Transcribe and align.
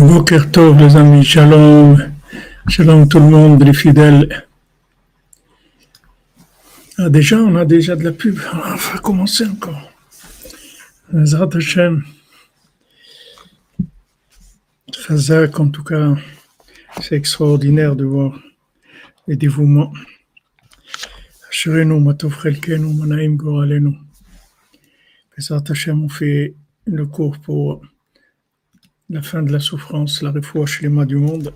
Boker 0.00 0.50
Tov, 0.50 0.78
les 0.78 0.96
amis, 0.96 1.24
shalom, 1.24 1.98
shalom 2.68 3.06
tout 3.06 3.18
le 3.18 3.26
monde, 3.26 3.62
les 3.62 3.74
fidèles. 3.74 4.46
Ah, 6.96 7.10
déjà, 7.10 7.36
on 7.36 7.54
a 7.56 7.66
déjà 7.66 7.96
de 7.96 8.04
la 8.04 8.12
pub, 8.12 8.38
on 8.54 8.76
va 8.76 8.98
commencer 9.02 9.44
encore. 9.44 9.92
Zrat 11.12 11.50
Hashem. 11.54 12.02
En 15.10 15.68
tout 15.68 15.84
cas, 15.84 16.14
c'est 17.02 17.16
extraordinaire 17.16 17.94
de 17.94 18.04
voir 18.04 18.40
les 19.28 19.36
dévouements. 19.36 19.92
Asherenu, 21.50 22.00
Matov 22.00 22.40
Chelkenu, 22.42 22.94
Manaim 22.94 23.34
Goralenu. 23.34 23.98
Zrat 25.38 25.64
Hashem, 25.68 26.04
on 26.04 26.08
fait 26.08 26.54
le 26.86 27.04
cours 27.04 27.38
pour 27.38 27.82
la 29.10 29.22
fin 29.22 29.42
de 29.42 29.50
la 29.50 29.58
souffrance, 29.58 30.22
la 30.22 30.32
les 30.32 30.88
mains 30.88 31.04
du 31.04 31.16
monde, 31.16 31.52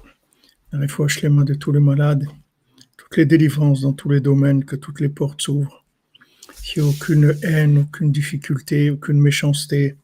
la 0.73 0.81
les 0.81 1.29
mains 1.29 1.45
de 1.45 1.55
tous 1.55 1.71
les 1.71 1.79
malades, 1.79 2.27
toutes 2.97 3.17
les 3.17 3.27
délivrances 3.27 3.83
dans 3.83 3.93
tous 3.93 4.09
les 4.09 4.21
domaines, 4.21 4.65
que 4.65 4.75
toutes 4.75 5.01
les 5.01 5.09
portes 5.09 5.41
s'ouvrent. 5.41 5.85
Qu'il 6.65 6.83
n'y 6.83 6.89
ait 6.89 6.93
aucune 6.93 7.35
haine, 7.43 7.79
aucune 7.79 8.11
difficulté, 8.11 8.91
aucune 8.91 9.21
méchanceté. 9.21 9.95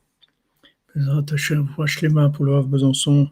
les 0.95 2.09
mains 2.09 2.31
pour 2.31 2.45
le 2.45 2.55
Havre 2.55 2.69
Besançon, 2.69 3.29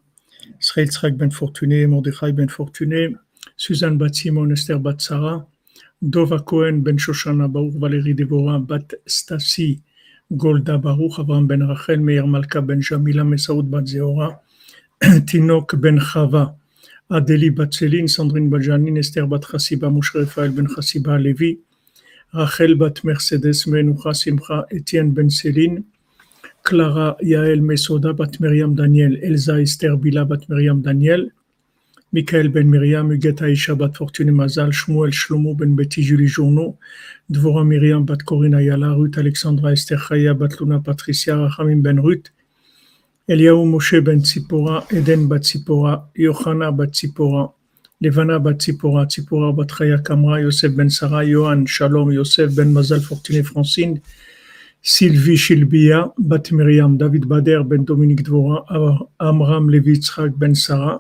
Israël 0.61 0.91
Tzrak 0.91 1.17
Ben 1.17 1.31
Fortuné, 1.31 1.87
Mordechai 1.87 2.33
Ben 2.33 2.49
Fortuné, 2.49 3.15
Suzanne 3.57 3.99
Bat 3.99 4.15
Simon, 4.15 4.51
Esther 4.51 4.81
Bat 4.81 4.97
Sarah, 4.99 5.49
Dova 6.03 6.41
Cohen 6.41 6.79
Ben 6.79 6.99
Shoshana 6.99 7.47
Baour, 7.47 7.79
Valérie 7.79 8.15
Deborah 8.15 8.59
Bat 8.59 8.97
Stasi, 9.07 9.81
גולדה 10.32 10.78
ברוך, 10.78 11.20
אברהם 11.20 11.48
בן 11.48 11.62
רחל, 11.62 11.96
מאיר 11.96 12.26
מלכה 12.26 12.62
בן 12.62 12.80
ג'מילה, 12.92 13.24
מסעוד 13.24 13.72
בת 13.72 13.88
זהורה, 13.88 14.30
תינוק 15.28 15.74
בן 15.74 16.00
חווה, 16.00 16.46
אדלי 17.10 17.50
בת 17.50 17.72
צלין, 17.72 18.08
סנדרין 18.08 18.50
בת 18.50 18.62
ג'נין, 18.62 18.98
אסתר 18.98 19.26
בת 19.26 19.46
חסיבה, 19.46 19.90
משה 19.90 20.20
רפאל 20.20 20.48
בן 20.48 20.68
חסיבה 20.68 21.14
הלוי, 21.14 21.56
רחל 22.34 22.74
בת 22.74 23.06
מרסדס, 23.06 23.68
מנוחה 23.68 24.14
שמחה, 24.14 24.62
אתיין 24.76 25.14
בן 25.14 25.30
סלין, 25.30 25.82
קלרה 26.62 27.12
יעל 27.22 27.60
מסודה, 27.60 28.14
בת 28.14 28.42
מרים 28.42 28.74
דניאל, 28.74 29.18
אלזה 29.24 29.64
אסתר 29.64 29.96
בילה, 29.96 30.24
בת 30.24 30.50
מרים 30.50 30.82
דניאל, 30.82 31.28
מיכאל 32.14 32.48
בן 32.48 32.68
מרים, 32.68 33.10
מגט 33.10 33.42
האישה 33.42 33.76
בת 33.76 33.98
פורטוני 33.98 34.32
מזל, 34.32 34.72
שמואל 34.72 35.12
שלמה 35.12 35.54
בן 35.58 35.76
ביתי 35.76 36.02
ג'ולי 36.10 36.28
ז'ורנו, 36.28 36.76
דבורה 37.32 37.64
מרים 37.64 38.06
בת 38.06 38.22
קורין 38.22 38.54
איילה, 38.54 38.92
רות 38.92 39.18
אלכסנדרה 39.18 39.74
אסתר 39.74 39.98
חיה 39.98 40.34
בת 40.34 40.62
לונה 40.62 40.80
פטריסיה, 40.80 41.36
רחמים 41.36 41.84
בן 41.84 41.98
רות, 41.98 42.30
אליהו 43.30 43.78
משה 43.78 44.02
בן 44.02 44.20
ציפורה, 44.20 44.82
עדן 44.98 45.30
בת 45.30 45.42
ציפורה, 45.42 45.98
יוחנה 46.16 46.72
בת 46.72 46.92
ציפורה, 46.92 47.46
לבנה 48.02 48.40
בת 48.40 48.60
ציפורה, 48.60 49.06
ציפורה 49.06 49.52
בת 49.52 49.72
חיה 49.72 49.98
קמרה, 49.98 50.40
יוסף 50.40 50.68
בן 50.68 50.90
שרה, 50.90 51.24
יוהן, 51.24 51.68
שלום, 51.68 52.12
יוסף 52.12 52.46
בן 52.56 52.74
מזל 52.74 53.00
פורטיני 53.00 53.44
פרנסין, 53.44 53.98
סילבי 54.86 55.38
שלביה, 55.38 56.04
בת 56.20 56.52
מרים, 56.52 56.98
דוד 56.98 57.26
בדר, 57.30 57.64
בן 57.64 57.84
דומיניק 57.84 58.22
דבורה, 58.22 58.60
עמרם 59.22 59.70
לוי 59.70 59.92
יצחק 59.92 60.30
בן 60.38 60.56
שרה, 60.56 60.98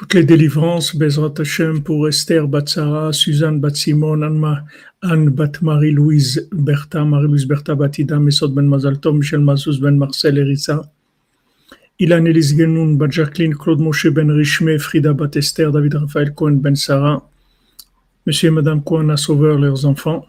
toutes 0.00 0.14
les 0.14 0.24
délivrances, 0.24 0.96
Bezrat 0.96 1.34
Hashem 1.38 1.82
pour 1.82 2.08
Esther 2.08 2.48
Batsara, 2.48 3.12
Suzanne 3.12 3.60
Batsimon, 3.60 4.22
Anne, 4.22 4.64
Anne 5.02 5.28
Bat 5.28 5.60
Marie-Louise 5.60 6.48
Bertha, 6.52 7.04
Marie-Louise 7.04 7.44
Bertha 7.44 7.74
Batida, 7.74 8.18
Mesod 8.18 8.54
Ben 8.54 8.66
Mazaltom, 8.66 9.18
Michel 9.18 9.40
Mazouz 9.40 9.78
Ben 9.78 9.98
Marcel 9.98 10.38
Erissa, 10.38 10.90
Ilan 11.98 12.24
Elis 12.24 12.56
Genoun, 12.56 12.96
Bat 12.96 13.12
Jacqueline, 13.12 13.54
Claude 13.54 13.80
Moshe 13.80 14.06
Ben 14.06 14.30
Richme, 14.30 14.78
Frida 14.78 15.12
Bat 15.12 15.36
Esther, 15.36 15.70
David 15.70 15.96
Raphaël 15.96 16.32
Cohen 16.32 16.62
Ben 16.62 16.74
Sarah, 16.74 17.28
Monsieur 18.24 18.48
et 18.48 18.52
Madame 18.52 18.82
Cohen 18.82 19.10
à 19.10 19.18
Sauveur, 19.18 19.58
leurs 19.58 19.84
enfants, 19.84 20.24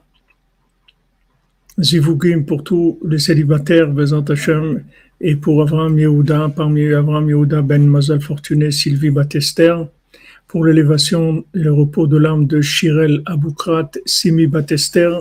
Zivugim 1.80 2.44
pour 2.44 2.66
tous 2.66 3.00
les 3.08 3.20
célibataires, 3.20 3.88
Bezrat 3.88 4.26
Hashem, 4.28 4.84
et 5.24 5.36
pour 5.36 5.62
Avram 5.62 5.98
Yehuda, 6.00 6.50
parmi 6.56 6.94
Avram 6.94 7.30
Yehuda 7.30 7.62
Ben 7.62 7.88
Mazal 7.88 8.22
Fortuné, 8.22 8.72
Sylvie 8.72 9.12
Batester, 9.12 9.76
pour 10.48 10.66
l'élévation 10.66 11.46
et 11.54 11.60
le 11.60 11.72
repos 11.72 12.08
de 12.08 12.18
l'âme 12.18 12.48
de 12.48 12.60
Shirel 12.60 13.22
Aboukrat, 13.28 13.92
Simi 14.06 14.48
Batester, 14.48 15.12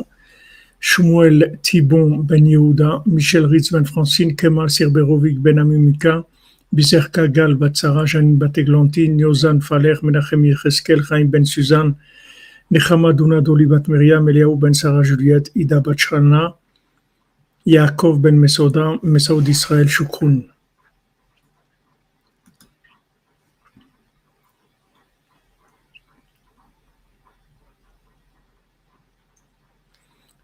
Shmuel 0.80 1.58
Thibon 1.62 2.16
Ben 2.16 2.46
Yehuda, 2.46 3.02
Michel 3.06 3.44
Ritz 3.44 3.70
Ben 3.70 3.84
Francine, 3.84 4.34
Kemal 4.34 4.70
Sirberovic 4.70 5.38
Ben 5.38 5.58
Amimika, 5.58 6.24
Bizerka 6.74 7.28
Gal 7.28 7.56
Batsara, 7.56 8.06
Janine 8.06 8.38
Bateglantine, 8.38 9.18
Yozan 9.18 9.60
Faler, 9.60 9.96
Menachem 10.02 10.46
Yecheskel, 10.46 11.02
Chaim 11.06 11.28
Ben 11.28 11.44
Suzanne, 11.44 11.94
Nechama 12.72 13.12
Duna 13.12 13.42
Doli 13.42 13.66
Bat 13.66 13.86
Miriam, 13.88 14.24
Ben 14.58 14.72
Sarah 14.72 15.02
Juliette, 15.02 15.50
Ida 15.54 15.82
Batchrana, 15.82 16.54
Yaakov 17.66 18.20
ben 18.20 18.36
Mesouda, 18.36 18.98
Mesoud 19.02 19.46
Israël 19.48 19.88
Shukroun. 19.88 20.44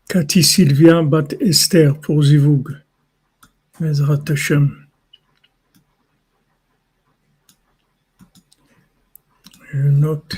Cathy 0.09 0.43
Sylvia 0.43 1.03
Bat 1.03 1.35
Esther 1.41 1.99
pour 1.99 2.23
Zivug. 2.23 2.81
Ezrat 3.81 4.25
Hashem. 4.29 4.87
Je 9.73 9.79
note. 9.79 10.37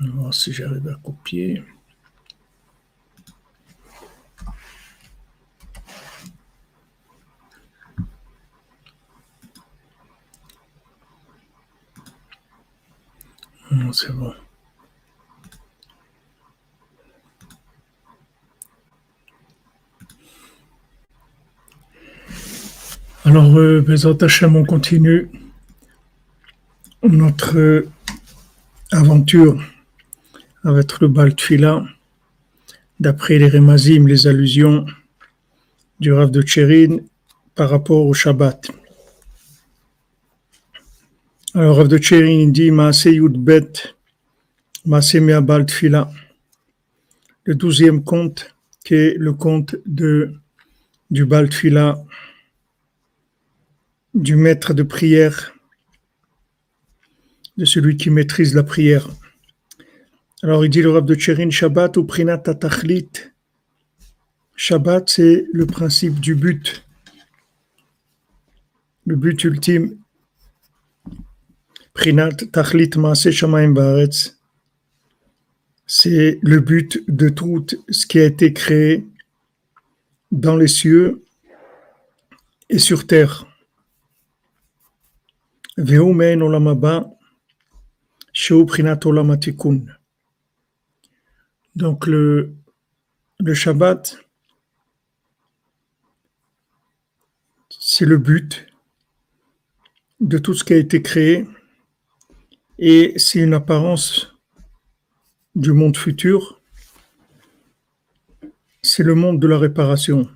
On 0.00 0.04
va 0.06 0.12
voir 0.12 0.34
si 0.34 0.52
j'arrive 0.52 0.86
à 0.88 0.94
copier. 1.02 1.64
C'est 13.92 14.12
bon. 14.12 14.32
Alors, 23.24 23.56
euh, 23.56 23.84
on 24.42 24.64
continue 24.64 25.30
notre 27.02 27.84
aventure 28.90 29.62
avec 30.64 31.00
le 31.00 31.08
Baltfila, 31.08 31.84
d'après 33.00 33.38
les 33.38 33.48
Remazim, 33.48 34.06
les 34.06 34.26
allusions 34.26 34.86
du 36.00 36.12
Rav 36.12 36.30
de 36.30 36.42
Tchérin 36.42 36.98
par 37.54 37.70
rapport 37.70 38.04
au 38.06 38.12
Shabbat. 38.12 38.70
Alors, 41.54 41.76
Rav 41.76 41.88
de 41.88 41.98
Tchérin 41.98 42.48
dit 42.48 42.70
Maase 42.70 43.08
Maase 44.86 45.14
Meabal 45.16 45.66
Tfila, 45.66 46.10
le 47.44 47.54
douzième 47.54 48.02
conte, 48.02 48.56
qui 48.82 48.94
est 48.94 49.18
le 49.18 49.34
conte 49.34 49.76
du 49.84 51.26
Baltfila, 51.26 52.02
du 54.14 54.36
maître 54.36 54.72
de 54.72 54.82
prière, 54.82 55.52
de 57.58 57.66
celui 57.66 57.98
qui 57.98 58.08
maîtrise 58.08 58.54
la 58.54 58.62
prière. 58.62 59.10
Alors, 60.42 60.64
il 60.64 60.70
dit 60.70 60.80
le 60.80 60.90
Rav 60.90 61.04
de 61.04 61.14
Tchérin 61.14 61.50
Shabbat 61.50 61.98
ou 61.98 62.04
Prinat 62.04 62.38
Tachlit. 62.38 63.10
Shabbat, 64.56 65.10
c'est 65.10 65.44
le 65.52 65.66
principe 65.66 66.18
du 66.18 66.34
but, 66.34 66.82
le 69.04 69.16
but 69.16 69.44
ultime 69.44 70.01
c'est 75.86 76.38
le 76.42 76.60
but 76.60 77.02
de 77.06 77.28
tout 77.28 77.66
ce 77.90 78.06
qui 78.06 78.18
a 78.18 78.24
été 78.24 78.54
créé 78.54 79.06
dans 80.30 80.56
les 80.56 80.68
cieux 80.68 81.22
et 82.70 82.78
sur 82.78 83.06
terre. 83.06 83.46
Donc 91.76 92.06
le, 92.06 92.54
le 93.40 93.52
Shabbat, 93.52 94.16
c'est 97.68 98.06
le 98.06 98.16
but 98.16 98.66
de 100.20 100.38
tout 100.38 100.54
ce 100.54 100.64
qui 100.64 100.72
a 100.72 100.76
été 100.78 101.02
créé 101.02 101.46
et 102.84 103.12
c'est 103.16 103.38
une 103.38 103.54
apparence 103.54 104.34
du 105.54 105.72
monde 105.72 105.96
futur, 105.96 106.60
c'est 108.82 109.04
le 109.04 109.14
monde 109.14 109.38
de 109.38 109.46
la 109.46 109.56
réparation. 109.56 110.28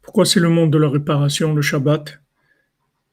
Pourquoi 0.00 0.24
c'est 0.24 0.40
le 0.40 0.48
monde 0.48 0.72
de 0.72 0.78
la 0.78 0.88
réparation, 0.88 1.52
le 1.52 1.60
Shabbat? 1.60 2.20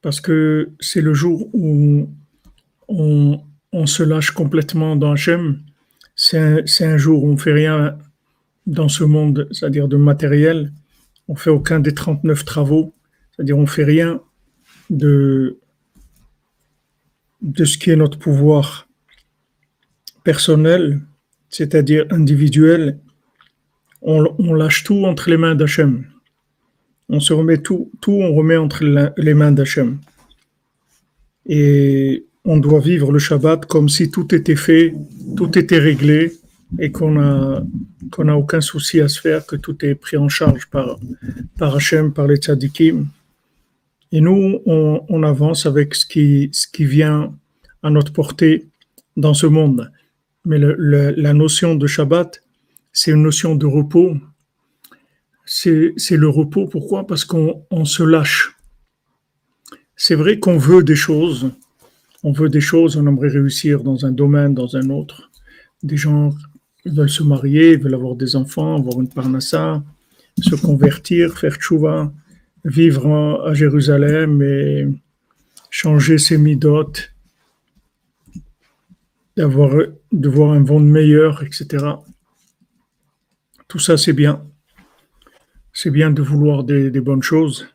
Parce 0.00 0.22
que 0.22 0.70
c'est 0.80 1.02
le 1.02 1.12
jour 1.12 1.50
où 1.52 2.08
on, 2.88 3.38
se 3.84 4.02
lâche 4.02 4.30
complètement 4.30 4.96
dans 4.96 5.12
Hachem. 5.12 5.60
C'est 6.16 6.38
un, 6.38 6.96
jour 6.96 7.24
où 7.24 7.28
on 7.28 7.32
ne 7.32 7.36
fait 7.36 7.52
rien 7.52 7.98
dans 8.64 8.88
ce 8.88 9.04
monde, 9.04 9.48
c'est-à-dire 9.52 9.86
de 9.86 9.98
matériel. 9.98 10.72
On 11.28 11.36
fait 11.36 11.50
aucun 11.50 11.78
des 11.78 11.92
39 11.92 12.46
travaux, 12.46 12.94
c'est-à-dire 13.36 13.58
on 13.58 13.66
fait 13.66 13.84
rien 13.84 14.22
de, 14.88 15.58
de 17.42 17.64
ce 17.64 17.76
qui 17.76 17.90
est 17.90 17.96
notre 17.96 18.18
pouvoir 18.18 18.88
personnel, 20.24 21.00
c'est-à-dire 21.48 22.06
individuel. 22.10 22.98
On, 24.00 24.54
lâche 24.54 24.82
tout 24.82 25.04
entre 25.04 25.30
les 25.30 25.36
mains 25.36 25.54
d'Hachem 25.54 26.04
on 27.12 27.20
se 27.20 27.32
remet 27.34 27.58
tout, 27.58 27.90
tout 28.00 28.12
on 28.12 28.34
remet 28.34 28.56
entre 28.56 28.84
les 29.16 29.34
mains 29.34 29.52
d'Hachem. 29.52 29.98
Et 31.46 32.24
on 32.44 32.56
doit 32.56 32.80
vivre 32.80 33.12
le 33.12 33.18
Shabbat 33.18 33.66
comme 33.66 33.88
si 33.90 34.10
tout 34.10 34.34
était 34.34 34.56
fait, 34.56 34.94
tout 35.36 35.56
était 35.58 35.78
réglé 35.78 36.32
et 36.78 36.90
qu'on 36.90 37.20
a 37.20 37.62
qu'on 38.10 38.28
aucun 38.28 38.62
souci 38.62 39.00
à 39.00 39.08
se 39.08 39.20
faire, 39.20 39.44
que 39.46 39.56
tout 39.56 39.84
est 39.84 39.94
pris 39.94 40.16
en 40.16 40.28
charge 40.28 40.66
par 40.70 40.98
par 41.58 41.76
Hachem, 41.76 42.12
par 42.12 42.26
les 42.26 42.36
tzadikim. 42.36 43.06
Et 44.12 44.20
nous, 44.20 44.60
on, 44.66 45.22
avance 45.22 45.64
avec 45.64 45.94
ce 45.94 46.04
qui 46.04 46.50
ce 46.52 46.66
qui 46.68 46.84
vient 46.84 47.34
à 47.82 47.90
notre 47.90 48.12
portée 48.12 48.68
dans 49.16 49.34
ce 49.34 49.46
monde. 49.46 49.90
Mais 50.44 50.58
la 50.58 51.32
notion 51.32 51.74
de 51.74 51.86
Shabbat, 51.86 52.42
c'est 52.92 53.12
une 53.12 53.22
notion 53.22 53.54
de 53.54 53.66
repos, 53.66 54.16
c'est 55.46 55.94
le 56.10 56.28
repos. 56.28 56.66
Pourquoi? 56.66 57.06
Parce 57.06 57.24
qu'on 57.24 57.84
se 57.84 58.02
lâche. 58.02 58.54
C'est 59.96 60.14
vrai 60.14 60.38
qu'on 60.38 60.58
veut 60.58 60.82
des 60.82 60.96
choses. 60.96 61.50
On 62.22 62.32
veut 62.32 62.48
des 62.48 62.60
choses, 62.60 62.96
on 62.96 63.06
aimerait 63.06 63.28
réussir 63.28 63.82
dans 63.82 64.04
un 64.06 64.12
domaine, 64.12 64.54
dans 64.54 64.76
un 64.76 64.90
autre. 64.90 65.30
Des 65.82 65.96
gens 65.96 66.30
veulent 66.84 67.10
se 67.10 67.22
marier, 67.22 67.76
veulent 67.76 67.94
avoir 67.94 68.14
des 68.14 68.36
enfants, 68.36 68.76
avoir 68.76 69.00
une 69.00 69.08
parnassa, 69.08 69.82
se 70.40 70.54
convertir, 70.54 71.36
faire 71.38 71.56
tchouva, 71.56 72.12
vivre 72.64 73.44
à 73.46 73.54
Jérusalem 73.54 74.42
et 74.42 74.86
changer 75.70 76.18
ses 76.18 76.38
midotes, 76.38 77.12
d'avoir, 79.36 79.70
de 80.12 80.28
voir 80.28 80.52
un 80.52 80.60
monde 80.60 80.88
meilleur, 80.88 81.42
etc. 81.42 81.86
Tout 83.68 83.78
ça, 83.78 83.96
c'est 83.96 84.12
bien 84.12 84.42
c'est 85.72 85.90
bien 85.90 86.10
de 86.10 86.22
vouloir 86.22 86.64
des, 86.64 86.90
bonnes 87.00 87.22
choses, 87.22 87.66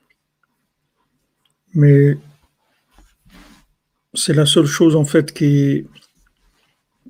mais 1.73 2.17
c'est 4.13 4.33
la 4.33 4.45
seule 4.45 4.65
chose 4.65 4.95
en 4.95 5.05
fait 5.05 5.33
qui, 5.33 5.87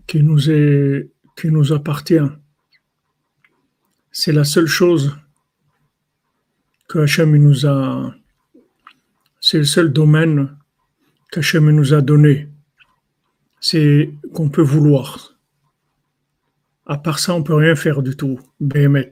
qui, 0.08 0.24
nous, 0.24 0.50
est, 0.50 1.12
qui 1.36 1.48
nous 1.48 1.74
appartient. 1.74 2.28
C'est 4.12 4.32
la 4.32 4.46
seule 4.46 4.68
chose 4.68 5.16
que 6.88 7.00
Hachem 7.00 7.36
nous 7.36 7.66
a. 7.66 8.14
C'est 9.40 9.60
le 9.60 9.66
seul 9.66 9.94
domaine 9.94 10.56
qu'Hachem 11.32 11.70
nous 11.70 11.94
a 11.94 12.02
donné. 12.02 12.50
C'est 13.60 14.12
qu'on 14.34 14.50
peut 14.50 14.62
vouloir. 14.62 15.38
À 16.86 16.98
part 16.98 17.20
ça, 17.20 17.34
on 17.34 17.44
peut 17.44 17.56
rien 17.56 17.76
faire 17.76 18.02
du 18.02 18.16
tout. 18.16 18.40
Béhémet. 18.60 19.12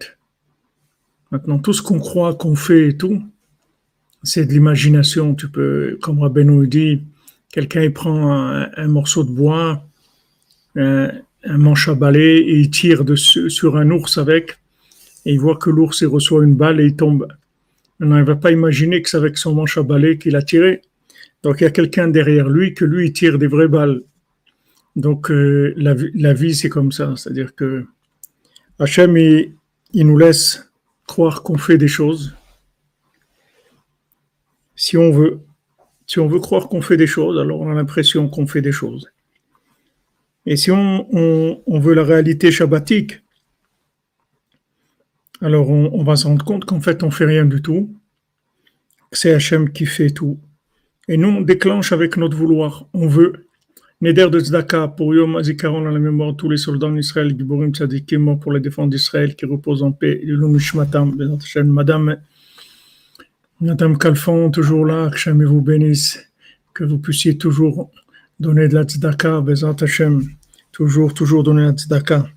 Maintenant, 1.32 1.60
tout 1.60 1.74
ce 1.74 1.82
qu'on 1.82 2.00
croit 2.00 2.36
qu'on 2.36 2.56
fait 2.56 2.90
et 2.90 2.98
tout, 2.98 3.22
c'est 4.24 4.46
de 4.46 4.54
l'imagination. 4.54 5.36
Tu 5.36 5.50
peux, 5.50 5.98
comme 6.02 6.20
Rabbeinu 6.20 6.68
dit, 6.68 7.04
quelqu'un 7.52 7.90
prend 7.92 8.32
un, 8.32 8.88
morceau 8.88 9.24
de 9.24 9.32
bois, 9.32 9.86
un, 10.76 11.12
manche 11.46 11.90
à 11.90 11.96
balai 11.96 12.38
et 12.38 12.60
il 12.60 12.70
tire 12.70 13.04
sur 13.18 13.78
un 13.78 13.92
ours 13.92 14.18
avec, 14.18 14.58
et 15.26 15.34
il 15.34 15.40
voit 15.40 15.58
que 15.58 15.70
l'ours 15.70 16.02
il 16.02 16.08
reçoit 16.08 16.44
une 16.44 16.56
balle 16.56 16.80
et 16.80 16.86
il 16.86 16.96
tombe. 16.96 17.28
Ne 18.00 18.24
va 18.24 18.36
pas 18.36 18.52
imaginer 18.52 19.02
que 19.02 19.10
c'est 19.10 19.18
avec 19.18 19.38
son 19.38 19.56
manche 19.56 19.78
à 19.78 19.84
balai 19.84 20.18
qu'il 20.18 20.36
a 20.36 20.42
tiré. 20.42 20.82
Donc, 21.44 21.62
il 21.62 21.64
y 21.64 21.68
a 21.68 21.72
quelqu'un 21.72 22.08
derrière 22.08 22.50
lui 22.50 22.74
que 22.74 22.86
lui 22.86 23.08
il 23.08 23.14
tire 23.14 23.38
des 23.38 23.48
vraies 23.48 23.68
balles. 23.68 24.02
Donc, 24.96 25.32
euh, 25.32 25.74
la, 25.78 26.34
vie, 26.34 26.56
c'est 26.56 26.70
comme 26.70 26.92
ça. 26.92 27.14
C'est-à-dire 27.16 27.56
que 27.56 27.86
Hachem, 28.80 29.16
il 29.18 29.54
nous 29.94 30.18
laisse 30.18 30.72
croire 31.08 31.44
qu'on 31.44 31.58
fait 31.58 31.78
des 31.78 31.88
choses. 31.88 32.36
Si 34.76 34.98
on 34.98 35.12
veut, 35.12 35.40
si 36.08 36.20
on 36.20 36.28
veut 36.28 36.40
croire 36.40 36.68
qu'on 36.68 36.82
fait 36.82 36.98
des 36.98 37.08
choses, 37.08 37.40
alors 37.40 37.62
on 37.62 37.72
a 37.72 37.74
l'impression 37.74 38.30
qu'on 38.30 38.48
fait 38.48 38.62
des 38.62 38.72
choses. 38.72 39.10
Et 40.46 40.58
si 40.58 40.70
on, 40.72 41.62
veut 41.68 41.94
la 41.94 42.04
réalité 42.04 42.52
shabbatique, 42.52 43.22
alors 45.42 45.70
on, 45.70 46.04
va 46.04 46.16
se 46.16 46.28
rendre 46.28 46.46
compte 46.46 46.66
qu'en 46.66 46.80
fait 46.80 47.04
on 47.04 47.12
fait 47.12 47.26
rien 47.26 47.46
du 47.46 47.62
tout, 47.62 47.94
c'est 49.12 49.34
Hachem 49.34 49.72
qui 49.72 49.86
fait 49.86 50.10
tout. 50.10 50.40
Et 51.08 51.18
nous 51.18 51.30
on 51.30 51.42
déclenche 51.42 51.92
avec 51.92 52.18
notre 52.18 52.38
vouloir. 52.38 52.88
On 52.94 53.08
veut, 53.08 53.46
Neder 54.02 54.30
de 54.30 54.40
Tzedaka 54.40 54.90
pour 54.90 55.14
Yom 55.16 55.36
Azikaron 55.38 55.88
à 55.88 55.92
la 55.92 56.00
mémoire 56.00 56.34
de 56.34 56.38
tous 56.38 56.50
les 56.50 56.58
soldats 56.58 56.88
en 56.88 56.98
Israël, 56.98 57.36
Giborim 57.38 57.74
Tzadikim, 57.74 58.22
morts 58.22 58.40
pour 58.40 58.52
la 58.52 58.60
défense 58.60 58.90
d'Israël, 58.90 59.36
qui 59.36 59.46
reposent 59.46 59.84
en 59.84 59.92
paix. 59.92 60.22
Madame, 61.64 62.18
Madame 63.62 63.98
Kalfon, 63.98 64.52
toujours 64.52 64.86
là, 64.86 65.10
que 65.10 65.16
Hachem 65.16 65.44
vous 65.44 65.62
bénisse, 65.62 66.20
que 66.74 66.84
vous 66.84 66.98
puissiez 66.98 67.38
toujours 67.38 67.90
donner 68.40 68.68
de 68.68 68.76
la 68.76 68.84
Tzedaka, 68.84 69.42
Bezat 69.42 69.78
Hashem, 69.82 70.24
toujours, 70.72 71.14
toujours 71.14 71.44
donner 71.44 71.64
la 71.64 71.72
Tzedaka. 71.72 72.28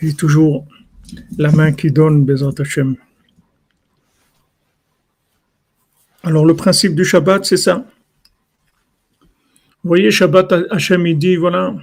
Et 0.00 0.12
toujours 0.12 0.66
la 1.38 1.50
main 1.50 1.72
qui 1.72 1.90
donne, 1.90 2.24
Bezat 2.24 2.54
Hashem. 2.58 2.96
Alors 6.22 6.46
le 6.46 6.56
principe 6.56 6.94
du 6.94 7.04
Shabbat, 7.04 7.44
c'est 7.44 7.58
ça. 7.58 7.86
Vous 9.82 9.88
voyez, 9.88 10.10
Shabbat, 10.10 10.52
Hachem, 10.70 11.06
il 11.06 11.18
dit, 11.18 11.36
voilà, 11.36 11.74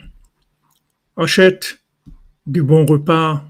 achète 1.16 1.80
du 2.48 2.64
bon 2.64 2.86
repas, 2.86 3.44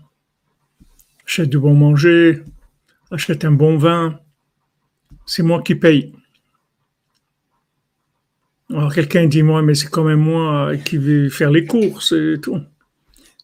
achète 1.25 1.49
du 1.49 1.57
bon 1.57 1.73
manger, 1.73 2.43
achète 3.09 3.45
un 3.45 3.53
bon 3.53 3.77
vin, 3.77 4.19
c'est 5.25 5.43
moi 5.43 5.61
qui 5.61 5.75
paye. 5.75 6.13
Alors 8.69 8.93
quelqu'un 8.93 9.27
dit, 9.27 9.43
moi, 9.43 9.61
mais 9.61 9.75
c'est 9.75 9.89
quand 9.89 10.03
même 10.03 10.19
moi 10.19 10.75
qui 10.77 10.97
vais 10.97 11.29
faire 11.29 11.51
les 11.51 11.65
courses 11.65 12.11
et 12.11 12.37
tout. 12.41 12.59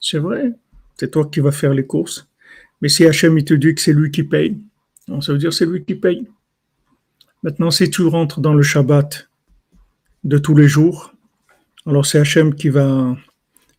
C'est 0.01 0.19
vrai, 0.19 0.51
c'est 0.97 1.11
toi 1.11 1.25
qui 1.31 1.39
vas 1.39 1.51
faire 1.53 1.73
les 1.73 1.85
courses. 1.85 2.26
Mais 2.81 2.89
si 2.89 3.05
Hachem, 3.05 3.37
il 3.37 3.45
te 3.45 3.53
dit 3.53 3.73
que 3.73 3.81
c'est 3.81 3.93
lui 3.93 4.11
qui 4.11 4.23
paye, 4.23 4.57
ça 5.21 5.31
veut 5.31 5.37
dire 5.37 5.53
c'est 5.53 5.65
lui 5.65 5.83
qui 5.83 5.95
paye. 5.95 6.27
Maintenant, 7.43 7.71
si 7.71 7.89
tu 7.89 8.03
rentres 8.03 8.39
dans 8.41 8.53
le 8.53 8.63
Shabbat, 8.63 9.27
de 10.23 10.37
tous 10.37 10.55
les 10.55 10.67
jours, 10.67 11.13
alors 11.85 12.05
c'est 12.05 12.19
Hachem 12.19 12.53
qui 12.53 12.67
va 12.69 13.15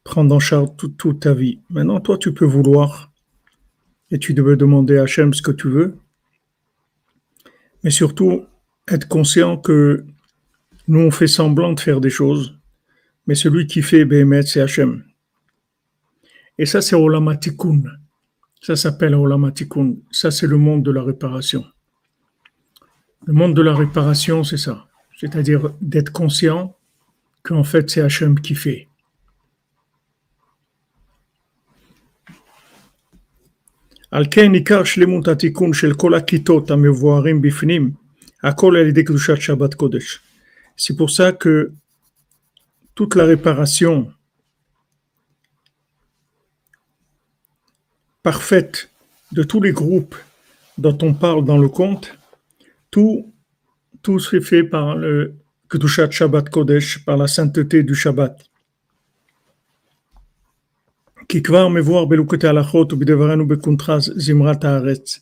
prendre 0.03 0.35
en 0.35 0.41
charge 0.41 0.71
toute, 0.77 1.21
ta 1.21 1.35
vie. 1.35 1.61
Maintenant, 1.69 2.01
toi, 2.01 2.17
tu 2.17 2.33
peux 2.33 2.47
vouloir 2.47 3.13
et 4.11 4.19
tu 4.19 4.33
devais 4.33 4.57
demander 4.57 4.97
à 4.97 5.03
Hachem 5.03 5.35
ce 5.35 5.43
que 5.43 5.51
tu 5.51 5.69
veux, 5.69 5.99
mais 7.85 7.91
surtout 7.91 8.47
être 8.89 9.07
conscient 9.09 9.59
que 9.59 10.07
nous, 10.87 11.01
on 11.01 11.11
fait 11.11 11.27
semblant 11.27 11.75
de 11.75 11.81
faire 11.81 12.01
des 12.01 12.09
choses, 12.09 12.59
mais 13.27 13.35
celui 13.35 13.67
qui 13.67 13.83
fait 13.83 14.07
Béhémet, 14.07 14.43
c'est 14.43 14.63
Hachem. 14.63 15.05
Et 16.57 16.65
ça, 16.65 16.81
c'est 16.81 16.97
Olamatikun. 16.97 17.83
Ça 18.61 18.77
s'appelle 18.77 19.15
Olamatikun. 19.15 19.95
Ça, 20.11 20.31
c'est 20.31 20.47
le 20.47 20.59
monde 20.59 20.83
de 20.83 20.91
la 20.91 21.03
réparation. 21.03 21.65
Le 23.27 23.33
monde 23.33 23.55
de 23.55 23.63
la 23.63 23.75
réparation, 23.75 24.45
c'est 24.45 24.57
ça 24.57 24.89
c'est-à-dire 25.19 25.75
d'être 25.81 26.13
conscient 26.13 26.77
qu'en 27.43 27.65
fait 27.65 27.91
c'est 27.91 28.01
Hachem 28.01 28.39
qui 28.41 28.55
fait. 28.55 28.87
C'est 40.77 40.97
pour 40.97 41.11
ça 41.11 41.33
que 41.33 41.73
toute 42.95 43.17
la 43.17 43.25
réparation 43.25 44.13
parfaite 48.28 48.90
de 49.32 49.44
tous 49.44 49.62
les 49.62 49.72
groupes 49.72 50.16
dont 50.78 50.98
on 51.02 51.14
parle 51.14 51.46
dans 51.46 51.58
le 51.58 51.70
conte, 51.70 52.18
tout 52.92 53.34
tout 54.02 54.20
se 54.20 54.40
fait 54.42 54.64
par 54.64 54.96
le 54.98 55.36
Kedushat 55.70 56.12
Shabbat 56.12 56.50
Kodesh, 56.50 57.06
par 57.06 57.18
la 57.18 57.28
sainteté 57.28 57.84
du 57.84 57.96
Shabbat. 57.96 58.36
כי 61.30 61.44
כבר 61.44 61.68
מבואר 61.68 62.06
בלוקותי 62.06 62.48
הלכות 62.48 62.94
ובדברנו 62.94 63.48
בקונטרז 63.48 64.14
זמרת 64.16 64.64
הארץ. 64.64 65.20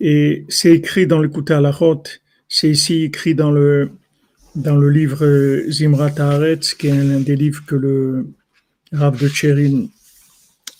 Et 0.00 0.44
c'est 0.48 0.72
écrit 0.72 1.06
dans 1.06 1.20
le 1.20 1.28
Kouta 1.28 1.58
Alachot, 1.58 2.02
c'est 2.48 2.68
ici 2.68 3.04
écrit 3.04 3.34
dans 3.34 3.52
le, 3.52 3.90
dans 4.54 4.76
le 4.76 4.90
livre 4.90 5.24
Zimrat 5.70 6.14
Haaretz, 6.18 6.74
qui 6.74 6.88
est 6.88 6.92
un 6.92 7.20
des 7.20 7.36
livres 7.36 7.64
que 7.66 7.76
le 7.76 8.26
Rav 8.92 9.18
de 9.20 9.28
Tcherin 9.28 9.86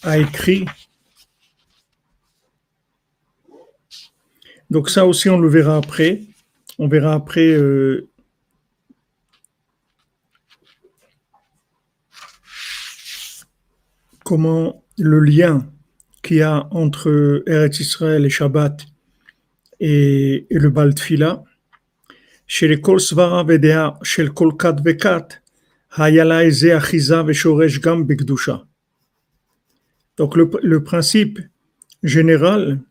a 0.03 0.17
écrit. 0.17 0.65
Donc 4.69 4.89
ça 4.89 5.05
aussi, 5.05 5.29
on 5.29 5.39
le 5.39 5.49
verra 5.49 5.77
après. 5.77 6.21
On 6.77 6.87
verra 6.87 7.13
après 7.13 7.47
euh, 7.47 8.09
comment 14.23 14.83
le 14.97 15.19
lien 15.19 15.67
qu'il 16.21 16.37
y 16.37 16.41
a 16.41 16.67
entre 16.71 17.43
Eretz 17.47 17.79
Israël 17.79 18.25
et 18.25 18.29
Shabbat 18.29 18.85
et, 19.79 20.45
le 20.51 20.69
Baltfila. 20.69 21.43
Chez 22.45 22.67
les 22.67 22.79
Kol 22.81 22.99
Svara 22.99 23.43
Vedea, 23.43 23.97
chez 24.03 24.23
le 24.23 24.31
Kol 24.31 24.55
Kat 24.55 24.77
Vekat, 24.83 25.27
Hayala 25.97 26.45
Eze 26.45 26.71
Achiza 26.71 27.23
Veshoresh 27.23 27.81
Gam 27.81 28.03
Begdusha. 28.05 28.68
Donc 30.19 30.35
le, 30.35 30.83
principe 30.83 31.39
général, 32.03 32.81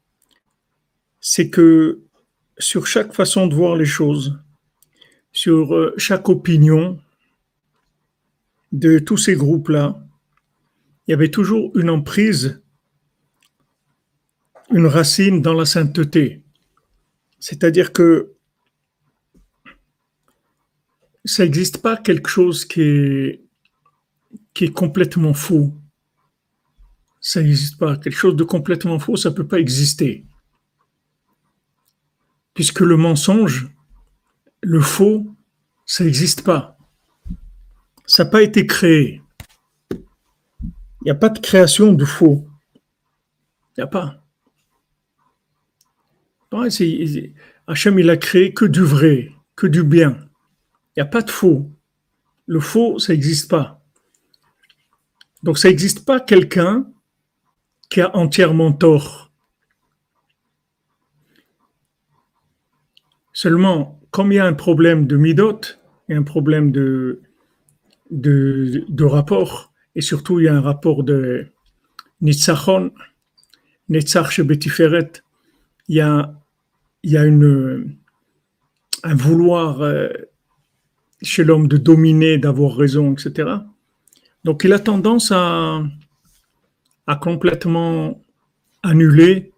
c'est 1.21 1.51
que 1.51 2.01
sur 2.57 2.87
chaque 2.87 3.13
façon 3.13 3.47
de 3.47 3.55
voir 3.55 3.77
les 3.77 3.85
choses, 3.85 4.41
sur 5.31 5.75
euh, 5.75 5.93
chaque 5.99 6.31
opinion 6.31 6.99
de 8.73 8.99
tous 8.99 9.19
ces 9.19 9.35
groupes-là, 9.35 10.03
il 11.07 11.11
y 11.11 11.15
avait 11.15 11.31
toujours 11.31 11.71
une 11.77 11.91
emprise, 11.91 12.63
une 14.71 14.87
racine 14.87 15.43
dans 15.43 15.53
la 15.53 15.67
sainteté. 15.67 16.43
C'est-à-dire 17.41 17.93
que 17.93 18.33
ça 21.27 21.43
n'existe 21.43 21.83
pas 21.83 21.99
quelque 21.99 22.31
chose 22.31 22.65
qui 22.65 22.81
est, 22.81 23.43
qui 24.55 24.65
est 24.65 24.73
complètement 24.73 25.35
faux. 25.35 25.75
Ça 27.29 27.43
n'existe 27.43 27.77
pas. 27.77 27.99
Quelque 27.99 28.17
chose 28.17 28.37
de 28.37 28.43
complètement 28.43 28.99
faux, 28.99 29.17
ça 29.17 29.29
ne 29.29 29.35
peut 29.35 29.47
pas 29.47 29.59
exister. 29.59 30.25
Puisque 32.55 32.81
le 32.81 32.97
mensonge, 32.97 33.69
le 34.63 34.81
faux, 34.81 35.37
ça 35.85 36.05
n'existe 36.05 36.43
pas. 36.43 36.79
Ça 38.07 38.25
n'a 38.25 38.31
pas 38.31 38.41
été 38.41 38.67
créé. 38.67 39.21
Il 39.91 41.05
n'y 41.05 41.11
a 41.11 41.15
pas 41.15 41.29
de 41.29 41.39
création 41.39 41.93
de 41.93 42.07
faux. 42.07 42.49
Il 42.75 43.81
n'y 43.81 43.85
a 43.85 43.89
pas. 43.89 44.25
Hachem, 47.67 47.99
il 47.99 48.09
a 48.09 48.17
créé 48.17 48.55
que 48.55 48.65
du 48.65 48.81
vrai, 48.81 49.35
que 49.55 49.67
du 49.67 49.83
bien. 49.83 50.17
Il 50.97 51.01
n'y 51.01 51.03
a 51.03 51.07
pas 51.07 51.21
de 51.21 51.31
faux. 51.31 51.71
Le 52.47 52.61
faux, 52.61 52.99
ça 52.99 53.13
n'existe 53.13 53.51
pas. 53.51 53.85
Donc, 55.43 55.59
ça 55.59 55.69
n'existe 55.69 56.07
pas 56.07 56.21
quelqu'un 56.21 56.91
qui 57.89 58.01
a 58.01 58.15
entièrement 58.17 58.73
tort. 58.73 59.31
Seulement, 63.33 64.01
comme 64.11 64.33
il 64.33 64.37
y 64.37 64.39
a 64.39 64.47
un 64.47 64.55
problème 64.55 65.07
de 65.07 65.17
midot, 65.17 65.61
et 66.09 66.15
un 66.15 66.23
problème 66.23 66.73
de, 66.73 67.21
de, 68.11 68.85
de 68.89 69.05
rapport, 69.05 69.73
et 69.95 70.01
surtout 70.01 70.41
il 70.41 70.45
y 70.45 70.49
a 70.49 70.55
un 70.55 70.61
rapport 70.61 71.05
de 71.05 71.47
Nitzachon, 72.21 72.93
Netzach 73.89 74.41
Betiferet, 74.41 75.23
il 75.89 75.97
y 75.97 76.01
a, 76.01 76.35
il 77.03 77.13
y 77.13 77.17
a 77.17 77.25
une, 77.25 77.97
un 79.03 79.15
vouloir 79.15 79.83
euh, 79.83 80.09
chez 81.23 81.45
l'homme 81.45 81.69
de 81.69 81.77
dominer, 81.77 82.39
d'avoir 82.39 82.77
raison, 82.77 83.13
etc. 83.13 83.51
Donc 84.45 84.65
il 84.65 84.73
a 84.73 84.79
tendance 84.79 85.33
à, 85.33 85.83
à 87.09 87.17
complètement 87.17 88.23
annuler 88.83 89.51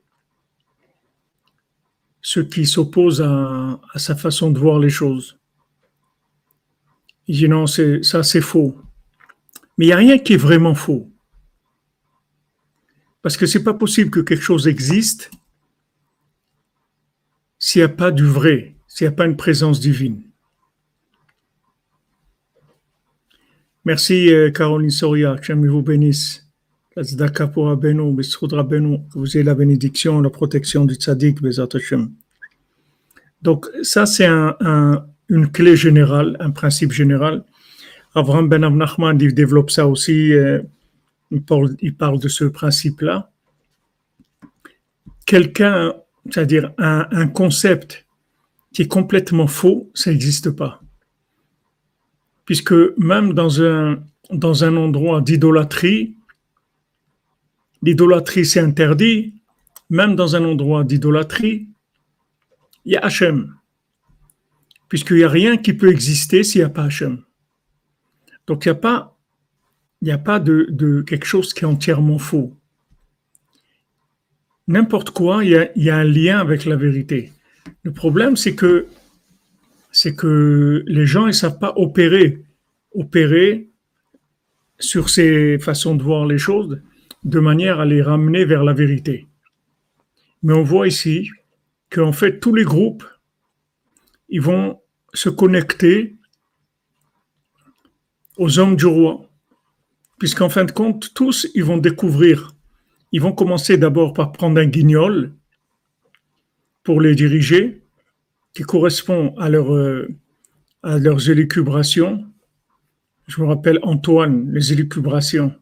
ce 2.22 2.38
qui 2.38 2.64
s'oppose 2.64 3.20
à, 3.20 3.80
sa 3.96 4.14
façon 4.14 4.52
de 4.52 4.58
voir 4.58 4.78
les 4.78 4.88
choses. 4.88 5.36
Il 7.26 7.36
dit 7.36 7.48
non, 7.48 7.66
ça 7.66 8.22
c'est 8.22 8.40
faux. 8.40 8.78
Mais 9.76 9.86
il 9.86 9.88
n'y 9.88 9.92
a 9.92 9.96
rien 9.96 10.18
qui 10.18 10.34
est 10.34 10.44
vraiment 10.48 10.76
faux. 10.76 11.10
Parce 13.20 13.36
que 13.36 13.46
c'est 13.46 13.64
pas 13.64 13.74
possible 13.74 14.10
que 14.10 14.20
quelque 14.20 14.44
chose 14.44 14.68
existe 14.68 15.30
s'il 17.58 17.80
n'y 17.80 17.84
a 17.84 17.88
pas 17.88 18.12
du 18.12 18.24
vrai, 18.24 18.76
s'il 18.86 19.08
n'y 19.08 19.12
a 19.12 19.16
pas 19.16 19.26
une 19.26 19.36
présence 19.36 19.80
divine. 19.80 20.22
Merci 23.84 24.32
euh, 24.32 24.52
Caroline 24.52 24.90
Soria, 24.90 25.36
que 25.36 25.52
vous 25.52 25.82
bénisse. 25.82 26.49
Pour 26.94 27.68
que 29.12 29.18
vous 29.18 29.36
ayez 29.36 29.44
la 29.44 29.54
bénédiction, 29.54 30.20
la 30.20 30.30
protection 30.30 30.84
du 30.84 30.94
tzaddik, 30.94 31.38
Donc 33.42 33.66
ça 33.82 34.06
c'est 34.06 34.26
une 34.26 35.50
clé 35.52 35.76
générale, 35.76 36.36
un 36.40 36.50
principe 36.50 36.92
général. 36.92 37.44
Abraham 38.14 38.48
Ben 38.48 38.66
Nachman 38.68 39.16
développe 39.16 39.70
ça 39.70 39.86
aussi, 39.86 40.32
euh, 40.32 40.60
il, 41.30 41.42
parle, 41.44 42.18
de 42.18 42.28
ce 42.28 42.44
principe-là. 42.44 43.30
Quelqu'un, 45.26 45.94
c'est-à-dire 46.28 46.72
un, 46.78 47.28
concept 47.28 48.04
qui 48.72 48.82
est 48.82 48.88
complètement 48.88 49.46
faux, 49.46 49.90
ça 49.94 50.10
n'existe 50.10 50.50
pas. 50.50 50.82
Puisque 52.46 52.74
même 52.98 53.32
dans 53.32 53.62
un, 53.62 54.02
dans 54.32 54.64
un 54.64 54.76
endroit 54.76 55.20
d'idolâtrie, 55.20 56.16
l'idolâtrie 57.82 58.46
c'est 58.46 58.60
interdit, 58.60 59.34
même 59.88 60.14
dans 60.14 60.36
un 60.36 60.44
endroit 60.44 60.84
d'idolâtrie, 60.84 61.68
il 62.84 62.92
y 62.92 62.96
a 62.96 63.04
Hachem. 63.04 63.54
Puisqu'il 64.88 65.16
n'y 65.16 65.24
a 65.24 65.28
rien 65.28 65.56
qui 65.56 65.72
peut 65.72 65.90
exister 65.90 66.42
s'il 66.42 66.60
n'y 66.60 66.64
a 66.64 66.70
pas 66.70 66.84
Hachem. 66.84 67.22
Donc, 68.46 68.64
il 68.64 68.68
n'y 68.68 68.72
a 68.72 68.74
pas, 68.76 69.16
a 70.08 70.18
pas 70.18 70.40
de, 70.40 71.02
quelque 71.06 71.26
chose 71.26 71.52
qui 71.52 71.64
est 71.64 71.68
entièrement 71.68 72.18
faux. 72.18 72.56
N'importe 74.66 75.10
quoi, 75.10 75.44
il 75.44 75.70
y, 75.76 75.90
a, 75.90 75.96
un 75.96 76.04
lien 76.04 76.38
avec 76.38 76.64
la 76.64 76.76
vérité. 76.76 77.32
Le 77.82 77.92
problème, 77.92 78.36
c'est 78.36 78.54
que, 78.54 78.86
c'est 79.90 80.14
que 80.14 80.84
les 80.86 81.06
gens 81.06 81.26
ne 81.26 81.32
savent 81.32 81.58
pas 81.58 81.72
opérer, 81.76 82.42
opérer 82.92 83.70
sur 84.78 85.10
ces 85.10 85.58
façons 85.58 85.94
de 85.94 86.02
voir 86.02 86.26
les 86.26 86.38
choses 86.38 86.80
de 87.24 87.40
manière 87.40 87.80
à 87.80 87.84
les 87.84 88.02
ramener 88.02 88.44
vers 88.44 88.64
la 88.64 88.72
vérité. 88.72 89.26
Mais 90.42 90.54
on 90.54 90.62
voit 90.62 90.88
ici 90.88 91.30
qu'en 91.90 92.12
fait, 92.12 92.40
tous 92.40 92.54
les 92.54 92.64
groupes, 92.64 93.04
ils 94.28 94.40
vont 94.40 94.80
se 95.12 95.28
connecter 95.28 96.16
aux 98.38 98.58
hommes 98.58 98.76
du 98.76 98.86
roi. 98.86 99.28
Puisqu'en 100.18 100.48
fin 100.48 100.64
de 100.64 100.72
compte, 100.72 101.12
tous, 101.14 101.48
ils 101.54 101.64
vont 101.64 101.78
découvrir. 101.78 102.54
Ils 103.12 103.20
vont 103.20 103.32
commencer 103.32 103.76
d'abord 103.76 104.12
par 104.12 104.32
prendre 104.32 104.60
un 104.60 104.66
guignol 104.66 105.34
pour 106.82 107.00
les 107.00 107.14
diriger, 107.14 107.82
qui 108.54 108.62
correspond 108.62 109.34
à, 109.36 109.48
leur, 109.48 109.74
euh, 109.74 110.08
à 110.82 110.98
leurs 110.98 111.30
élucubrations. 111.30 112.24
Je 113.26 113.40
me 113.40 113.46
rappelle 113.46 113.78
Antoine, 113.82 114.50
les 114.52 114.72
élucubrations, 114.72 115.54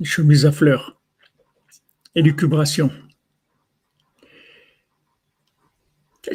les 0.00 0.06
chemises 0.06 0.46
à 0.46 0.52
fleurs. 0.52 1.00
Élucubrations. 2.14 2.90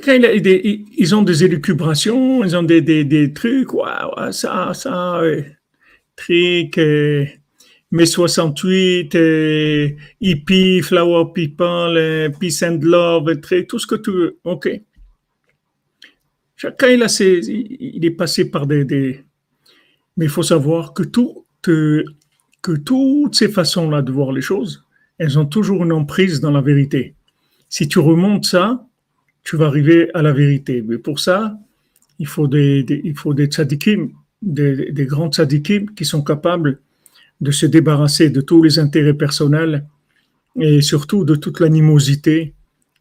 ils 0.08 1.16
ont 1.16 1.22
des 1.22 1.44
élucubrations, 1.44 2.44
ils 2.44 2.56
ont 2.56 2.64
des, 2.64 2.82
des, 2.82 3.34
trucs, 3.34 3.74
waouh, 3.74 4.32
ça, 4.32 4.74
ça, 4.74 5.22
Trick, 6.16 6.80
mai 7.92 8.06
68, 8.06 9.18
hippie, 10.20 10.82
flower 10.82 11.32
people, 11.34 12.32
peace 12.40 12.64
and 12.64 12.80
love, 12.82 13.40
tout 13.68 13.80
ce 13.80 13.88
que 13.88 13.96
tu 13.96 14.12
veux. 14.12 14.40
OK. 14.44 14.70
Chacun, 16.56 16.88
il, 16.90 17.04
a 17.04 17.08
ses, 17.08 17.40
il 17.40 18.06
est 18.06 18.12
passé 18.12 18.50
par 18.50 18.66
des, 18.66 19.24
Mais 20.18 20.26
il 20.26 20.30
faut 20.30 20.44
savoir 20.44 20.94
que, 20.94 21.04
tout, 21.04 21.46
que, 22.64 22.72
toutes 22.72 23.36
ces 23.36 23.50
façons-là 23.50 24.02
de 24.02 24.12
voir 24.12 24.32
les 24.32 24.42
choses, 24.42 24.84
elles 25.20 25.38
ont 25.38 25.46
toujours 25.46 25.84
une 25.84 25.92
emprise 25.92 26.40
dans 26.40 26.50
la 26.50 26.62
vérité. 26.62 27.14
Si 27.70 27.88
tu 27.88 28.00
remontes 28.00 28.46
ça, 28.46 28.88
tu 29.44 29.58
vas 29.58 29.68
arriver 29.68 30.10
à 30.16 30.22
la 30.22 30.32
vérité. 30.32 30.82
Mais 30.82 30.98
pour 30.98 31.20
ça, 31.20 31.60
il 32.20 32.28
faut 32.28 32.48
des, 32.48 33.14
faut 33.16 33.34
des 33.34 33.46
tzadikim 33.46 34.12
des, 34.42 35.06
grands 35.06 35.32
tzadikim 35.32 35.94
qui 35.96 36.06
sont 36.06 36.24
capables 36.24 36.80
de 37.42 37.52
se 37.52 37.66
débarrasser 37.66 38.30
de 38.30 38.42
tous 38.42 38.62
les 38.62 38.80
intérêts 38.80 39.14
personnels 39.14 39.86
et 40.60 40.82
surtout 40.82 41.24
de 41.26 41.36
toute 41.36 41.60
l'animosité 41.60 42.54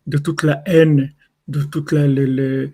de 0.06 0.18
toute 0.18 0.42
la 0.42 0.62
haine, 0.66 1.12
de 1.48 1.62
toute 1.62 1.92
le 1.92 2.70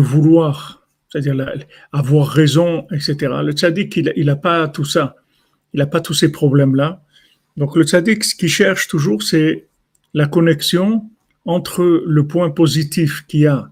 vouloir, 0.00 0.81
c'est-à-dire 1.12 1.36
avoir 1.92 2.26
raison, 2.26 2.86
etc. 2.90 3.16
Le 3.44 3.52
tzaddik, 3.52 3.96
il 4.16 4.24
n'a 4.24 4.36
pas 4.36 4.66
tout 4.68 4.86
ça. 4.86 5.16
Il 5.74 5.78
n'a 5.78 5.86
pas 5.86 6.00
tous 6.00 6.14
ces 6.14 6.32
problèmes-là. 6.32 7.02
Donc 7.58 7.76
le 7.76 7.84
tzaddik, 7.84 8.24
ce 8.24 8.34
qu'il 8.34 8.48
cherche 8.48 8.88
toujours, 8.88 9.22
c'est 9.22 9.66
la 10.14 10.26
connexion 10.26 11.04
entre 11.44 12.02
le 12.06 12.26
point 12.26 12.50
positif 12.50 13.26
qu'il 13.28 13.40
y 13.40 13.46
a 13.46 13.68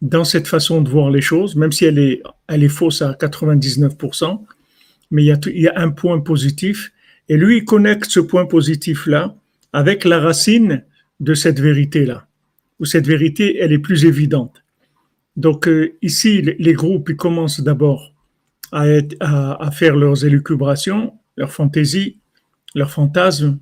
dans 0.00 0.24
cette 0.24 0.48
façon 0.48 0.80
de 0.80 0.88
voir 0.88 1.10
les 1.10 1.20
choses, 1.20 1.54
même 1.54 1.72
si 1.72 1.84
elle 1.84 1.98
est, 1.98 2.22
elle 2.48 2.64
est 2.64 2.68
fausse 2.68 3.02
à 3.02 3.12
99%, 3.12 4.40
mais 5.10 5.22
il 5.22 5.26
y, 5.26 5.32
a, 5.32 5.38
il 5.46 5.60
y 5.60 5.68
a 5.68 5.78
un 5.78 5.90
point 5.90 6.20
positif, 6.20 6.92
et 7.28 7.36
lui, 7.36 7.58
il 7.58 7.64
connecte 7.66 8.10
ce 8.10 8.20
point 8.20 8.46
positif-là 8.46 9.34
avec 9.74 10.04
la 10.04 10.18
racine 10.18 10.82
de 11.20 11.34
cette 11.34 11.60
vérité-là, 11.60 12.26
où 12.78 12.86
cette 12.86 13.06
vérité, 13.06 13.58
elle 13.58 13.72
est 13.72 13.78
plus 13.78 14.06
évidente. 14.06 14.59
Donc 15.36 15.68
euh, 15.68 15.96
ici, 16.02 16.42
les 16.42 16.72
groupes, 16.72 17.12
commencent 17.14 17.60
d'abord 17.60 18.12
à, 18.72 19.70
faire 19.72 19.96
leurs 19.96 20.24
élucubrations, 20.24 21.14
leurs 21.36 21.52
fantaisies, 21.52 22.18
leurs 22.74 22.90
fantasmes. 22.90 23.58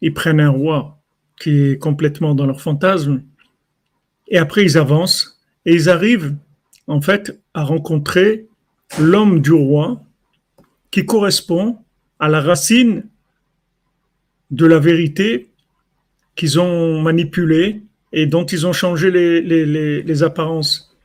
Ils 0.00 0.14
prennent 0.14 0.40
un 0.40 0.50
roi 0.50 0.98
qui 1.38 1.50
est 1.50 1.78
complètement 1.78 2.34
dans 2.34 2.46
leur 2.46 2.60
fantasme, 2.60 3.22
et 4.28 4.38
après 4.38 4.64
ils 4.64 4.78
avancent 4.78 5.40
et 5.66 5.74
ils 5.74 5.88
arrivent 5.88 6.36
en 6.86 7.00
fait 7.00 7.40
à 7.54 7.64
rencontrer 7.64 8.46
l'homme 8.98 9.40
du 9.40 9.52
roi 9.52 10.02
qui 10.90 11.04
correspond 11.04 11.78
à 12.18 12.28
la 12.28 12.40
racine 12.40 13.04
de 14.50 14.66
la 14.66 14.78
vérité 14.78 15.50
qu'ils 16.36 16.60
ont 16.60 17.00
manipulée 17.02 17.82
et 18.14 18.26
dont 18.26 18.46
ils 18.46 18.64
ont 18.64 18.72
changé 18.72 19.10
les, 19.10 19.40
les, 19.40 20.02
les, 20.02 20.22
apparences. 20.22 20.96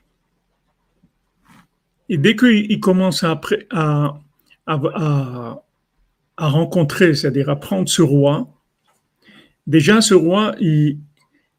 Et 2.07 2.19
dès 2.19 2.35
qu'ils 2.35 2.79
commencent 2.79 3.23
à, 3.23 3.41
à, 3.71 4.19
à, 4.67 6.47
rencontrer, 6.47 7.15
c'est-à-dire 7.15 7.49
à 7.49 7.59
prendre 7.59 7.89
ce 7.89 8.03
roi, 8.03 8.47
déjà 9.65 10.01
ce 10.01 10.13
roi, 10.13 10.55
il, 10.59 10.99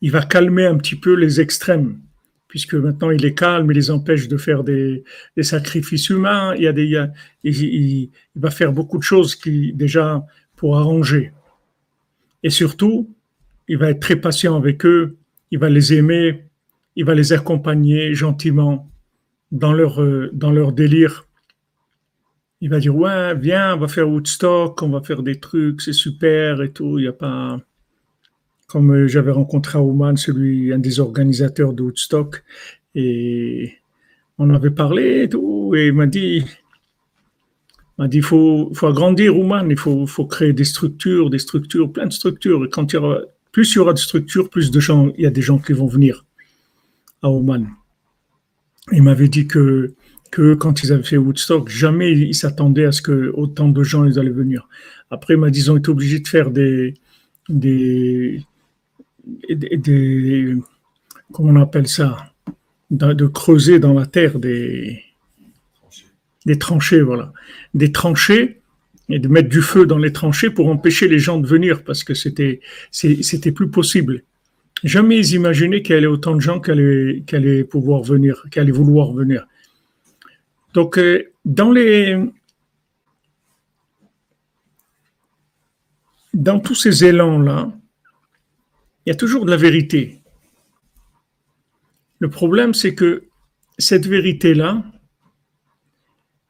il 0.00 0.12
va 0.12 0.22
calmer 0.22 0.66
un 0.66 0.76
petit 0.76 0.96
peu 0.96 1.14
les 1.14 1.40
extrêmes 1.40 2.00
puisque 2.46 2.74
maintenant 2.74 3.10
il 3.10 3.24
est 3.24 3.34
calme, 3.34 3.70
il 3.70 3.74
les 3.74 3.92
empêche 3.92 4.26
de 4.26 4.36
faire 4.36 4.64
des, 4.64 5.04
sacrifices 5.40 6.10
humains. 6.10 6.52
Il, 6.56 6.62
y 6.64 6.66
a 6.66 6.72
des, 6.72 7.06
il, 7.44 8.10
va 8.34 8.50
faire 8.50 8.72
beaucoup 8.72 8.98
de 8.98 9.04
choses 9.04 9.36
qui 9.36 9.72
déjà 9.72 10.26
pour 10.56 10.76
arranger. 10.76 11.32
Et 12.42 12.50
surtout, 12.50 13.08
il 13.68 13.78
va 13.78 13.90
être 13.90 14.00
très 14.00 14.16
patient 14.16 14.56
avec 14.56 14.84
eux, 14.84 15.16
il 15.50 15.58
va 15.58 15.68
les 15.68 15.94
aimer, 15.94 16.44
il 16.96 17.04
va 17.04 17.14
les 17.14 17.32
accompagner 17.32 18.14
gentiment 18.14 18.88
dans 19.52 19.72
leur, 19.72 20.00
dans 20.32 20.52
leur 20.52 20.72
délire. 20.72 21.26
Il 22.60 22.70
va 22.70 22.78
dire 22.78 22.94
ouais, 22.94 23.34
viens, 23.34 23.74
on 23.74 23.78
va 23.78 23.88
faire 23.88 24.08
Woodstock, 24.08 24.82
on 24.82 24.90
va 24.90 25.00
faire 25.02 25.22
des 25.22 25.40
trucs, 25.40 25.80
c'est 25.80 25.92
super 25.92 26.62
et 26.62 26.70
tout. 26.70 26.98
Il 26.98 27.08
a 27.08 27.12
pas 27.12 27.58
comme 28.70 28.92
euh, 28.92 29.08
j'avais 29.08 29.32
rencontré 29.32 29.78
à 29.78 29.82
Oman, 29.82 30.16
celui, 30.16 30.72
un 30.72 30.78
des 30.78 31.00
organisateurs 31.00 31.72
de 31.72 31.82
Woodstock, 31.82 32.44
et 32.94 33.74
on 34.38 34.50
avait 34.50 34.70
parlé 34.70 35.24
et 35.24 35.28
tout, 35.28 35.74
et 35.76 35.88
il 35.88 35.92
m'a 35.92 36.06
dit, 36.06 36.44
m'a 37.98 38.06
dit, 38.08 38.22
faut, 38.22 38.70
faut 38.72 38.86
agrandir 38.86 39.36
Oman, 39.36 39.68
il 39.70 39.76
faut, 39.76 40.06
faut 40.06 40.26
créer 40.26 40.52
des 40.52 40.64
structures, 40.64 41.30
des 41.30 41.40
structures, 41.40 41.92
plein 41.92 42.06
de 42.06 42.12
structures, 42.12 42.64
et 42.64 42.68
quand 42.70 42.92
il 42.92 42.96
y 42.96 42.98
aura, 42.98 43.20
plus 43.52 43.72
il 43.72 43.76
y 43.76 43.78
aura 43.78 43.92
de 43.92 43.98
structures, 43.98 44.48
plus 44.48 44.70
de 44.70 44.80
gens, 44.80 45.10
il 45.16 45.24
y 45.24 45.26
a 45.26 45.30
des 45.30 45.42
gens 45.42 45.58
qui 45.58 45.72
vont 45.72 45.86
venir 45.86 46.24
à 47.22 47.30
Oman. 47.30 47.68
Il 48.92 49.02
m'avait 49.02 49.28
dit 49.28 49.46
que, 49.46 49.94
que 50.30 50.54
quand 50.54 50.82
ils 50.82 50.92
avaient 50.92 51.02
fait 51.02 51.16
Woodstock, 51.16 51.68
jamais 51.68 52.12
ils 52.12 52.34
s'attendaient 52.34 52.86
à 52.86 52.92
ce 52.92 53.02
que 53.02 53.32
autant 53.34 53.68
de 53.68 53.82
gens 53.82 54.04
ils 54.04 54.18
allaient 54.18 54.30
venir. 54.30 54.68
Après, 55.10 55.34
il 55.34 55.40
m'a 55.40 55.50
dit, 55.50 55.60
ils 55.60 55.70
ont 55.70 55.76
été 55.76 55.90
obligés 55.90 56.20
de 56.20 56.28
faire 56.28 56.50
des, 56.50 56.94
des, 57.48 58.44
des, 59.48 60.56
comment 61.32 61.52
on 61.52 61.62
appelle 61.62 61.88
ça, 61.88 62.32
de, 62.90 63.26
creuser 63.26 63.78
dans 63.78 63.92
la 63.92 64.06
terre 64.06 64.38
des, 64.38 65.02
des 66.46 66.58
tranchées, 66.58 67.02
voilà, 67.02 67.32
des 67.74 67.92
tranchées 67.92 68.59
et 69.10 69.18
de 69.18 69.28
mettre 69.28 69.48
du 69.48 69.62
feu 69.62 69.86
dans 69.86 69.98
les 69.98 70.12
tranchées 70.12 70.50
pour 70.50 70.68
empêcher 70.68 71.08
les 71.08 71.18
gens 71.18 71.38
de 71.38 71.46
venir 71.46 71.84
parce 71.84 72.04
que 72.04 72.14
c'était 72.14 72.60
c'était 72.90 73.52
plus 73.52 73.68
possible. 73.68 74.22
Jamais 74.84 75.18
ils 75.18 75.34
imaginaient 75.34 75.82
qu'il 75.82 75.94
y 75.94 75.98
avait 75.98 76.06
autant 76.06 76.34
de 76.34 76.40
gens 76.40 76.60
qui 76.60 76.70
allaient, 76.70 77.64
pouvoir 77.64 78.02
venir, 78.02 78.46
qui 78.50 78.58
allaient 78.60 78.72
vouloir 78.72 79.12
venir. 79.12 79.46
Donc 80.74 80.98
euh, 80.98 81.32
dans 81.44 81.72
les 81.72 82.16
dans 86.32 86.60
tous 86.60 86.74
ces 86.74 87.04
élans 87.04 87.38
là, 87.38 87.72
il 89.04 89.10
y 89.10 89.12
a 89.12 89.16
toujours 89.16 89.44
de 89.44 89.50
la 89.50 89.56
vérité. 89.56 90.20
Le 92.18 92.28
problème, 92.28 92.74
c'est 92.74 92.94
que 92.94 93.24
cette 93.78 94.06
vérité-là, 94.06 94.84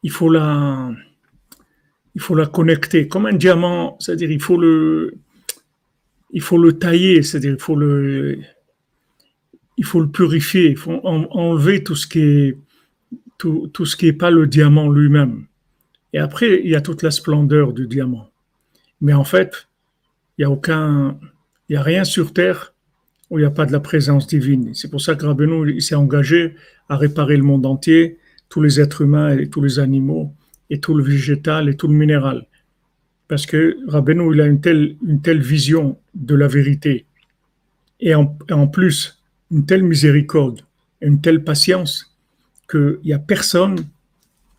il 0.03 0.11
faut 0.11 0.29
la, 0.29 0.91
il 2.15 2.21
faut 2.21 2.35
la 2.35 2.47
connecter 2.47 3.09
comme 3.09 3.27
un 3.27 3.33
diamant, 3.33 3.97
c'est-à-dire 4.01 4.31
il 4.31 4.43
faut 4.43 4.57
le, 4.57 5.15
il 6.33 6.41
faut 6.41 6.59
le 6.59 6.79
tailler, 6.79 7.23
c'est-à-dire 7.23 7.55
il 7.55 7.61
faut 7.61 7.77
le, 7.77 8.39
il 9.77 9.85
faut 9.85 10.01
le 10.01 10.11
purifier, 10.11 10.71
il 10.71 10.77
faut 10.77 11.01
enlever 11.03 11.83
tout 11.83 11.97
ce 11.97 12.07
qui 12.07 12.21
est, 12.21 12.59
tout, 13.39 13.71
tout 13.73 13.87
ce 13.87 13.97
qui 13.97 14.09
est 14.09 14.13
pas 14.13 14.31
le 14.31 14.47
diamant 14.47 14.89
lui-même. 14.89 15.47
Et 16.13 16.19
après, 16.19 16.61
il 16.63 16.71
y 16.71 16.75
a 16.75 16.81
toute 16.81 17.03
la 17.03 17.11
splendeur 17.11 17.73
du 17.73 17.87
diamant. 17.87 18.31
Mais 19.01 19.15
en 19.15 19.25
fait, 19.25 19.69
il 20.37 20.43
n'y 20.43 20.45
a 20.45 20.51
aucun, 20.51 21.19
il 21.69 21.73
n'y 21.73 21.77
a 21.77 21.83
rien 21.83 22.05
sur 22.05 22.33
Terre 22.33 22.75
où 23.31 23.39
il 23.39 23.43
n'y 23.43 23.47
a 23.47 23.51
pas 23.51 23.65
de 23.65 23.73
la 23.73 23.81
présence 23.81 24.27
divine. 24.27 24.75
C'est 24.75 24.91
pour 24.91 25.01
ça 25.01 25.15
que 25.15 25.25
Rabbeinu 25.25 25.81
s'est 25.81 25.95
engagé 25.95 26.57
à 26.89 26.97
réparer 26.97 27.37
le 27.37 27.45
monde 27.45 27.65
entier, 27.65 28.19
tous 28.49 28.61
les 28.61 28.81
êtres 28.81 29.03
humains 29.03 29.39
et 29.39 29.49
tous 29.49 29.63
les 29.63 29.79
animaux, 29.79 30.35
et 30.71 30.81
tout 30.81 30.95
le 30.95 31.05
végétal 31.05 31.69
et 31.69 31.77
tout 31.77 31.89
le 31.89 31.95
minéral. 31.95 32.47
Parce 33.29 33.47
que 33.47 33.77
Rabbeinu, 33.87 34.35
il 34.35 34.41
a 34.41 34.47
une 34.47 34.61
telle, 34.61 34.97
une 35.07 35.21
telle 35.21 35.41
vision 35.41 35.99
de 36.15 36.35
la 36.35 36.49
vérité. 36.49 37.07
Et 38.01 38.15
en, 38.15 38.37
en 38.51 38.67
plus, 38.67 39.23
une 39.51 39.67
telle 39.67 39.83
miséricorde, 39.83 40.63
une 41.01 41.21
telle 41.21 41.45
patience, 41.45 42.17
qu'il 42.71 42.99
n'y 43.05 43.13
a 43.13 43.19
personne, 43.19 43.77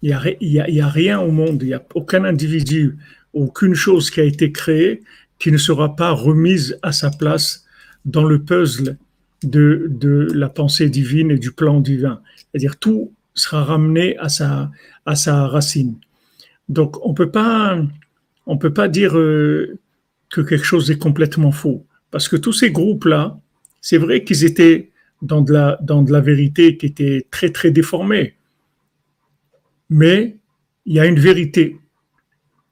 il 0.02 0.10
n'y 0.10 0.14
a, 0.60 0.68
il 0.68 0.76
y 0.76 0.82
a 0.82 0.88
rien 0.88 1.20
au 1.20 1.32
monde, 1.32 1.62
il 1.64 1.68
n'y 1.68 1.74
a 1.74 1.84
aucun 1.96 2.24
individu, 2.24 2.98
aucune 3.34 3.74
chose 3.74 4.10
qui 4.10 4.20
a 4.20 4.24
été 4.24 4.52
créée 4.52 5.02
qui 5.42 5.52
ne 5.52 5.58
sera 5.58 5.96
pas 5.96 6.12
remise 6.12 6.78
à 6.84 6.92
sa 6.92 7.10
place 7.10 7.66
dans 8.06 8.26
le 8.26 8.44
puzzle 8.44 8.98
de, 9.44 9.88
de 9.90 10.28
la 10.36 10.50
pensée 10.50 10.88
divine 10.88 11.32
et 11.32 11.40
du 11.40 11.52
plan 11.52 11.80
divin. 11.80 12.22
C'est-à-dire 12.36 12.78
tout 12.78 13.12
sera 13.34 13.64
ramené 13.64 14.18
à 14.18 14.30
sa, 14.30 15.48
racine. 15.48 15.96
Donc 16.70 17.06
on 17.06 17.14
peut 17.14 17.32
pas 17.32 17.80
on 18.46 18.58
peut 18.58 18.74
pas 18.74 18.88
dire 18.88 19.18
euh, 19.18 19.78
que 20.30 20.42
quelque 20.42 20.66
chose 20.66 20.90
est 20.92 20.98
complètement 20.98 21.52
faux 21.52 21.86
parce 22.12 22.28
que 22.28 22.36
tous 22.36 22.54
ces 22.54 22.72
groupes 22.72 23.06
là, 23.06 23.40
c'est 23.82 23.98
vrai 23.98 24.24
qu'ils 24.24 24.44
étaient 24.44 24.90
dans 25.22 25.42
de 25.42 26.12
la 26.12 26.22
vérité 26.22 26.78
qui 26.78 26.88
était 26.88 27.28
très 27.30 27.50
très 27.50 27.72
déformée. 27.72 28.36
Mais 29.90 30.38
il 30.86 30.96
y 30.96 31.00
a 31.00 31.06
une 31.06 31.20
vérité. 31.20 31.78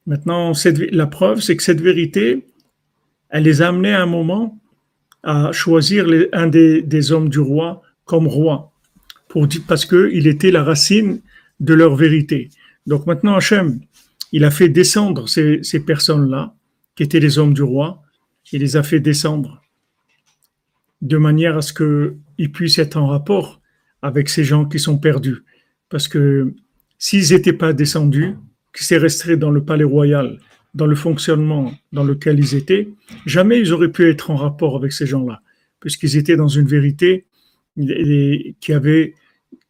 Maintenant, 0.06 0.52
la 0.92 1.06
preuve, 1.06 1.40
c'est 1.40 1.56
que 1.56 1.62
cette 1.62 1.80
vérité, 1.80 2.46
elle 3.28 3.44
les 3.44 3.62
a 3.62 3.68
amenés 3.68 3.92
à 3.92 4.02
un 4.02 4.06
moment 4.06 4.58
à 5.22 5.52
choisir 5.52 6.06
un 6.32 6.46
des, 6.46 7.12
hommes 7.12 7.28
du 7.28 7.38
roi 7.38 7.82
comme 8.06 8.26
roi, 8.26 8.69
parce 9.66 9.86
qu'il 9.86 10.26
était 10.26 10.50
la 10.50 10.64
racine 10.64 11.20
de 11.60 11.74
leur 11.74 11.94
vérité. 11.94 12.50
Donc 12.86 13.06
maintenant, 13.06 13.34
Hachem, 13.34 13.80
il 14.32 14.44
a 14.44 14.50
fait 14.50 14.68
descendre 14.68 15.28
ces, 15.28 15.84
personnes-là, 15.84 16.54
qui 16.94 17.02
étaient 17.02 17.20
les 17.20 17.38
hommes 17.38 17.54
du 17.54 17.62
roi, 17.62 18.02
il 18.52 18.60
les 18.60 18.76
a 18.76 18.82
fait 18.82 19.00
descendre 19.00 19.62
de 21.02 21.16
manière 21.16 21.56
à 21.56 21.62
ce 21.62 21.72
qu'ils 21.72 22.52
puissent 22.52 22.78
être 22.78 22.96
en 22.96 23.06
rapport 23.06 23.60
avec 24.02 24.28
ces 24.28 24.44
gens 24.44 24.64
qui 24.66 24.78
sont 24.78 24.98
perdus. 24.98 25.44
Parce 25.88 26.08
que 26.08 26.52
s'ils 26.98 27.32
n'étaient 27.32 27.52
pas 27.52 27.72
descendus, 27.72 28.36
qui 28.74 28.84
s'est 28.84 28.98
restés 28.98 29.36
dans 29.36 29.50
le 29.50 29.64
palais 29.64 29.84
royal, 29.84 30.38
dans 30.74 30.86
le 30.86 30.94
fonctionnement 30.94 31.72
dans 31.92 32.04
lequel 32.04 32.38
ils 32.38 32.54
étaient, 32.54 32.88
jamais 33.26 33.58
ils 33.58 33.72
auraient 33.72 33.90
pu 33.90 34.08
être 34.08 34.30
en 34.30 34.36
rapport 34.36 34.76
avec 34.76 34.92
ces 34.92 35.06
gens-là, 35.06 35.42
puisqu'ils 35.80 36.16
étaient 36.16 36.36
dans 36.36 36.48
une 36.48 36.66
vérité 36.66 37.26
qui 37.76 38.72
avait, 38.72 39.14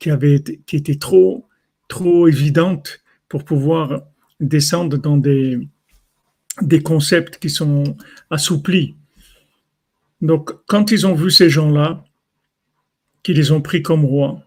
qui 0.00 0.10
avait, 0.10 0.42
était 0.72 0.96
trop, 0.96 1.46
trop 1.86 2.26
évidente 2.26 3.00
pour 3.28 3.44
pouvoir 3.44 4.02
descendre 4.40 4.98
dans 4.98 5.18
des, 5.18 5.60
des 6.62 6.82
concepts 6.82 7.38
qui 7.38 7.50
sont 7.50 7.96
assouplis. 8.30 8.96
Donc, 10.20 10.50
quand 10.66 10.90
ils 10.90 11.06
ont 11.06 11.14
vu 11.14 11.30
ces 11.30 11.48
gens-là, 11.48 12.04
qui 13.22 13.34
les 13.34 13.52
ont 13.52 13.60
pris 13.60 13.82
comme 13.82 14.04
rois, 14.04 14.42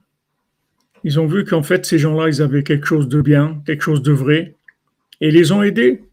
ils 1.03 1.19
ont 1.19 1.27
vu 1.27 1.45
qu'en 1.45 1.63
fait, 1.63 1.85
ces 1.85 1.99
gens-là, 1.99 2.27
ils 2.27 2.41
avaient 2.41 2.63
quelque 2.63 2.87
chose 2.87 3.07
de 3.07 3.21
bien, 3.21 3.61
quelque 3.65 3.83
chose 3.83 4.01
de 4.01 4.11
vrai, 4.11 4.55
et 5.21 5.27
ils 5.27 5.33
les 5.33 5.51
ont 5.51 5.61
aidés 5.61 6.03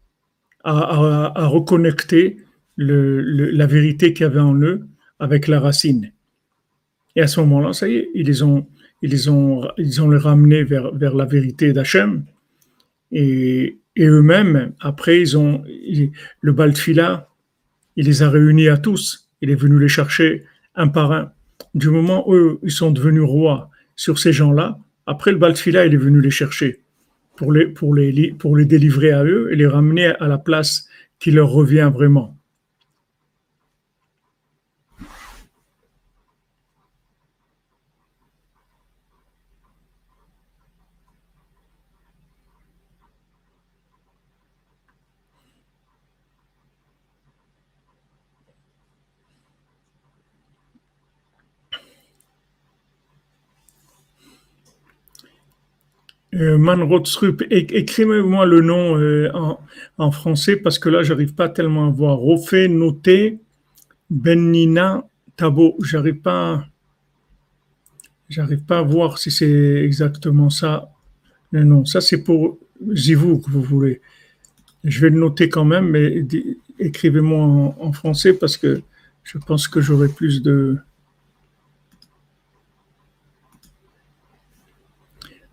à, 0.63 1.47
reconnecter 1.47 2.37
la 2.77 3.65
vérité 3.65 4.13
qu'il 4.13 4.23
y 4.23 4.27
avait 4.27 4.39
en 4.39 4.55
eux 4.55 4.87
avec 5.19 5.47
la 5.47 5.59
racine. 5.59 6.11
Et 7.15 7.21
à 7.21 7.27
ce 7.27 7.39
moment-là, 7.41 7.73
ça 7.73 7.87
y 7.87 7.95
est, 7.95 8.09
ils 8.13 8.27
les 8.27 8.43
ont, 8.43 8.67
ils 9.01 9.29
ont, 9.29 9.67
ils 9.77 10.01
ont 10.01 10.09
les 10.09 10.17
ramenés 10.17 10.63
vers, 10.63 10.93
vers 10.93 11.15
la 11.15 11.25
vérité 11.25 11.73
d'Hachem. 11.73 12.23
Et, 13.11 13.77
et 13.95 14.05
eux-mêmes, 14.05 14.73
après, 14.79 15.19
ils 15.21 15.37
ont, 15.37 15.63
le 16.41 16.51
Baltfila, 16.53 17.29
il 17.95 18.05
les 18.05 18.23
a 18.23 18.29
réunis 18.29 18.69
à 18.69 18.77
tous. 18.77 19.29
Il 19.41 19.49
est 19.49 19.55
venu 19.55 19.79
les 19.79 19.87
chercher 19.87 20.43
un 20.75 20.87
par 20.87 21.11
un. 21.11 21.31
Du 21.73 21.89
moment 21.89 22.29
où 22.29 22.35
eux, 22.35 22.59
ils 22.63 22.71
sont 22.71 22.91
devenus 22.91 23.23
rois 23.23 23.69
sur 23.95 24.19
ces 24.19 24.33
gens-là, 24.33 24.77
après 25.05 25.31
le 25.31 25.37
Baltfila, 25.37 25.85
il 25.85 25.93
est 25.93 25.97
venu 25.97 26.21
les 26.21 26.31
chercher 26.31 26.81
pour 27.35 27.51
les, 27.51 27.67
pour, 27.67 27.95
les, 27.95 28.33
pour 28.33 28.55
les 28.55 28.65
délivrer 28.65 29.11
à 29.11 29.23
eux 29.23 29.49
et 29.51 29.55
les 29.55 29.67
ramener 29.67 30.07
à 30.07 30.27
la 30.27 30.37
place 30.37 30.87
qui 31.19 31.31
leur 31.31 31.49
revient 31.49 31.91
vraiment. 31.93 32.37
Euh, 56.33 56.57
écrivez-moi 57.49 58.45
le 58.45 58.61
nom 58.61 58.97
euh, 58.97 59.29
en, 59.97 60.11
français 60.11 60.55
parce 60.55 60.79
que 60.79 60.87
là, 60.87 61.03
j'arrive 61.03 61.33
pas 61.33 61.49
tellement 61.49 61.87
à 61.87 61.89
voir. 61.89 62.17
Rofé, 62.17 62.67
noté, 62.69 63.39
Benina, 64.09 65.05
Tabo. 65.35 65.75
J'arrive 65.83 66.21
pas, 66.21 66.65
j'arrive 68.29 68.63
pas 68.63 68.79
à 68.79 68.81
voir 68.81 69.17
si 69.17 69.29
c'est 69.29 69.83
exactement 69.83 70.49
ça. 70.49 70.89
Non, 71.51 71.65
non, 71.65 71.85
ça 71.85 71.99
c'est 71.99 72.23
pour 72.23 72.57
Zivou 72.93 73.39
que 73.39 73.49
vous 73.49 73.61
voulez. 73.61 74.01
Je 74.85 75.01
vais 75.01 75.09
le 75.09 75.19
noter 75.19 75.49
quand 75.49 75.65
même, 75.65 75.89
mais 75.89 76.25
écrivez-moi 76.79 77.75
en 77.77 77.91
français 77.91 78.33
parce 78.33 78.55
que 78.55 78.81
je 79.23 79.37
pense 79.37 79.67
que 79.67 79.81
j'aurai 79.81 80.07
plus 80.07 80.41
de, 80.41 80.77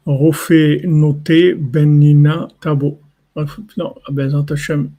Refait 0.08 0.80
noté 0.84 1.52
Benina 1.52 2.48
Tabo. 2.62 2.98
Non, 3.76 3.94
Bezat 4.10 4.46
Hashem, 4.48 4.90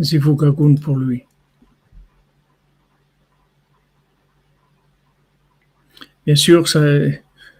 Zivou 0.00 0.36
Gagoun 0.36 0.78
pour 0.78 0.96
lui. 0.96 1.24
Bien 6.24 6.36
sûr, 6.36 6.68
ça, 6.68 6.80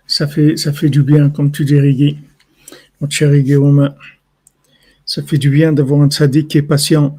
ça, 0.06 0.28
fait, 0.28 0.56
ça 0.56 0.72
fait 0.72 0.88
du 0.88 1.02
bien, 1.02 1.30
comme 1.30 1.50
tu 1.50 1.64
dis, 1.64 1.80
Rigui, 1.80 2.16
notre 3.00 3.12
cher 3.12 3.32
Rigui 3.32 3.56
Ça 5.04 5.22
fait 5.24 5.38
du 5.38 5.50
bien 5.50 5.72
d'avoir 5.72 6.00
un 6.00 6.10
sadique 6.10 6.46
qui 6.46 6.58
est 6.58 6.62
patient. 6.62 7.16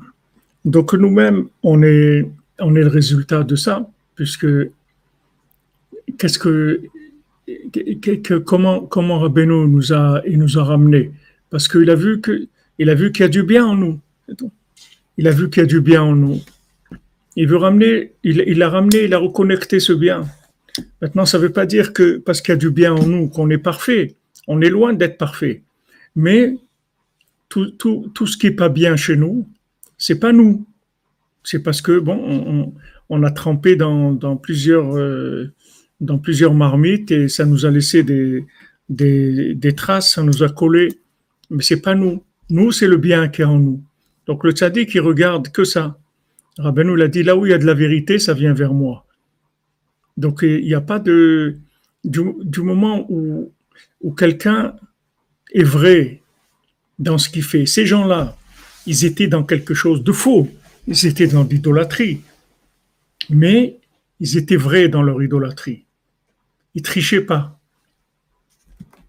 Donc 0.63 0.93
nous-mêmes, 0.93 1.49
on 1.63 1.83
est, 1.83 2.25
on 2.59 2.77
est 2.77 2.81
le 2.81 2.87
résultat 2.87 3.43
de 3.43 3.57
ça, 3.57 3.87
puisque 4.15 4.47
qu'est-ce 6.17 6.39
que 6.39 6.81
comment, 8.45 8.81
comment 8.81 9.29
nous 9.29 9.93
a, 9.93 10.21
il 10.27 10.39
nous 10.39 10.57
a 10.57 10.63
ramené 10.63 11.11
Parce 11.49 11.67
qu'il 11.67 11.89
a 11.89 11.95
vu 11.95 12.21
que, 12.21 12.47
il 12.79 12.89
a 12.89 12.95
vu 12.95 13.11
qu'il 13.11 13.23
y 13.23 13.25
a 13.25 13.29
du 13.29 13.43
bien 13.43 13.65
en 13.65 13.75
nous. 13.75 13.99
Il 15.17 15.27
a 15.27 15.31
vu 15.31 15.49
qu'il 15.49 15.61
y 15.61 15.63
a 15.63 15.67
du 15.67 15.81
bien 15.81 16.03
en 16.03 16.15
nous. 16.15 16.41
Il 17.35 17.47
veut 17.47 17.57
ramener, 17.57 18.13
il, 18.23 18.43
il 18.47 18.61
a 18.63 18.69
ramené, 18.69 19.03
il 19.03 19.13
a 19.13 19.17
reconnecté 19.17 19.79
ce 19.79 19.93
bien. 19.93 20.23
Maintenant, 21.01 21.25
ça 21.25 21.37
ne 21.37 21.43
veut 21.43 21.51
pas 21.51 21.65
dire 21.65 21.93
que 21.93 22.17
parce 22.17 22.41
qu'il 22.41 22.51
y 22.53 22.55
a 22.55 22.57
du 22.57 22.71
bien 22.71 22.93
en 22.93 23.05
nous 23.05 23.27
qu'on 23.29 23.49
est 23.49 23.57
parfait. 23.57 24.15
On 24.47 24.61
est 24.61 24.69
loin 24.69 24.93
d'être 24.93 25.17
parfait. 25.17 25.63
Mais 26.15 26.55
tout, 27.49 27.71
tout, 27.71 28.11
tout, 28.13 28.27
ce 28.27 28.37
qui 28.37 28.47
est 28.47 28.51
pas 28.51 28.69
bien 28.69 28.95
chez 28.95 29.15
nous, 29.15 29.47
c'est 29.97 30.19
pas 30.19 30.33
nous. 30.33 30.65
C'est 31.43 31.59
parce 31.59 31.81
que 31.81 31.99
bon, 31.99 32.17
on, 32.17 32.73
on 33.09 33.23
a 33.23 33.31
trempé 33.31 33.75
dans, 33.75 34.11
dans 34.11 34.35
plusieurs 34.35 34.97
euh, 34.97 35.53
dans 35.99 36.17
plusieurs 36.17 36.53
marmites 36.53 37.11
et 37.11 37.27
ça 37.27 37.45
nous 37.45 37.65
a 37.65 37.71
laissé 37.71 38.03
des, 38.03 38.45
des, 38.89 39.75
traces, 39.75 40.13
ça 40.13 40.23
nous 40.23 40.43
a 40.43 40.49
collé. 40.49 40.99
Mais 41.49 41.63
c'est 41.63 41.81
pas 41.81 41.95
nous. 41.95 42.23
Nous, 42.49 42.71
c'est 42.71 42.87
le 42.87 42.97
bien 42.97 43.27
qui 43.27 43.41
est 43.41 43.45
en 43.45 43.59
nous. 43.59 43.83
Donc 44.27 44.43
le 44.43 44.51
tzaddik, 44.51 44.93
il 44.95 45.01
regarde 45.01 45.49
que 45.49 45.63
ça. 45.63 45.97
Rabbeinu 46.57 46.95
l'a 46.95 47.07
dit, 47.07 47.23
là 47.23 47.35
où 47.35 47.45
il 47.45 47.49
y 47.49 47.53
a 47.53 47.57
de 47.57 47.65
la 47.65 47.73
vérité, 47.73 48.19
ça 48.19 48.33
vient 48.33 48.53
vers 48.53 48.73
moi. 48.73 49.05
Donc 50.17 50.39
il 50.43 50.63
n'y 50.63 50.73
a 50.73 50.81
pas 50.81 50.99
de... 50.99 51.57
Du, 52.03 52.61
moment 52.61 53.07
où, 53.09 53.51
où 54.01 54.11
quelqu'un 54.11 54.75
est 55.53 55.63
vrai 55.63 56.21
dans 56.99 57.17
ce 57.17 57.29
qu'il 57.29 57.41
fait, 57.41 57.65
ces 57.65 57.87
gens-là, 57.87 58.37
ils 58.85 59.05
étaient 59.05 59.27
dans 59.27 59.43
quelque 59.43 59.73
chose 59.73 60.03
de 60.03 60.11
faux. 60.11 60.47
Ils 60.87 61.07
étaient 61.07 61.27
dans 61.27 61.43
l'idolâtrie. 61.43 62.21
Mais 63.29 63.79
ils 64.19 64.37
étaient 64.37 64.55
vrais 64.55 64.87
dans 64.87 65.01
leur 65.01 65.21
idolâtrie. 65.21 65.84
Ils 66.75 66.81
trichaient 66.81 67.25
pas. 67.25 67.59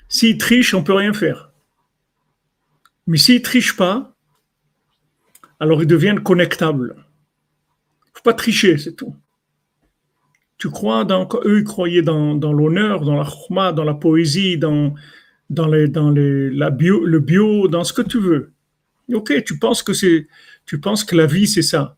S'ils 0.08 0.38
trichent, 0.38 0.74
on 0.74 0.84
peut 0.84 0.94
rien 0.94 1.12
faire. 1.12 1.50
Mais 3.06 3.18
s'ils 3.18 3.42
trichent 3.42 3.76
pas, 3.76 4.16
alors 5.60 5.82
ils 5.82 5.86
deviennent 5.86 6.22
connectables. 6.22 6.96
Faut 8.14 8.22
pas 8.22 8.34
tricher, 8.34 8.78
c'est 8.78 8.94
tout. 8.94 9.14
Tu 10.58 10.70
crois 10.70 11.04
dans 11.04 11.28
eux, 11.44 11.58
ils 11.58 11.64
croyaient 11.64 12.02
dans, 12.02 12.34
l'honneur, 12.34 13.04
dans 13.04 13.16
la 13.16 13.24
chma, 13.24 13.72
dans 13.72 13.84
la 13.84 13.94
poésie, 13.94 14.56
dans, 14.56 14.94
le 15.50 17.18
bio, 17.20 17.68
dans 17.68 17.84
ce 17.84 17.92
que 17.92 18.02
tu 18.02 18.18
veux. 18.18 18.52
Ok, 19.12 19.44
tu 19.44 19.58
penses 19.58 19.82
que 19.82 19.92
c'est, 19.92 20.28
tu 20.64 20.80
penses 20.80 21.04
que 21.04 21.14
la 21.14 21.26
vie 21.26 21.46
c'est 21.46 21.62
ça. 21.62 21.95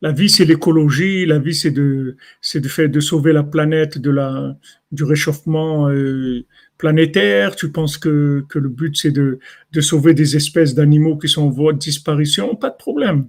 La 0.00 0.12
vie, 0.12 0.30
c'est 0.30 0.44
l'écologie. 0.44 1.26
La 1.26 1.38
vie, 1.38 1.54
c'est 1.54 1.70
de, 1.70 2.16
c'est 2.40 2.60
de 2.60 2.86
de 2.86 3.00
sauver 3.00 3.32
la 3.32 3.42
planète 3.42 3.98
de 3.98 4.10
la, 4.10 4.56
du 4.92 5.04
réchauffement 5.04 5.88
euh, 5.88 6.44
planétaire. 6.76 7.56
Tu 7.56 7.70
penses 7.70 7.98
que, 7.98 8.44
que 8.48 8.58
le 8.58 8.68
but, 8.68 8.96
c'est 8.96 9.10
de, 9.10 9.38
de 9.72 9.80
sauver 9.80 10.14
des 10.14 10.36
espèces 10.36 10.74
d'animaux 10.74 11.18
qui 11.18 11.28
sont 11.28 11.42
en 11.42 11.50
voie 11.50 11.72
de 11.72 11.78
disparition? 11.78 12.54
Pas 12.54 12.70
de 12.70 12.76
problème. 12.76 13.28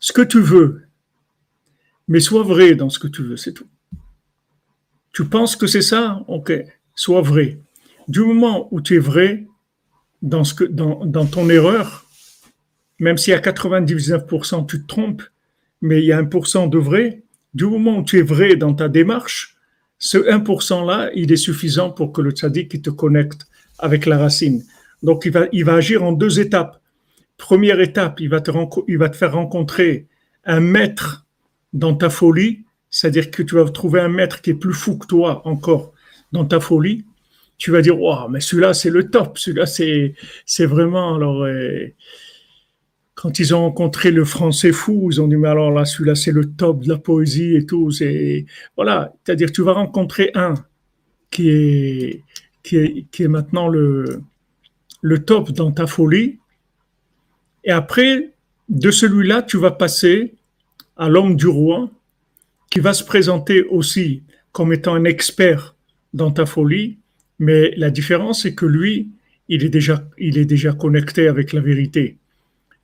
Ce 0.00 0.12
que 0.12 0.22
tu 0.22 0.40
veux, 0.40 0.82
mais 2.08 2.20
sois 2.20 2.42
vrai 2.42 2.74
dans 2.74 2.90
ce 2.90 2.98
que 2.98 3.06
tu 3.06 3.22
veux, 3.22 3.36
c'est 3.36 3.52
tout. 3.52 3.68
Tu 5.12 5.24
penses 5.26 5.56
que 5.56 5.66
c'est 5.66 5.82
ça, 5.82 6.24
ok, 6.26 6.52
sois 6.94 7.22
vrai. 7.22 7.58
Du 8.08 8.20
moment 8.20 8.68
où 8.72 8.80
tu 8.80 8.96
es 8.96 8.98
vrai 8.98 9.46
dans, 10.22 10.42
ce 10.42 10.54
que, 10.54 10.64
dans, 10.64 11.04
dans 11.04 11.26
ton 11.26 11.48
erreur, 11.48 12.06
même 12.98 13.18
si 13.18 13.32
à 13.32 13.38
99% 13.38 14.66
tu 14.66 14.82
te 14.82 14.86
trompes, 14.86 15.22
mais 15.82 16.00
il 16.00 16.06
y 16.06 16.12
a 16.12 16.22
1% 16.22 16.70
de 16.70 16.78
vrai. 16.78 17.22
Du 17.52 17.66
moment 17.66 17.98
où 17.98 18.04
tu 18.04 18.18
es 18.18 18.22
vrai 18.22 18.56
dans 18.56 18.72
ta 18.72 18.88
démarche, 18.88 19.56
ce 19.98 20.16
1%-là, 20.16 21.10
il 21.14 21.30
est 21.30 21.36
suffisant 21.36 21.90
pour 21.90 22.12
que 22.12 22.22
le 22.22 22.30
tzaddik 22.30 22.80
te 22.80 22.90
connecte 22.90 23.46
avec 23.78 24.06
la 24.06 24.16
racine. 24.16 24.64
Donc, 25.02 25.28
il 25.52 25.64
va, 25.64 25.74
agir 25.74 26.02
en 26.02 26.12
deux 26.12 26.40
étapes. 26.40 26.80
Première 27.36 27.80
étape, 27.80 28.20
il 28.20 28.28
va, 28.28 28.40
te, 28.40 28.52
faire 29.12 29.32
rencontrer 29.32 30.06
un 30.44 30.60
maître 30.60 31.26
dans 31.72 31.94
ta 31.94 32.08
folie, 32.08 32.64
c'est-à-dire 32.90 33.30
que 33.30 33.42
tu 33.42 33.56
vas 33.56 33.64
trouver 33.64 34.00
un 34.00 34.08
maître 34.08 34.40
qui 34.40 34.50
est 34.50 34.54
plus 34.54 34.72
fou 34.74 34.96
que 34.96 35.06
toi 35.06 35.42
encore 35.46 35.92
dans 36.30 36.44
ta 36.44 36.60
folie. 36.60 37.04
Tu 37.58 37.70
vas 37.70 37.82
dire, 37.82 38.00
wow, 38.00 38.28
mais 38.28 38.40
celui-là, 38.40 38.74
c'est 38.74 38.90
le 38.90 39.10
top, 39.10 39.38
celui-là, 39.38 39.66
c'est, 39.66 40.14
c'est 40.46 40.66
vraiment, 40.66 41.16
alors, 41.16 41.44
euh, 41.44 41.88
quand 43.22 43.38
ils 43.38 43.54
ont 43.54 43.60
rencontré 43.60 44.10
le 44.10 44.24
français 44.24 44.72
fou, 44.72 45.08
ils 45.12 45.20
ont 45.20 45.28
dit, 45.28 45.36
mais 45.36 45.46
alors 45.46 45.70
là, 45.70 45.84
celui-là, 45.84 46.16
c'est 46.16 46.32
le 46.32 46.44
top 46.44 46.82
de 46.82 46.88
la 46.88 46.98
poésie 46.98 47.54
et 47.54 47.64
tout. 47.64 47.92
C'est, 47.92 48.46
voilà. 48.74 49.14
C'est-à-dire, 49.22 49.52
tu 49.52 49.62
vas 49.62 49.74
rencontrer 49.74 50.32
un 50.34 50.54
qui 51.30 51.48
est, 51.48 52.24
qui 52.64 52.78
est, 52.78 53.28
maintenant 53.28 53.68
le, 53.68 54.22
le 55.02 55.24
top 55.24 55.52
dans 55.52 55.70
ta 55.70 55.86
folie. 55.86 56.40
Et 57.62 57.70
après, 57.70 58.32
de 58.68 58.90
celui-là, 58.90 59.42
tu 59.42 59.56
vas 59.56 59.70
passer 59.70 60.34
à 60.96 61.08
l'homme 61.08 61.36
du 61.36 61.46
roi, 61.46 61.90
qui 62.70 62.80
va 62.80 62.92
se 62.92 63.04
présenter 63.04 63.62
aussi 63.62 64.24
comme 64.50 64.72
étant 64.72 64.94
un 64.94 65.04
expert 65.04 65.76
dans 66.12 66.32
ta 66.32 66.44
folie. 66.44 66.98
Mais 67.38 67.72
la 67.76 67.90
différence, 67.90 68.42
c'est 68.42 68.56
que 68.56 68.66
lui, 68.66 69.10
il 69.46 69.62
est 69.62 69.68
déjà, 69.68 70.04
il 70.18 70.38
est 70.38 70.44
déjà 70.44 70.72
connecté 70.72 71.28
avec 71.28 71.52
la 71.52 71.60
vérité 71.60 72.18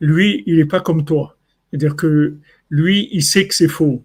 lui, 0.01 0.43
il 0.47 0.57
n'est 0.57 0.65
pas 0.65 0.81
comme 0.81 1.05
toi. 1.05 1.37
C'est-à-dire 1.71 1.97
que 1.97 2.37
lui, 2.71 3.09
il 3.13 3.23
sait 3.23 3.47
que 3.47 3.55
c'est 3.55 3.69
faux. 3.69 4.05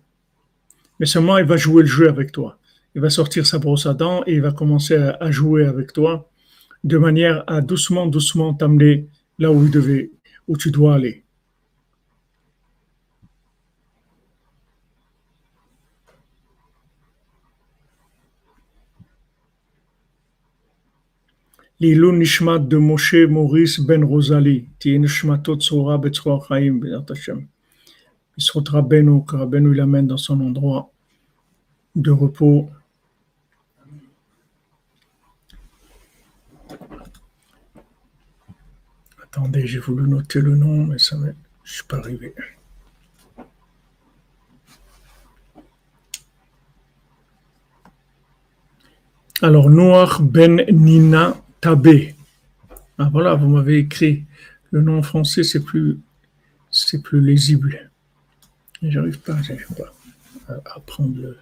mais 0.99 1.06
seulement 1.06 1.38
il 1.38 1.45
va 1.45 1.58
jouer 1.58 1.84
le 1.84 1.89
jeu 1.89 2.08
avec 2.08 2.32
toi. 2.32 2.58
Il 2.95 3.01
va 3.01 3.10
sortir 3.10 3.45
sa 3.45 3.58
brosse 3.60 3.86
à 3.86 3.93
dents 3.93 4.23
et 4.27 4.36
il 4.36 4.41
va 4.41 4.51
commencer 4.51 4.95
à, 4.95 5.32
jouer 5.32 5.65
avec 5.65 5.93
toi 5.93 6.29
de 6.84 6.97
manière 6.97 7.43
à 7.47 7.62
doucement, 7.62 8.06
doucement 8.08 8.53
t'amener 8.53 9.08
là 9.39 9.51
où, 9.51 9.63
il 9.63 9.71
devait, 9.71 10.12
où 10.47 10.58
tu 10.58 10.69
dois 10.69 10.95
aller. 10.95 11.22
לעילוי 21.80 22.18
נשמת 22.18 22.61
de 22.61 22.76
Maurice 22.76 23.80
Ben 23.87 24.02
Rosali, 24.02 24.64
תהיה 24.78 24.98
נשמתו 24.98 25.58
צרורה 25.58 25.96
בצרור 25.96 26.44
החיים 26.44 26.80
בעזרת 26.80 27.11
השם. 27.11 27.38
בזכות 28.38 28.68
רבנו, 28.68 29.24
que 29.28 29.37
רבנו 29.37 29.74
ילמד 29.74 30.12
dans 30.12 30.16
son 30.16 30.40
endroit 30.40 30.90
de 31.96 32.11
repos. 32.11 32.70
Attendez, 39.22 39.66
j'ai 39.66 39.78
voulu 39.78 40.08
noter 40.08 40.40
le 40.40 40.54
nom, 40.56 40.87
mais 40.87 40.98
ça 40.98 41.16
ne 41.16 41.32
je 41.64 41.72
suis 41.74 41.84
pas 41.84 41.98
arrivé. 41.98 42.32
Alors, 49.42 49.68
Noir 49.70 50.22
Ben 50.22 50.64
Nina 50.70 51.37
Tabé. 51.63 52.13
Ah 52.97 53.08
voilà, 53.10 53.36
vous 53.36 53.47
m'avez 53.47 53.78
écrit 53.78 54.26
le 54.71 54.82
nom 54.82 55.02
français, 55.02 55.43
c'est 55.43 55.63
plus, 55.63 55.97
c'est 56.69 57.02
plus 57.02 57.21
lisible. 57.21 57.89
J'arrive 58.82 59.17
pas, 59.21 59.41
j'arrive 59.41 59.73
pas 59.78 59.93
à, 60.65 60.80
prendre 60.82 61.38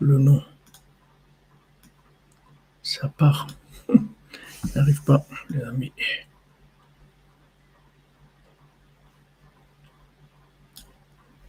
le, 0.00 0.18
nom. 0.18 0.42
Ça 2.82 3.08
part. 3.08 3.46
J'arrive 4.74 5.02
pas, 5.04 5.26
les 5.48 5.62
amis. 5.62 5.92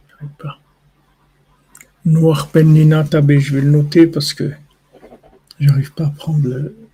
J'arrive 0.08 0.34
pas. 0.38 0.58
Noir 2.06 2.48
Penina 2.48 3.04
Tabé, 3.04 3.38
je 3.38 3.54
vais 3.54 3.60
le 3.60 3.70
noter 3.70 4.06
parce 4.06 4.32
que 4.32 4.50
j'arrive 5.60 5.92
pas 5.92 6.06
à 6.06 6.10
prendre 6.10 6.48
le, 6.48 6.87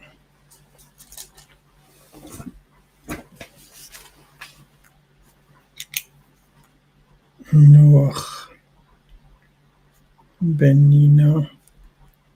Benina 10.40 11.42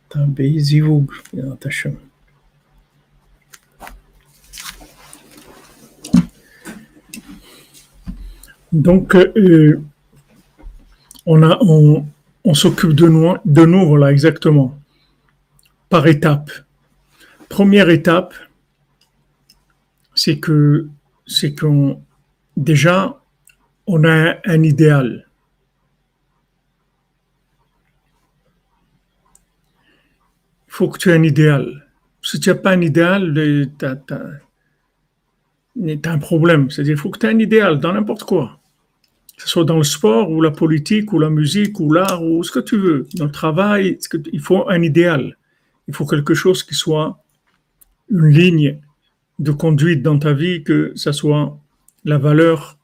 Tabei 0.09 0.59
Zivug. 0.61 1.11
Donc, 8.73 9.15
euh, 9.17 9.83
on, 11.27 11.43
a, 11.43 11.59
on, 11.63 12.07
on 12.45 12.55
s'occupe 12.55 12.93
de 12.93 13.09
nous, 13.09 13.35
de 13.45 13.67
nous, 13.67 13.87
voilà, 13.87 14.13
exactement, 14.13 14.79
par 15.89 16.07
étape. 16.07 16.51
Première 17.49 17.91
étape, 17.91 18.35
c'est 20.15 20.39
que, 20.39 20.89
c'est 21.27 21.55
qu'on, 21.55 22.01
déjà, 22.57 23.18
on 23.89 24.05
a 24.05 24.37
un 24.45 24.63
idéal. 24.63 25.27
Il 30.69 30.75
faut 30.75 30.89
que 30.91 30.99
tu 30.99 31.11
aies 31.11 31.15
un 31.15 31.23
idéal. 31.23 31.89
Si 32.23 32.39
tu 32.39 32.51
n'as 32.51 32.55
pas 32.55 32.73
un 32.73 32.83
idéal, 32.83 33.33
tu 33.35 33.85
as, 33.87 33.99
un 36.11 36.19
problème. 36.19 36.71
C'est-à-dire 36.71 36.95
qu'il 36.95 37.01
faut 37.01 37.11
que 37.11 37.19
tu 37.19 37.27
aies 37.27 37.31
un 37.31 37.39
idéal 37.39 37.81
dans 37.81 37.95
n'importe 37.95 38.25
quoi. 38.25 38.61
Que 39.37 39.43
ce 39.43 39.49
soit 39.49 39.65
dans 39.65 39.79
le 39.79 39.85
sport, 39.85 40.31
ou 40.31 40.43
la 40.43 40.51
politique, 40.51 41.13
ou 41.15 41.19
la 41.19 41.31
musique, 41.31 41.81
ou 41.81 41.91
l'art, 41.91 42.23
ou 42.23 42.45
ce 42.45 42.53
que 42.53 42.61
tu 42.61 42.77
veux. 42.77 43.07
Dans 43.15 43.25
le 43.25 43.33
travail, 43.33 43.99
il 44.33 44.41
faut 44.41 44.69
un 44.69 44.83
idéal. 44.83 45.39
Il 45.89 45.95
faut 45.95 46.05
quelque 46.05 46.35
chose 46.35 46.63
qui 46.63 46.75
soit 46.75 47.19
une 48.11 48.29
ligne 48.29 48.81
de 49.39 49.51
conduite 49.51 50.03
dans 50.03 50.19
ta 50.19 50.35
vie, 50.35 50.63
que 50.63 50.93
ce 50.95 51.13
soit 51.13 51.59
la 52.05 52.19
valeur 52.19 52.78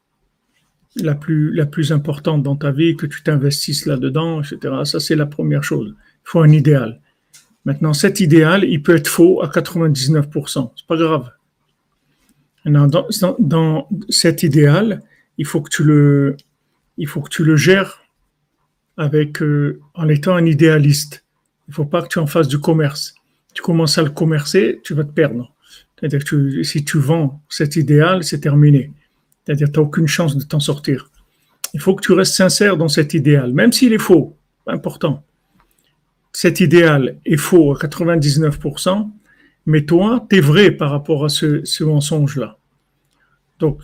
la 0.96 1.14
plus, 1.14 1.52
la 1.52 1.66
plus 1.66 1.92
importante 1.92 2.42
dans 2.42 2.56
ta 2.56 2.70
vie, 2.70 2.96
que 2.96 3.06
tu 3.06 3.22
t'investisses 3.22 3.86
là-dedans, 3.86 4.42
etc. 4.42 4.74
Ça, 4.84 5.00
c'est 5.00 5.16
la 5.16 5.26
première 5.26 5.64
chose. 5.64 5.94
Il 5.98 6.30
faut 6.30 6.40
un 6.40 6.50
idéal. 6.50 7.00
Maintenant, 7.64 7.94
cet 7.94 8.20
idéal, 8.20 8.64
il 8.64 8.82
peut 8.82 8.94
être 8.94 9.08
faux 9.08 9.42
à 9.42 9.48
99%. 9.48 10.72
C'est 10.76 10.86
pas 10.86 10.96
grave. 10.96 11.30
Dans, 12.66 13.06
dans, 13.38 13.88
cet 14.08 14.42
idéal, 14.42 15.02
il 15.38 15.46
faut 15.46 15.60
que 15.60 15.70
tu 15.70 15.84
le, 15.84 16.36
il 16.96 17.06
faut 17.06 17.20
que 17.20 17.28
tu 17.28 17.44
le 17.44 17.56
gères 17.56 18.02
avec, 18.96 19.42
euh, 19.42 19.80
en 19.94 20.08
étant 20.08 20.34
un 20.34 20.46
idéaliste. 20.46 21.24
Il 21.68 21.74
faut 21.74 21.84
pas 21.84 22.02
que 22.02 22.08
tu 22.08 22.18
en 22.18 22.26
fasses 22.26 22.48
du 22.48 22.58
commerce. 22.58 23.14
Tu 23.52 23.62
commences 23.62 23.98
à 23.98 24.02
le 24.02 24.10
commercer, 24.10 24.80
tu 24.82 24.94
vas 24.94 25.04
te 25.04 25.12
perdre. 25.12 25.52
C'est-à-dire 25.98 26.64
si 26.64 26.84
tu 26.84 26.98
vends 26.98 27.42
cet 27.48 27.76
idéal, 27.76 28.24
c'est 28.24 28.40
terminé. 28.40 28.92
C'est-à-dire, 29.44 29.70
tu 29.70 29.78
n'as 29.78 29.84
aucune 29.84 30.06
chance 30.06 30.36
de 30.36 30.44
t'en 30.44 30.60
sortir. 30.60 31.10
Il 31.74 31.80
faut 31.80 31.94
que 31.94 32.02
tu 32.02 32.12
restes 32.12 32.34
sincère 32.34 32.76
dans 32.76 32.88
cet 32.88 33.14
idéal, 33.14 33.52
même 33.52 33.72
s'il 33.72 33.92
est 33.92 33.98
faux, 33.98 34.36
important. 34.66 35.24
Cet 36.32 36.60
idéal 36.60 37.18
est 37.26 37.36
faux 37.36 37.72
à 37.72 37.78
99%, 37.78 39.10
mais 39.66 39.84
toi, 39.84 40.26
tu 40.28 40.36
es 40.36 40.40
vrai 40.40 40.70
par 40.70 40.90
rapport 40.90 41.24
à 41.24 41.28
ce, 41.28 41.84
mensonge-là. 41.84 42.58
Donc, 43.58 43.82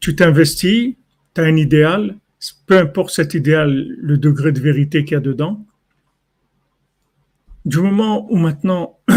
tu 0.00 0.16
t'investis, 0.16 0.96
tu 1.34 1.40
as 1.40 1.44
un 1.44 1.56
idéal, 1.56 2.16
peu 2.66 2.78
importe 2.78 3.10
cet 3.10 3.34
idéal, 3.34 3.86
le 3.98 4.18
degré 4.18 4.52
de 4.52 4.60
vérité 4.60 5.04
qu'il 5.04 5.14
y 5.14 5.16
a 5.16 5.20
dedans. 5.20 5.64
Du 7.64 7.78
moment 7.78 8.30
où 8.32 8.36
maintenant 8.36 8.98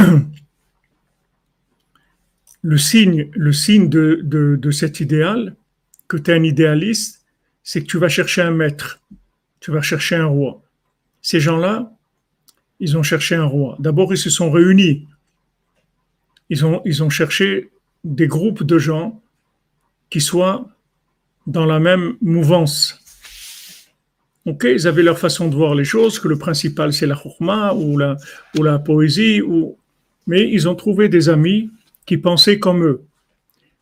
le 2.62 2.78
signe, 2.78 3.30
le 3.34 3.52
signe 3.52 3.90
de, 3.90 4.22
de 4.24 4.72
cet 4.72 5.00
idéal, 5.00 5.56
que 6.08 6.18
tu 6.18 6.32
es 6.32 6.34
un 6.36 6.44
idéaliste, 6.44 7.26
c'est 7.64 7.82
que 7.82 7.88
tu 7.88 7.98
vas 7.98 8.10
chercher 8.10 8.42
un 8.42 8.52
maître, 8.52 9.02
tu 9.60 9.72
vas 9.72 9.82
chercher 9.82 10.16
un 10.16 10.26
roi. 10.26 10.62
Ces 11.22 11.40
gens-là, 11.40 11.92
ils 12.80 12.98
ont 12.98 13.04
cherché 13.04 13.36
un 13.36 13.46
roi. 13.46 13.76
D'abord, 13.80 14.14
ils 14.14 14.18
se 14.18 14.30
sont 14.30 14.52
réunis. 14.52 15.08
Ils 16.50 16.66
ont, 16.66 16.82
ils 16.86 17.04
ont 17.04 17.10
cherché 17.10 17.72
des 18.04 18.28
groupes 18.28 18.64
de 18.64 18.78
gens 18.78 19.22
qui 20.10 20.22
soient 20.22 20.70
dans 21.48 21.66
la 21.66 21.80
même 21.80 22.16
mouvance. 22.22 23.02
Ok, 24.46 24.68
ils 24.70 24.88
avaient 24.88 25.02
leur 25.02 25.18
façon 25.18 25.48
de 25.48 25.56
voir 25.56 25.74
les 25.74 25.86
choses, 25.86 26.20
que 26.20 26.28
le 26.28 26.38
principal 26.38 26.94
c'est 26.94 27.08
la 27.08 27.16
chokhma 27.16 27.74
ou 27.74 27.98
la, 27.98 28.16
ou 28.56 28.62
la 28.62 28.78
poésie, 28.78 29.42
ou... 29.42 29.76
mais 30.28 30.48
ils 30.52 30.70
ont 30.70 30.76
trouvé 30.76 31.10
des 31.10 31.30
amis 31.30 31.72
qui 32.06 32.18
pensaient 32.18 32.60
comme 32.60 32.84
eux. 32.86 33.02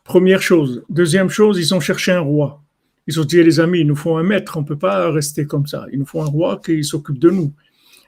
Première 0.04 0.42
chose. 0.42 0.84
Deuxième 0.90 1.30
chose, 1.30 1.58
ils 1.58 1.74
ont 1.74 1.80
cherché 1.80 2.12
un 2.12 2.20
roi. 2.20 2.62
Ils 3.06 3.20
ont 3.20 3.24
dit, 3.24 3.42
les 3.42 3.58
amis, 3.60 3.80
il 3.80 3.86
nous 3.86 3.96
faut 3.96 4.16
un 4.16 4.22
maître, 4.22 4.56
on 4.56 4.60
ne 4.60 4.66
peut 4.66 4.78
pas 4.78 5.10
rester 5.10 5.46
comme 5.46 5.66
ça. 5.66 5.86
Il 5.92 5.98
nous 5.98 6.06
faut 6.06 6.22
un 6.22 6.26
roi 6.26 6.60
qui 6.64 6.84
s'occupe 6.84 7.18
de 7.18 7.30
nous. 7.30 7.52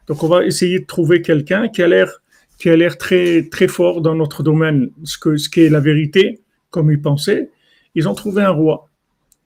Donc, 0.06 0.22
on 0.22 0.28
va 0.28 0.44
essayer 0.44 0.80
de 0.80 0.86
trouver 0.86 1.20
quelqu'un 1.22 1.68
qui 1.68 1.82
a 1.82 1.88
l'air 1.88 2.22
qui 2.58 2.70
a 2.70 2.76
l'air 2.76 2.96
très, 2.96 3.68
fort 3.68 4.00
dans 4.00 4.14
notre 4.14 4.42
domaine, 4.42 4.90
ce, 5.04 5.18
que, 5.18 5.36
qui 5.36 5.60
est 5.60 5.68
la 5.68 5.80
vérité, 5.80 6.40
comme 6.70 6.90
ils 6.90 7.00
pensaient. 7.00 7.50
Ils 7.94 8.08
ont 8.08 8.14
trouvé 8.14 8.42
un 8.42 8.50
roi. 8.50 8.88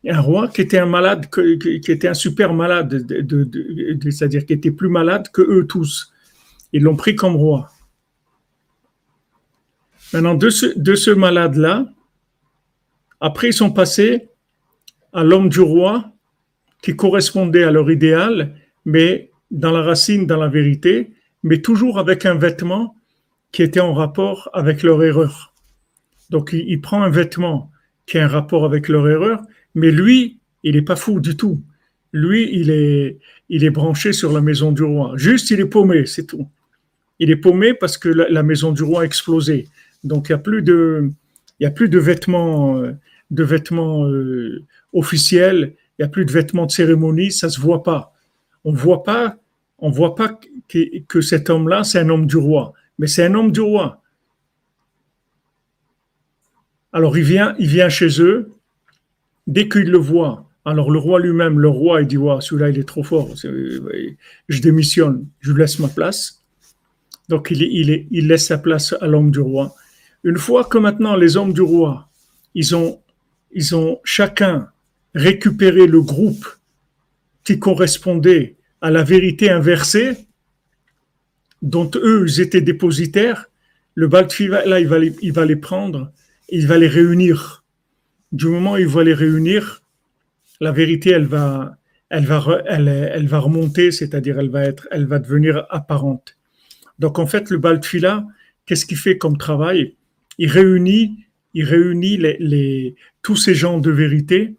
Un 0.06 0.20
roi 0.20 0.48
qui 0.48 0.60
était 0.62 0.78
un 0.78 0.86
malade, 0.86 1.26
qui 1.28 1.90
était 1.90 2.08
un 2.08 2.14
super 2.14 2.54
malade, 2.54 2.88
de, 2.88 4.10
c'est-à-dire 4.10 4.46
qui 4.46 4.54
était 4.54 4.70
plus 4.70 4.88
malade 4.88 5.28
que 5.32 5.42
eux 5.42 5.66
tous. 5.66 6.12
Ils 6.72 6.82
l'ont 6.82 6.96
pris 6.96 7.16
comme 7.16 7.36
roi. 7.36 7.68
Maintenant, 10.12 10.34
de 10.34 10.48
ce, 10.50 10.78
de 10.78 10.94
ce 10.94 11.10
malade-là, 11.10 11.86
après, 13.20 13.48
ils 13.48 13.54
sont 13.54 13.70
passés 13.70 14.28
à 15.12 15.22
l'homme 15.22 15.48
du 15.48 15.61
roi 15.61 16.12
qui 16.83 16.96
correspondait 16.96 17.64
à 17.64 17.70
leur 17.70 17.90
idéal, 17.90 18.54
mais 18.85 19.30
dans 19.50 19.70
la 19.70 19.83
racine, 19.83 20.26
dans 20.26 20.38
la 20.38 20.48
vérité, 20.48 21.12
mais 21.42 21.61
toujours 21.61 21.98
avec 21.98 22.24
un 22.24 22.37
vêtement 22.37 22.96
qui 23.52 23.62
était 23.62 23.80
en 23.80 23.92
rapport 23.92 24.48
avec 24.52 24.83
leur 24.83 25.02
erreur. 25.02 25.54
Donc, 26.30 26.52
il, 26.52 26.80
prend 26.80 27.02
un 27.02 27.11
vêtement 27.11 27.70
qui 28.06 28.18
a 28.18 28.24
un 28.24 28.28
rapport 28.28 28.64
avec 28.64 28.88
leur 28.88 29.09
erreur, 29.09 29.42
mais 29.74 29.90
lui, 29.90 30.38
il 30.62 30.76
n'est 30.76 30.83
pas 30.83 30.96
fou 30.96 31.20
du 31.20 31.37
tout. 31.37 31.62
Lui, 32.12 32.48
il 32.52 32.70
est, 32.70 33.18
il 33.48 33.64
est 33.64 33.70
branché 33.70 34.12
sur 34.12 34.33
la 34.33 34.40
maison 34.40 34.72
du 34.72 34.83
roi. 34.83 35.12
Juste, 35.16 35.50
il 35.50 35.61
est 35.61 35.66
paumé, 35.66 36.06
c'est 36.06 36.26
tout. 36.26 36.48
Il 37.18 37.30
est 37.30 37.37
paumé 37.37 37.74
parce 37.74 37.98
que 37.98 38.09
la, 38.09 38.42
maison 38.42 38.72
du 38.72 38.83
roi 38.83 39.02
a 39.02 39.04
explosé. 39.04 39.68
Donc, 40.04 40.28
il 40.28 40.33
n'y 40.33 40.37
a 40.37 40.38
plus 40.38 40.62
de, 40.62 41.11
il 41.61 41.64
y 41.64 41.66
a 41.66 41.70
plus 41.70 41.88
de 41.88 41.99
vêtements 41.99 42.79
euh, 42.79 42.96
de 43.31 43.44
vêtements 43.44 44.07
euh, 44.07 44.64
officiels, 44.92 45.75
il 45.99 46.03
n'y 46.03 46.07
a 46.07 46.09
plus 46.09 46.25
de 46.25 46.33
vêtements 46.33 46.66
de 46.66 46.73
cérémonie, 46.73 47.31
ça 47.31 47.49
se 47.49 47.61
voit 47.61 47.83
pas. 47.83 48.12
On 48.64 48.73
voit 48.73 49.05
pas, 49.05 49.37
on 49.79 49.90
voit 49.90 50.14
pas 50.14 50.40
que, 50.68 50.99
que 51.07 51.20
cet 51.20 51.49
homme-là, 51.49 51.85
c'est 51.85 52.01
un 52.01 52.09
homme 52.09 52.27
du 52.27 52.37
roi, 52.37 52.73
mais 52.99 53.07
c'est 53.07 53.25
un 53.25 53.35
homme 53.35 53.53
du 53.53 53.61
roi. 53.61 54.03
Alors 56.92 57.16
il 57.16 57.25
vient, 57.25 57.55
il 57.59 57.68
vient 57.68 57.88
chez 57.88 58.20
eux, 58.20 58.51
dès 59.46 59.68
qu'il 59.68 59.90
le 59.90 59.99
voit, 59.99 60.49
alors 60.64 60.90
le 60.90 60.99
roi 60.99 61.20
lui-même, 61.20 61.59
le 61.59 61.68
roi, 61.68 62.03
il 62.03 62.09
dit, 62.09 62.18
ouais, 62.18 62.40
celui-là, 62.40 62.70
il 62.70 62.79
est 62.79 62.88
trop 62.88 63.03
fort, 63.03 63.35
je 63.37 64.61
démissionne, 64.61 65.27
je 65.40 65.53
laisse 65.53 65.79
ma 65.79 65.88
place. 65.88 66.42
Donc 67.29 67.51
il, 67.51 67.62
il, 67.62 68.07
il 68.11 68.27
laisse 68.27 68.46
sa 68.46 68.59
place 68.59 68.94
à 69.01 69.07
l'homme 69.07 69.31
du 69.31 69.40
roi. 69.40 69.75
Une 70.22 70.37
fois 70.37 70.64
que 70.64 70.78
maintenant 70.78 71.16
les 71.16 71.37
hommes 71.37 71.52
du 71.52 71.62
roi, 71.62 72.09
ils 72.54 72.74
ont, 72.74 74.00
chacun 74.04 74.68
récupéré 75.14 75.87
le 75.87 76.02
groupe 76.02 76.46
qui 77.44 77.59
correspondait 77.59 78.56
à 78.80 78.90
la 78.90 79.02
vérité 79.02 79.50
inversée, 79.50 80.16
dont 81.62 81.90
eux 81.96 82.40
étaient 82.40 82.61
dépositaires, 82.61 83.46
le 83.94 84.09
Baltfiva, 84.09 84.64
là, 84.64 84.80
il 84.80 84.87
va, 84.87 84.98
les, 85.44 85.56
prendre, 85.56 86.12
il 86.48 86.66
va 86.66 86.78
les 86.78 86.87
réunir. 86.87 87.64
Du 88.33 88.46
moment 88.46 88.72
où 88.72 88.78
il 88.78 88.87
va 88.87 89.04
les 89.04 89.14
réunir, 89.14 89.83
la 90.61 90.70
vérité, 90.70 91.11
elle 91.11 91.26
va, 91.26 91.76
elle 92.09 92.24
va, 92.24 92.40
va 92.40 93.38
remonter, 93.38 93.90
c'est-à-dire 93.90 94.38
elle 94.38 94.50
va 94.50 94.62
elle 94.90 95.06
va 95.06 95.18
devenir 95.18 95.66
apparente. 95.70 96.37
Donc 96.98 97.18
en 97.18 97.26
fait, 97.26 97.50
le 97.50 97.59
Baltfila, 97.59 98.24
qu'est-ce 98.64 98.87
qu'il 98.87 98.98
fait 98.98 99.18
comme 99.18 99.37
travail? 99.37 99.96
Il 100.40 100.50
réunit, 100.50 101.26
il 101.53 101.66
réunit 101.66 102.18
tous 103.20 103.37
ces 103.37 103.55
gens 103.55 103.79
de 103.79 103.90
vérité 103.90 104.57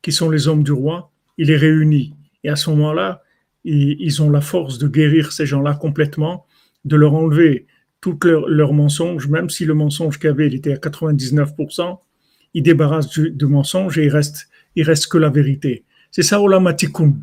qui 0.00 0.12
sont 0.12 0.30
les 0.30 0.46
hommes 0.46 0.62
du 0.62 0.70
roi, 0.70 1.10
il 1.38 1.48
les 1.48 1.56
réunit. 1.56 2.14
Et 2.44 2.50
à 2.50 2.54
ce 2.54 2.70
moment-là, 2.70 3.20
ils, 3.64 4.22
ont 4.22 4.30
la 4.30 4.40
force 4.40 4.78
de 4.78 4.86
guérir 4.86 5.32
ces 5.32 5.44
gens-là 5.44 5.74
complètement, 5.74 6.46
de 6.84 6.94
leur 6.94 7.14
enlever 7.14 7.66
tous 8.00 8.16
leurs 8.22 8.48
leur 8.48 8.72
mensonges, 8.72 9.26
même 9.26 9.50
si 9.50 9.64
le 9.64 9.74
mensonge 9.74 10.20
qu'il 10.20 10.28
y 10.28 10.30
avait, 10.30 10.46
il 10.46 10.54
était 10.54 10.72
à 10.72 10.76
99%, 10.76 11.98
ils 12.52 12.62
débarrassent 12.62 13.08
du, 13.08 13.32
du, 13.32 13.46
mensonge 13.46 13.98
et 13.98 14.04
il 14.04 14.10
reste, 14.10 14.48
il 14.76 14.84
reste 14.84 15.08
que 15.08 15.18
la 15.18 15.30
vérité. 15.30 15.82
C'est 16.12 16.22
ça 16.22 16.40
Olamatikun. 16.40 17.14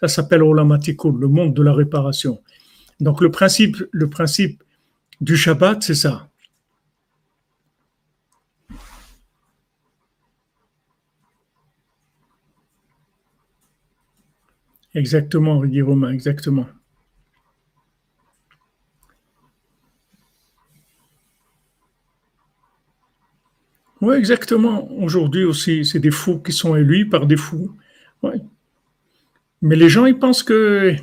Ça 0.00 0.08
s'appelle 0.08 0.42
Olamatikun, 0.42 1.14
le 1.20 1.28
monde 1.28 1.52
de 1.52 1.62
la 1.62 1.74
réparation. 1.74 2.40
Donc 2.98 3.20
le 3.20 3.30
principe, 3.30 3.76
le 3.90 4.08
principe 4.08 4.62
du 5.20 5.36
Shabbat, 5.36 5.82
c'est 5.82 5.94
ça. 5.94 6.27
Exactement, 14.98 15.64
dit 15.64 15.80
Romain, 15.80 16.10
exactement. 16.10 16.66
Oui, 24.00 24.16
exactement. 24.16 24.90
Aujourd'hui 24.90 25.44
aussi, 25.44 25.84
c'est 25.84 26.00
des 26.00 26.10
fous 26.10 26.40
qui 26.40 26.50
sont 26.52 26.74
élus 26.74 27.08
par 27.08 27.26
des 27.26 27.36
fous. 27.36 27.70
Ouais. 28.24 28.40
Mais 29.62 29.76
les 29.76 29.88
gens, 29.88 30.06
ils 30.06 30.18
pensent 30.18 30.42
que 30.42 30.96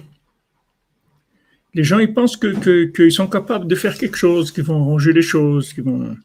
les 1.74 1.84
gens, 1.84 2.00
ils 2.00 2.14
pensent 2.14 2.36
que 2.36 2.86
qu'ils 2.86 3.14
sont 3.14 3.28
capables 3.28 3.68
de 3.68 3.76
faire 3.76 3.98
quelque 3.98 4.18
chose, 4.18 4.52
qu'ils 4.52 4.66
vont 4.66 4.84
ranger 4.84 5.14
les 5.14 5.22
choses, 5.22 5.72
qu'ils 5.72 5.86
vont 5.86 6.18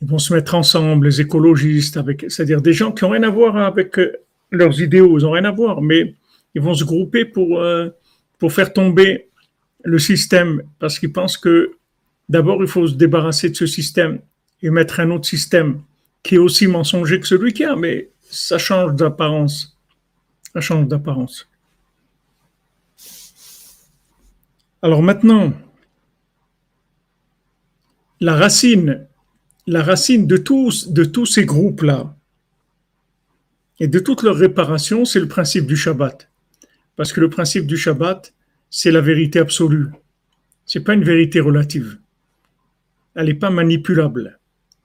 ils 0.00 0.08
vont 0.08 0.18
se 0.18 0.32
mettre 0.32 0.54
ensemble, 0.54 1.06
les 1.06 1.20
écologistes, 1.20 1.98
c'est-à-dire 2.28 2.62
des 2.62 2.72
gens 2.72 2.92
qui 2.92 3.04
n'ont 3.04 3.10
rien 3.10 3.24
à 3.24 3.28
voir 3.28 3.58
avec 3.58 3.98
euh, 3.98 4.16
leurs 4.50 4.80
idéaux, 4.80 5.18
ils 5.18 5.24
n'ont 5.24 5.32
rien 5.32 5.44
à 5.44 5.50
voir, 5.50 5.82
mais 5.82 6.14
ils 6.54 6.62
vont 6.62 6.74
se 6.74 6.84
grouper 6.84 7.24
pour, 7.24 7.60
euh, 7.60 7.90
pour 8.38 8.52
faire 8.52 8.72
tomber 8.72 9.28
le 9.82 9.98
système 9.98 10.62
parce 10.78 10.98
qu'ils 10.98 11.12
pensent 11.12 11.38
que 11.38 11.72
d'abord 12.28 12.62
il 12.62 12.68
faut 12.68 12.86
se 12.86 12.94
débarrasser 12.94 13.50
de 13.50 13.56
ce 13.56 13.66
système 13.66 14.20
et 14.62 14.70
mettre 14.70 15.00
un 15.00 15.10
autre 15.10 15.26
système 15.26 15.82
qui 16.22 16.34
est 16.34 16.38
aussi 16.38 16.66
mensonger 16.66 17.18
que 17.20 17.26
celui 17.26 17.52
qu'il 17.52 17.66
y 17.66 17.68
a, 17.68 17.76
mais 17.76 18.10
ça 18.22 18.58
change 18.58 18.94
d'apparence. 18.94 19.78
Ça 20.52 20.60
change 20.60 20.86
d'apparence. 20.86 21.48
Alors 24.82 25.02
maintenant, 25.02 25.52
la 28.20 28.34
racine, 28.34 29.06
la 29.66 29.82
racine 29.82 30.26
de 30.26 30.36
tous, 30.36 30.88
de 30.88 31.04
tous 31.04 31.26
ces 31.26 31.44
groupes-là 31.44 32.14
et 33.78 33.88
de 33.88 33.98
toute 33.98 34.22
leur 34.22 34.36
réparation, 34.36 35.04
c'est 35.04 35.20
le 35.20 35.28
principe 35.28 35.66
du 35.66 35.76
Shabbat. 35.76 36.29
Parce 37.00 37.14
que 37.14 37.20
le 37.22 37.30
principe 37.30 37.66
du 37.66 37.78
Shabbat, 37.78 38.34
c'est 38.68 38.90
la 38.90 39.00
vérité 39.00 39.38
absolue. 39.38 39.86
C'est 40.66 40.84
pas 40.84 40.92
une 40.92 41.02
vérité 41.02 41.40
relative. 41.40 41.96
Elle 43.14 43.28
n'est 43.28 43.40
pas 43.44 43.48
manipulable. 43.48 44.38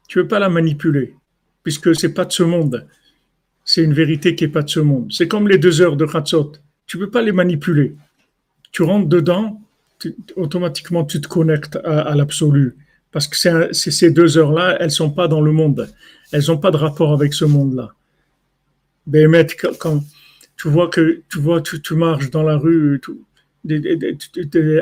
Tu 0.07 0.19
veux 0.19 0.27
pas 0.29 0.39
la 0.39 0.47
manipuler, 0.47 1.13
puisque 1.61 1.93
c'est 1.93 2.13
pas 2.13 2.23
de 2.23 2.31
ce 2.31 2.43
monde. 2.43 2.87
C'est 3.65 3.83
une 3.83 3.93
vérité 3.93 4.33
qui 4.33 4.45
est 4.45 4.47
pas 4.47 4.61
de 4.61 4.69
ce 4.69 4.79
monde. 4.79 5.11
C'est 5.11 5.27
comme 5.27 5.49
les 5.49 5.57
deux 5.57 5.81
heures 5.81 5.97
de 5.97 6.05
Khatzot. 6.05 6.53
Tu 6.87 6.97
peux 6.97 7.09
pas 7.09 7.21
les 7.21 7.33
manipuler. 7.33 7.97
Tu 8.71 8.83
rentres 8.83 9.09
dedans, 9.09 9.61
automatiquement 10.37 11.03
tu 11.03 11.19
te 11.19 11.27
connectes 11.27 11.75
à, 11.83 12.15
l'absolu. 12.15 12.77
Parce 13.11 13.27
que 13.27 13.73
ces 13.73 14.11
deux 14.11 14.37
heures-là, 14.37 14.77
elles 14.79 14.91
sont 14.91 15.11
pas 15.11 15.27
dans 15.27 15.41
le 15.41 15.51
monde. 15.51 15.89
Elles 16.31 16.45
n'ont 16.47 16.59
pas 16.59 16.71
de 16.71 16.77
rapport 16.77 17.11
avec 17.11 17.33
ce 17.33 17.43
monde-là. 17.43 17.91
Quand, 19.79 20.01
tu 20.57 20.69
vois 20.69 20.89
que 20.89 21.21
tu 21.29 21.39
vois, 21.39 21.61
tu, 21.61 21.81
tu 21.81 21.95
marches 21.95 22.29
dans 22.29 22.43
la 22.43 22.57
rue 22.57 23.01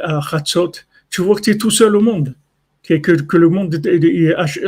à 0.03 0.19
Hatzot, 0.31 0.71
tu 1.09 1.21
vois 1.21 1.35
que 1.35 1.41
tu 1.41 1.49
es 1.51 1.57
tout 1.57 1.71
seul 1.71 1.95
au 1.95 2.01
monde, 2.01 2.35
que, 2.83 3.37
le 3.37 3.49
monde 3.49 3.81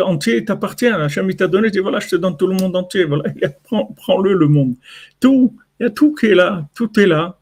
entier 0.03 0.45
t'appartient. 0.45 0.87
Hachem 0.87 1.33
t'a 1.33 1.47
donné, 1.47 1.69
dit 1.69 1.79
voilà, 1.79 1.99
je 1.99 2.09
te 2.09 2.15
donne 2.15 2.37
tout 2.37 2.47
le 2.47 2.55
monde 2.55 2.75
entier, 2.75 3.05
voilà, 3.05 3.25
prends, 3.63 3.85
prends-le 3.95 4.33
le 4.33 4.47
monde. 4.47 4.75
Tout, 5.19 5.55
il 5.79 5.83
y 5.83 5.85
a 5.85 5.89
tout 5.89 6.15
qui 6.15 6.27
est 6.27 6.35
là, 6.35 6.67
tout 6.73 6.99
est 6.99 7.07
là, 7.07 7.37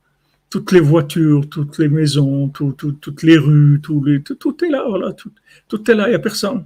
toutes 0.49 0.71
les 0.71 0.79
voitures, 0.79 1.49
toutes 1.49 1.77
les 1.79 1.87
maisons, 1.87 2.47
tout, 2.49 2.73
tout, 2.77 2.91
toutes 2.93 3.23
les 3.23 3.37
rues, 3.37 3.79
tout, 3.81 4.03
est 4.07 4.69
là, 4.69 4.85
voilà, 4.87 5.13
tout, 5.13 5.31
tout 5.67 5.89
est 5.89 5.95
là, 5.95 6.07
il 6.07 6.09
n'y 6.09 6.15
a 6.15 6.19
personne. 6.19 6.65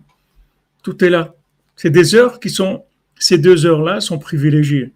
Tout 0.83 1.03
est 1.03 1.10
là. 1.10 1.33
C'est 1.75 1.89
des 1.89 2.15
heures 2.15 2.39
qui 2.39 2.49
sont, 2.49 2.83
ces 3.17 3.38
deux 3.38 3.65
heures-là 3.65 4.01
sont 4.01 4.19
privilégiées. 4.19 4.91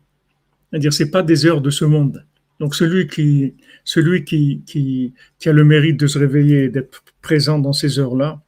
C'est-à-dire, 0.72 0.94
c'est 0.94 1.12
pas 1.12 1.24
des 1.24 1.46
heures 1.46 1.62
de 1.62 1.70
ce 1.70 1.86
monde. 1.86 2.26
Donc, 2.60 2.76
celui 2.76 3.08
qui, 3.08 3.56
celui 3.84 4.24
qui, 4.24 4.64
qui, 4.66 5.14
qui 5.40 5.50
a 5.50 5.54
le 5.54 5.66
mérite 5.66 6.00
de 6.00 6.08
se 6.08 6.18
réveiller 6.18 6.66
et 6.66 6.70
d'être 6.70 7.04
présent 7.22 7.60
dans 7.60 7.74
ces 7.74 8.00
heures-là, 8.00 8.42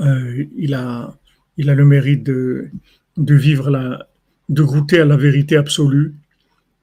euh, 0.00 0.44
il, 0.56 0.74
a, 0.74 1.14
il 1.56 1.70
a 1.70 1.74
le 1.74 1.84
mérite 1.84 2.24
de, 2.24 2.68
de 3.16 3.34
vivre 3.34 3.70
la, 3.70 4.08
de 4.48 4.62
goûter 4.62 5.00
à 5.00 5.04
la 5.04 5.16
vérité 5.16 5.56
absolue. 5.56 6.14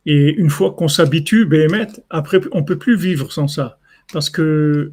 Et 0.06 0.34
une 0.34 0.50
fois 0.50 0.74
qu'on 0.74 0.88
s'habitue, 0.88 1.46
ben, 1.46 1.88
après, 2.10 2.40
on 2.54 2.64
peut 2.64 2.78
plus 2.78 2.96
vivre 2.96 3.32
sans 3.32 3.48
ça. 3.48 3.80
Parce 4.14 4.30
que 4.30 4.92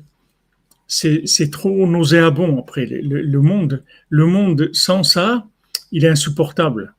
c'est, 0.86 1.22
c'est 1.26 1.50
trop 1.50 1.86
nauséabond 1.86 2.58
après. 2.58 2.86
Le, 2.86 3.22
le, 3.22 3.40
monde, 3.40 3.84
le 4.08 4.26
monde 4.26 4.70
sans 4.72 5.02
ça, 5.02 5.46
il 5.92 6.04
est 6.04 6.08
insupportable. 6.08 6.94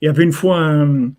Il 0.00 0.06
y 0.06 0.08
avait 0.08 0.24
une 0.24 0.32
fois 0.32 0.58
un, 0.58 1.12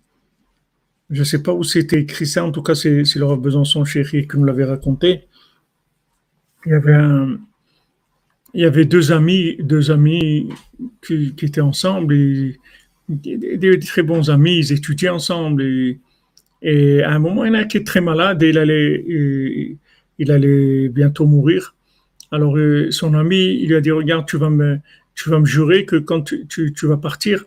je 1.10 1.20
ne 1.20 1.24
sais 1.24 1.42
pas 1.42 1.52
où 1.52 1.64
c'était 1.64 2.00
écrit 2.00 2.26
ça, 2.26 2.44
en 2.44 2.52
tout 2.52 2.62
cas, 2.62 2.74
c'est 2.74 3.02
le 3.02 3.36
Besançon 3.36 3.84
chéri 3.84 4.26
qui 4.28 4.36
me 4.36 4.46
l'avait 4.46 4.64
raconté. 4.64 5.26
Il 6.66 6.72
y 6.72 6.74
avait 6.74 7.36
il 8.54 8.62
y 8.62 8.64
avait 8.64 8.84
deux 8.84 9.12
amis, 9.12 9.56
deux 9.60 9.90
amis 9.90 10.48
qui, 11.06 11.34
étaient 11.42 11.60
ensemble, 11.60 12.14
et, 12.14 12.58
des, 13.08 13.78
très 13.78 14.02
bons 14.02 14.30
amis, 14.30 14.58
ils 14.58 14.72
étudiaient 14.72 15.08
ensemble. 15.10 15.62
Et, 16.62 17.02
à 17.02 17.12
un 17.12 17.18
moment, 17.18 17.44
il 17.44 17.48
y 17.48 17.50
en 17.50 17.60
a 17.60 17.64
qui 17.64 17.76
est 17.76 17.86
très 17.86 18.00
malade 18.00 18.42
et 18.42 18.48
il 18.50 18.58
allait, 18.58 19.76
allait 20.28 20.88
bientôt 20.88 21.26
mourir. 21.26 21.74
Alors 22.30 22.58
euh, 22.58 22.90
son 22.90 23.14
ami, 23.14 23.58
il 23.60 23.68
lui 23.68 23.76
a 23.76 23.80
dit, 23.80 23.90
regarde, 23.90 24.26
tu 24.26 24.36
vas 24.36 24.50
me, 24.50 24.78
tu 25.14 25.30
vas 25.30 25.38
me 25.38 25.46
jurer 25.46 25.84
que 25.84 25.96
quand 25.96 26.22
tu, 26.22 26.46
tu 26.48 26.86
vas 26.86 26.98
partir, 26.98 27.44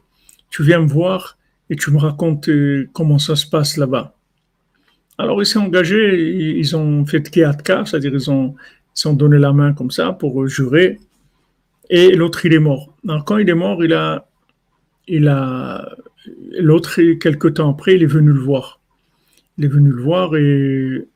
tu 0.50 0.64
viens 0.64 0.80
me 0.80 0.88
voir 0.88 1.38
et 1.72 1.78
tu 1.78 1.90
me 1.90 1.98
racontes 1.98 2.50
euh, 2.50 2.90
comment 2.94 3.18
ça 3.18 3.36
se 3.38 3.48
passe 3.48 3.78
là-bas. 3.78 4.14
Alors, 5.18 5.42
ils 5.42 5.46
s'est 5.46 5.58
engagés, 5.58 6.58
ils 6.60 6.76
ont 6.76 7.06
fait 7.06 7.32
Keatka, 7.32 7.86
c'est-à-dire 7.86 8.14
ils 8.14 8.30
ont, 8.30 8.56
donné 9.14 9.40
la 9.40 9.54
main 9.54 9.72
comme 9.74 9.90
ça 9.90 10.12
pour 10.12 10.48
jurer, 10.48 11.00
et 11.90 12.12
l'autre, 12.12 12.46
il 12.46 12.54
est 12.54 12.60
mort. 12.60 12.94
Alors, 13.08 13.24
quand 13.24 13.38
il 13.38 13.50
est 13.50 13.56
mort, 13.56 13.84
il 13.86 13.94
a, 13.94 14.28
il 15.08 15.30
a, 15.30 15.96
l'autre, 16.60 17.02
quelques 17.14 17.54
temps 17.54 17.72
après, 17.72 17.96
il 17.96 18.04
est 18.04 18.14
venu 18.18 18.32
le 18.34 18.40
voir. 18.40 18.82
Il 19.58 19.66
est 19.66 19.70
venu 19.70 19.92
le 19.92 20.02
voir 20.02 20.36
et 20.36 21.08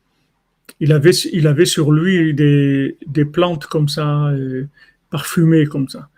il 0.80 0.91
avait, 0.93 1.12
il 1.12 1.47
avait 1.47 1.66
sur 1.66 1.91
lui 1.91 2.34
des, 2.34 2.97
des 3.08 3.26
plantes 3.26 3.66
comme 3.66 3.89
ça, 3.89 4.28
euh, 4.28 4.68
parfumées 5.10 5.66
comme 5.66 5.89
ça. 5.89 6.10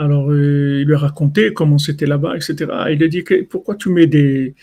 Alors, 0.00 0.30
euh, 0.30 0.78
il 0.80 0.86
lui 0.86 0.94
a 0.94 0.98
raconté 0.98 1.52
comment 1.52 1.76
c'était 1.76 2.06
là-bas, 2.06 2.34
etc. 2.34 2.56
Il 2.90 3.04
a 3.04 3.08
dit 3.08 3.22
pourquoi 3.50 3.74
tu 3.74 3.90
mets 3.90 4.06
des, 4.06 4.54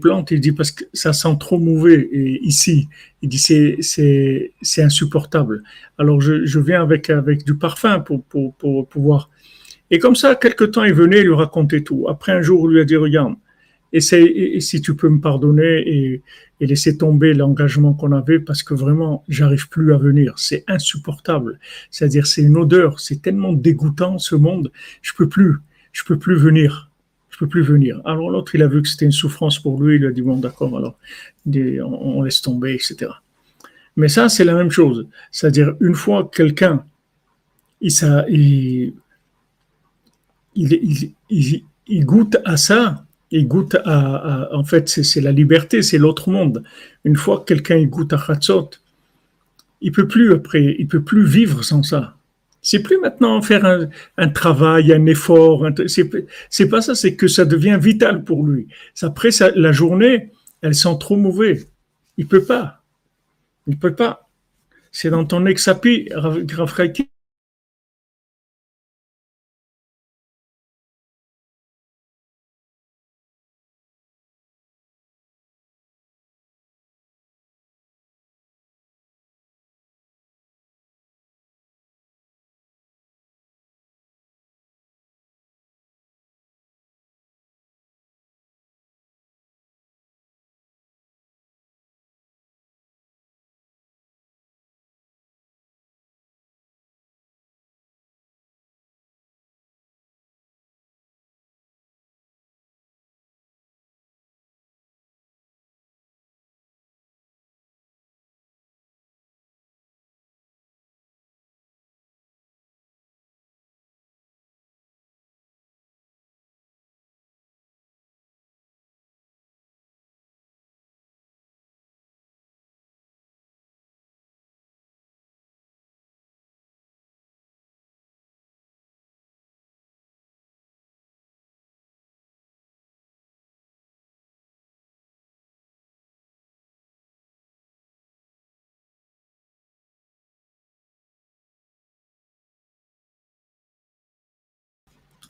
plantes? 0.00 0.32
Il 0.32 0.40
dit 0.40 0.50
parce 0.50 0.72
que 0.72 0.82
ça 0.92 1.12
sent 1.12 1.36
trop 1.38 1.60
mauvais 1.60 2.08
et 2.10 2.40
ici. 2.42 2.88
Il 3.22 3.28
dit 3.28 3.38
c'est 3.38 4.82
insupportable. 4.82 5.62
Alors 5.96 6.20
je, 6.20 6.58
viens 6.58 6.82
avec 6.82 7.44
du 7.44 7.54
parfum 7.56 8.00
pour 8.00 8.24
pouvoir. 8.88 9.30
Et 9.92 10.00
comme 10.00 10.16
ça, 10.16 10.34
quelque 10.34 10.64
temps, 10.64 10.82
il 10.82 10.94
venait, 10.94 11.20
il 11.20 11.26
lui 11.26 11.34
racontait 11.34 11.82
tout. 11.82 12.06
Après 12.08 12.32
un 12.32 12.42
jour, 12.42 12.68
il 12.68 12.74
lui 12.74 12.80
a 12.80 12.84
dit 12.84 12.96
regarde, 12.96 13.34
essaye 13.92 14.26
et 14.26 14.60
si 14.60 14.80
tu 14.80 14.94
peux 14.94 15.08
me 15.08 15.20
pardonner 15.20 15.82
et, 15.86 16.22
laisser 16.60 16.98
tomber 16.98 17.32
l'engagement 17.32 17.94
qu'on 17.94 18.12
avait 18.12 18.38
parce 18.38 18.62
que 18.62 18.74
vraiment, 18.74 19.24
j'arrive 19.28 19.70
plus 19.70 19.94
à 19.94 19.96
venir. 19.96 20.34
C'est 20.36 20.62
insupportable. 20.68 21.58
C'est-à-dire, 21.90 22.26
c'est 22.26 22.42
une 22.42 22.58
odeur. 22.58 23.00
C'est 23.00 23.22
tellement 23.22 23.54
dégoûtant, 23.54 24.18
ce 24.18 24.34
monde. 24.34 24.70
Je 25.00 25.14
peux 25.14 25.26
plus. 25.26 25.56
Je 25.92 26.04
peux 26.04 26.18
plus 26.18 26.36
venir. 26.36 26.90
Je 27.30 27.38
peux 27.38 27.46
plus 27.46 27.62
venir. 27.62 28.02
Alors 28.04 28.28
l'autre, 28.28 28.54
il 28.54 28.62
a 28.62 28.66
vu 28.66 28.82
que 28.82 28.88
c'était 28.88 29.06
une 29.06 29.12
souffrance 29.12 29.58
pour 29.58 29.82
lui. 29.82 29.96
Il 29.96 30.04
a 30.04 30.10
dit, 30.10 30.20
bon, 30.20 30.36
d'accord, 30.36 30.76
alors, 30.76 30.98
on 31.46 32.22
laisse 32.22 32.42
tomber, 32.42 32.74
etc. 32.74 33.10
Mais 33.96 34.08
ça, 34.08 34.28
c'est 34.28 34.44
la 34.44 34.54
même 34.54 34.70
chose. 34.70 35.08
C'est-à-dire, 35.30 35.74
une 35.80 35.94
fois 35.94 36.30
quelqu'un, 36.30 36.84
il, 37.80 37.90
ça, 37.90 38.26
il, 38.28 38.92
il, 40.54 41.14
il 41.86 42.04
goûte 42.06 42.36
à 42.44 42.56
ça, 42.56 43.04
il 43.30 43.46
goûte 43.46 43.76
à, 43.84 44.48
en 44.52 44.64
fait, 44.64 44.88
c'est 44.88 45.20
la 45.20 45.32
liberté, 45.32 45.82
c'est 45.82 45.98
l'autre 45.98 46.30
monde. 46.30 46.64
Une 47.04 47.16
fois 47.16 47.40
que 47.40 47.44
quelqu'un 47.44 47.82
goûte 47.84 48.12
à 48.12 48.18
Khatzot, 48.18 48.70
il 49.80 49.92
peut 49.92 50.08
plus 50.08 50.32
après, 50.32 50.76
il 50.78 50.88
peut 50.88 51.02
plus 51.02 51.24
vivre 51.24 51.62
sans 51.62 51.82
ça. 51.82 52.16
C'est 52.62 52.82
plus 52.82 52.98
maintenant 52.98 53.40
faire 53.40 53.88
un, 54.18 54.28
travail, 54.28 54.92
un 54.92 55.06
effort. 55.06 55.66
C'est 55.86 56.68
pas 56.68 56.82
ça, 56.82 56.94
c'est 56.94 57.14
que 57.14 57.26
ça 57.26 57.44
devient 57.46 57.78
vital 57.80 58.22
pour 58.22 58.44
lui. 58.44 58.68
Après 59.00 59.30
ça, 59.30 59.50
la 59.54 59.72
journée, 59.72 60.30
elle 60.60 60.74
sent 60.74 60.96
trop 61.00 61.16
mauvais. 61.16 61.64
Il 62.18 62.26
peut 62.26 62.44
pas. 62.44 62.82
Il 63.66 63.78
peut 63.78 63.94
pas. 63.94 64.28
C'est 64.92 65.08
dans 65.08 65.24
ton 65.24 65.46
exapi, 65.46 66.10
Rafraïti, 66.14 67.08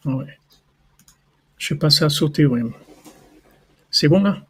Ouais. 0.04 0.38
Je 1.58 1.68
sais 1.68 1.74
pas, 1.74 1.90
ça 1.90 2.06
a 2.06 2.08
sauté, 2.08 2.46
ouais. 2.46 2.62
C'est 3.90 4.08
bon 4.08 4.22
là 4.22 4.42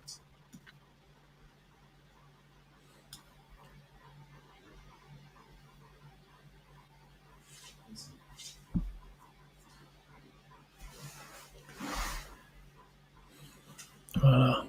Voilà. 14.20 14.66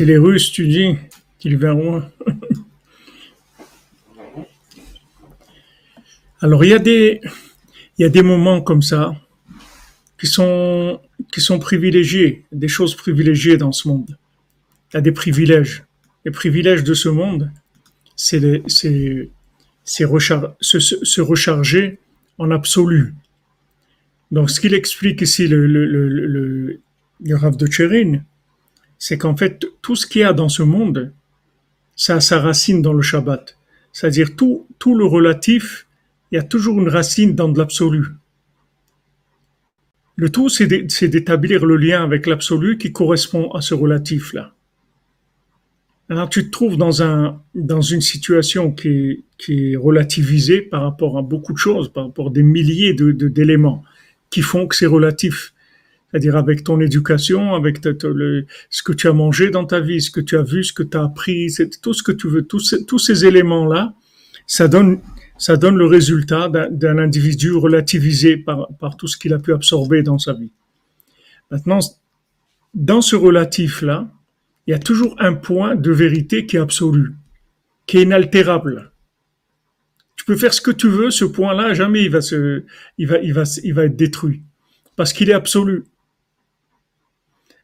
C'est 0.00 0.06
les 0.06 0.16
Russes, 0.16 0.50
tu 0.50 0.66
dis, 0.66 0.96
qu'ils 1.38 1.58
verront. 1.58 2.02
Alors, 6.40 6.64
il 6.64 6.70
y, 6.70 6.72
a 6.72 6.78
des, 6.78 7.20
il 7.98 8.02
y 8.02 8.06
a 8.06 8.08
des 8.08 8.22
moments 8.22 8.62
comme 8.62 8.80
ça 8.80 9.14
qui 10.18 10.26
sont, 10.26 11.02
qui 11.30 11.42
sont 11.42 11.58
privilégiés, 11.58 12.46
des 12.50 12.66
choses 12.66 12.94
privilégiées 12.94 13.58
dans 13.58 13.72
ce 13.72 13.88
monde. 13.88 14.16
Il 14.90 14.94
y 14.94 14.96
a 14.96 15.02
des 15.02 15.12
privilèges. 15.12 15.84
Les 16.24 16.30
privilèges 16.30 16.82
de 16.82 16.94
ce 16.94 17.10
monde, 17.10 17.50
c'est 18.16 18.40
se, 18.66 19.28
se 19.84 21.20
recharger 21.20 21.98
en 22.38 22.50
absolu. 22.50 23.12
Donc, 24.30 24.48
ce 24.48 24.62
qu'il 24.62 24.72
explique 24.72 25.20
ici, 25.20 25.46
le, 25.46 25.66
le, 25.66 25.84
le, 25.84 26.26
le, 26.26 26.80
de 27.20 27.66
Tchérin, 27.66 28.22
c'est 29.00 29.18
qu'en 29.18 29.34
fait, 29.34 29.66
tout 29.82 29.96
ce 29.96 30.06
qu'il 30.06 30.20
y 30.20 30.24
a 30.24 30.32
dans 30.32 30.50
ce 30.50 30.62
monde, 30.62 31.12
ça 31.96 32.16
a 32.16 32.20
sa 32.20 32.38
racine 32.38 32.82
dans 32.82 32.92
le 32.92 33.02
Shabbat. 33.02 33.56
C'est-à-dire 33.92 34.36
tout, 34.36 34.68
tout 34.78 34.94
le 34.94 35.06
relatif, 35.06 35.88
il 36.30 36.36
y 36.36 36.38
a 36.38 36.44
toujours 36.44 36.78
une 36.78 36.88
racine 36.88 37.34
dans 37.34 37.48
de 37.48 37.58
l'absolu. 37.58 38.06
Le 40.16 40.28
tout, 40.28 40.50
c'est 40.50 40.66
d'établir 40.66 41.64
le 41.64 41.76
lien 41.76 42.04
avec 42.04 42.26
l'absolu 42.26 42.76
qui 42.76 42.92
correspond 42.92 43.50
à 43.52 43.62
ce 43.62 43.74
relatif-là. 43.74 44.52
Alors 46.10 46.28
tu 46.28 46.44
te 46.44 46.50
trouves 46.50 46.76
dans, 46.76 47.02
un, 47.02 47.40
dans 47.54 47.80
une 47.80 48.02
situation 48.02 48.72
qui 48.72 48.88
est, 48.88 49.20
qui 49.38 49.72
est 49.72 49.76
relativisée 49.76 50.60
par 50.60 50.82
rapport 50.82 51.16
à 51.16 51.22
beaucoup 51.22 51.52
de 51.52 51.58
choses, 51.58 51.90
par 51.90 52.04
rapport 52.06 52.26
à 52.26 52.30
des 52.30 52.42
milliers 52.42 52.94
d'éléments 52.94 53.82
qui 54.28 54.42
font 54.42 54.66
que 54.66 54.76
c'est 54.76 54.86
relatif 54.86 55.54
c'est-à-dire 56.10 56.36
avec 56.36 56.64
ton 56.64 56.80
éducation, 56.80 57.54
avec 57.54 57.78
ce 57.84 58.82
que 58.82 58.92
tu 58.92 59.08
as 59.08 59.12
mangé 59.12 59.50
dans 59.50 59.64
ta 59.64 59.80
vie, 59.80 60.00
ce 60.00 60.10
que 60.10 60.20
tu 60.20 60.36
as 60.36 60.42
vu, 60.42 60.64
ce 60.64 60.72
que 60.72 60.82
tu 60.82 60.96
as 60.96 61.04
appris, 61.04 61.48
tout 61.82 61.94
ce 61.94 62.02
que 62.02 62.12
tu 62.12 62.28
veux, 62.28 62.42
tous 62.42 62.98
ces, 62.98 63.24
éléments-là, 63.24 63.94
ça 64.46 64.66
donne, 64.66 65.00
le 65.46 65.86
résultat 65.86 66.48
d'un 66.48 66.98
individu 66.98 67.52
relativisé 67.52 68.36
par, 68.36 68.96
tout 68.98 69.06
ce 69.06 69.16
qu'il 69.16 69.32
a 69.32 69.38
pu 69.38 69.52
absorber 69.52 70.02
dans 70.02 70.18
sa 70.18 70.32
vie. 70.32 70.52
Maintenant, 71.50 71.78
dans 72.74 73.02
ce 73.02 73.14
relatif-là, 73.14 74.08
il 74.66 74.72
y 74.72 74.74
a 74.74 74.78
toujours 74.78 75.14
un 75.18 75.34
point 75.34 75.76
de 75.76 75.92
vérité 75.92 76.44
qui 76.44 76.56
est 76.56 76.60
absolu, 76.60 77.14
qui 77.86 77.98
est 77.98 78.02
inaltérable. 78.02 78.90
Tu 80.16 80.24
peux 80.24 80.36
faire 80.36 80.52
ce 80.52 80.60
que 80.60 80.70
tu 80.70 80.88
veux, 80.88 81.10
ce 81.10 81.24
point-là, 81.24 81.72
jamais 81.72 82.02
il 82.02 82.10
va 82.10 82.18
être 83.84 83.96
détruit 83.96 84.42
parce 85.00 85.14
qu'il 85.14 85.30
est 85.30 85.34
absolu. 85.34 85.84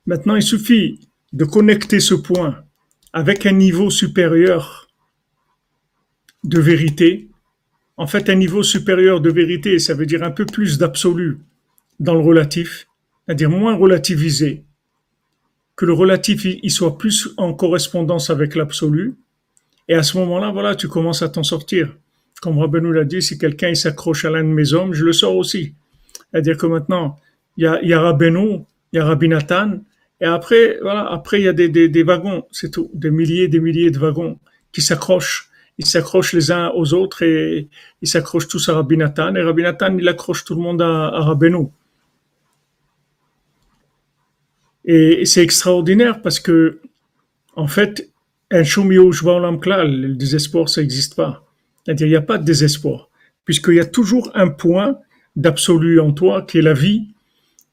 Maintenant, 0.07 0.36
il 0.36 0.42
suffit 0.42 1.00
de 1.32 1.44
connecter 1.44 2.00
ce 2.00 2.14
point 2.14 2.64
avec 3.12 3.44
un 3.46 3.52
niveau 3.52 3.90
supérieur 3.90 4.88
de 6.44 6.61
vérité. 6.61 7.28
En 7.96 8.07
fait, 8.07 8.28
un 8.28 8.36
niveau 8.36 8.62
supérieur 8.62 9.20
de 9.20 9.30
vérité, 9.30 9.78
ça 9.78 9.94
veut 9.94 10.07
dire 10.07 10.22
un 10.22 10.30
peu 10.30 10.46
plus 10.46 10.78
d'absolu 10.78 11.38
dans 11.98 12.14
le 12.14 12.20
relatif, 12.20 12.86
c'est-à-dire 13.24 13.50
moins 13.50 13.74
relativisé, 13.74 14.64
que 15.74 15.86
le 15.86 15.92
relatif 15.92 16.44
il 16.44 16.70
soit 16.70 16.98
plus 16.98 17.30
en 17.36 17.52
correspondance 17.52 18.30
avec 18.30 18.54
l'absolu. 18.54 19.16
Et 19.88 19.94
à 19.94 20.02
ce 20.02 20.18
moment-là, 20.18 20.50
voilà, 20.50 20.74
tu 20.74 20.88
commences 20.88 21.22
à 21.22 21.28
t'en 21.28 21.42
sortir. 21.42 21.96
Comme 22.42 22.59
Rabbeinu 22.59 22.92
l'a 22.92 23.04
dit, 23.04 23.22
si 23.22 23.38
quelqu'un 23.38 23.74
s'accroche 23.74 24.24
à 24.24 24.30
l'un 24.30 24.44
de 24.44 24.48
mes 24.48 24.72
hommes, 24.72 24.92
je 24.92 25.04
le 25.04 25.12
sors 25.12 25.34
aussi. 25.36 25.74
C'est-à-dire 26.30 26.59
que 26.59 26.66
maintenant, 26.66 27.16
il 27.57 27.64
y 27.64 27.66
a, 27.66 27.80
il 27.82 27.88
il 27.88 28.96
y 28.96 28.98
a 29.00 29.04
Rabbi 29.04 29.28
Nathan, 29.28 29.80
et 30.20 30.24
après, 30.24 30.78
voilà, 30.80 31.06
après 31.10 31.40
il 31.40 31.44
y 31.44 31.48
a 31.48 31.52
des, 31.52 31.68
des, 31.68 32.02
wagons, 32.02 32.44
c'est 32.50 32.70
tout, 32.70 32.90
des 32.94 33.10
milliers, 33.10 33.48
des 33.48 33.60
milliers 33.60 33.90
de 33.90 33.98
wagons 33.98 34.38
qui 34.72 34.80
s'accrochent. 34.80 35.50
Ils 35.78 35.86
s'accrochent 35.86 36.32
les 36.32 36.50
uns 36.50 36.70
aux 36.74 36.94
autres 36.94 37.22
et 37.22 37.68
ils 38.00 38.08
s'accrochent 38.08 38.48
tous 38.48 38.68
à 38.70 38.74
Rabbi 38.74 38.96
Nathan, 38.96 39.34
et 39.34 39.42
Rabbi 39.42 39.62
Nathan, 39.62 39.96
il 39.98 40.08
accroche 40.08 40.44
tout 40.44 40.54
le 40.54 40.62
monde 40.62 40.80
à, 40.80 41.08
à 41.08 41.20
Rabbeinu. 41.20 41.66
Et 44.86 45.24
c'est 45.26 45.42
extraordinaire 45.42 46.22
parce 46.22 46.40
que, 46.40 46.80
en 47.56 47.66
fait, 47.66 48.10
un 48.50 48.62
le 48.62 50.14
désespoir, 50.14 50.68
ça 50.68 50.80
n'existe 50.80 51.16
pas. 51.16 51.44
C'est-à-dire, 51.84 52.06
il 52.06 52.10
n'y 52.10 52.16
a 52.16 52.22
pas 52.22 52.38
de 52.38 52.44
désespoir, 52.44 53.10
puisqu'il 53.44 53.74
y 53.74 53.80
a 53.80 53.84
toujours 53.84 54.30
un 54.34 54.48
point 54.48 54.98
d'absolu 55.34 56.00
en 56.00 56.12
toi 56.12 56.42
qui 56.42 56.58
est 56.58 56.62
la 56.62 56.72
vie, 56.72 57.08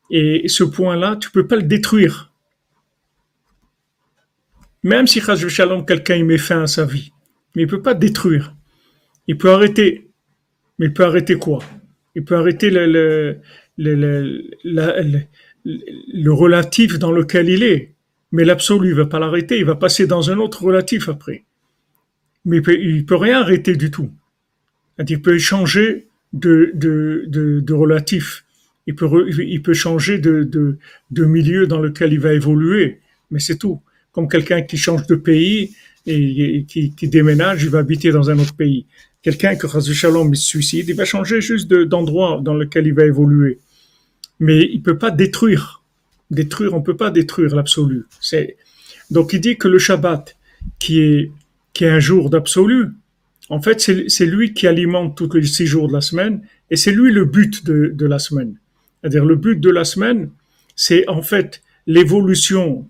et 0.09 0.47
ce 0.47 0.63
point-là, 0.63 1.15
tu 1.15 1.31
peux 1.31 1.47
pas 1.47 1.55
le 1.55 1.63
détruire. 1.63 2.32
Même 4.84 5.07
si 5.07 5.21
Shalom, 5.21 5.86
quelqu'un 5.86 6.15
il 6.15 6.25
met 6.25 6.38
fin 6.38 6.63
à 6.63 6.67
sa 6.67 6.86
vie, 6.86 7.13
mais 7.55 7.63
il 7.63 7.67
peut 7.67 7.81
pas 7.81 7.93
détruire. 7.93 8.53
Il 9.27 9.38
peut 9.38 9.51
arrêter. 9.51 10.09
Mais 10.77 10.88
il 10.88 10.93
peut 10.93 11.05
arrêter 11.05 11.36
quoi? 11.36 11.59
Il 12.15 12.25
peut 12.25 12.36
arrêter 12.36 12.69
le, 12.69 13.39
relatif 16.27 16.99
dans 16.99 17.11
lequel 17.11 17.49
il 17.49 17.63
est. 17.63 17.93
Mais 18.31 18.43
l'absolu, 18.43 18.89
il 18.89 18.95
va 18.95 19.05
pas 19.05 19.19
l'arrêter, 19.19 19.57
il 19.59 19.65
va 19.65 19.75
passer 19.75 20.07
dans 20.07 20.31
un 20.31 20.38
autre 20.38 20.63
relatif 20.63 21.07
après. 21.07 21.43
Mais 22.45 22.57
il 22.57 22.63
peut, 22.63 22.77
peut 23.07 23.15
rien 23.15 23.39
arrêter 23.39 23.75
du 23.75 23.89
tout. 23.89 24.11
Il 25.07 25.21
peut 25.21 25.38
changer 25.38 26.07
de, 26.34 27.73
relatif. 27.73 28.43
Il 28.86 28.95
peut, 28.95 29.73
changer 29.73 30.17
de 30.17 30.77
milieu 31.11 31.67
dans 31.67 31.79
lequel 31.79 32.11
il 32.11 32.19
va 32.19 32.34
évoluer. 32.34 32.99
Mais 33.31 33.39
c'est 33.39 33.57
tout. 33.57 33.81
Comme 34.14 34.30
quelqu'un 34.30 34.61
qui 34.61 34.78
change 34.78 35.05
de 35.07 35.16
pays 35.16 35.76
et, 36.05 36.66
qui, 36.68 37.07
déménage, 37.07 37.64
il 37.64 37.70
va 37.70 37.80
habiter 37.80 38.11
dans 38.11 38.30
un 38.30 38.39
autre 38.39 38.55
pays. 38.55 38.86
Quelqu'un 39.22 39.55
que 39.55 39.68
Shalom 39.68 40.34
il 40.34 40.38
se 40.38 40.47
suicide, 40.47 40.88
il 40.88 40.95
va 40.95 41.05
changer 41.05 41.41
juste 41.41 41.68
d'endroit 41.68 42.39
dans 42.41 42.53
lequel 42.53 42.88
il 42.88 42.93
va 42.93 43.05
évoluer. 43.05 43.59
Mais 44.39 44.61
il 44.72 44.82
peut 44.82 44.97
pas 44.97 45.11
détruire. 45.11 45.82
Détruire, 46.30 46.74
on 46.74 46.82
peut 46.82 46.97
pas 46.97 47.09
détruire 47.09 47.55
l'absolu. 47.55 48.05
Donc 49.09 49.34
il 49.34 49.41
dit 49.41 49.57
que 49.57 49.68
le 49.68 49.80
Shabbat, 49.80 50.36
qui 50.80 50.99
est, 50.99 51.32
qui 51.74 51.86
est 51.86 51.89
un 51.89 51.99
jour 51.99 52.30
d'absolu, 52.30 52.89
en 53.49 53.61
fait, 53.61 53.80
c'est 53.80 54.26
lui 54.26 54.53
qui 54.53 54.68
alimente 54.68 55.18
tous 55.18 55.32
les 55.34 55.43
six 55.43 55.68
jours 55.68 55.88
de 55.88 55.93
la 55.93 56.01
semaine 56.01 56.41
et 56.70 56.76
c'est 56.76 56.91
lui 56.91 57.11
le 57.11 57.26
but 57.26 57.66
de, 57.66 57.91
de 57.93 58.05
la 58.05 58.20
semaine. 58.20 58.57
C'est-à-dire 59.01 59.26
le 59.26 59.36
but 59.36 59.59
de 59.59 59.70
la 59.70 59.84
semaine, 59.84 60.30
c'est 60.76 61.07
en 61.09 61.22
fait 61.22 61.61
l'évolution 61.88 62.88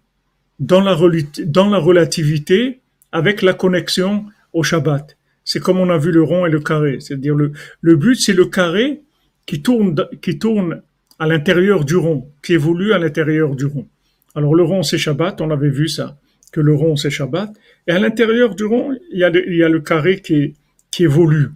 dans 0.59 0.81
la, 0.81 0.97
dans 1.45 1.69
la 1.69 1.77
relativité 1.77 2.81
avec 3.11 3.41
la 3.41 3.53
connexion 3.53 4.25
au 4.53 4.63
Shabbat. 4.63 5.17
C'est 5.43 5.59
comme 5.59 5.79
on 5.79 5.89
a 5.89 5.97
vu 5.97 6.11
le 6.11 6.23
rond 6.23 6.45
et 6.45 6.49
le 6.49 6.59
carré. 6.59 6.99
C'est-à-dire 6.99 7.35
le, 7.35 7.51
le 7.81 7.95
but, 7.95 8.15
c'est 8.15 8.33
le 8.33 8.45
carré 8.45 9.01
qui 9.45 9.61
tourne, 9.61 9.95
qui 10.21 10.39
tourne 10.39 10.81
à 11.19 11.27
l'intérieur 11.27 11.85
du 11.85 11.95
rond, 11.95 12.31
qui 12.41 12.53
évolue 12.53 12.93
à 12.93 12.97
l'intérieur 12.97 13.55
du 13.55 13.65
rond. 13.65 13.87
Alors 14.35 14.55
le 14.55 14.63
rond, 14.63 14.83
c'est 14.83 14.97
Shabbat, 14.97 15.41
on 15.41 15.51
avait 15.51 15.69
vu 15.69 15.87
ça, 15.87 16.17
que 16.51 16.61
le 16.61 16.73
rond, 16.73 16.95
c'est 16.95 17.09
Shabbat. 17.09 17.51
Et 17.87 17.91
à 17.91 17.99
l'intérieur 17.99 18.55
du 18.55 18.63
rond, 18.63 18.95
il 19.11 19.19
y 19.19 19.23
a 19.23 19.29
le, 19.29 19.47
il 19.47 19.57
y 19.57 19.63
a 19.63 19.69
le 19.69 19.81
carré 19.81 20.21
qui, 20.21 20.55
qui 20.91 21.03
évolue. 21.03 21.49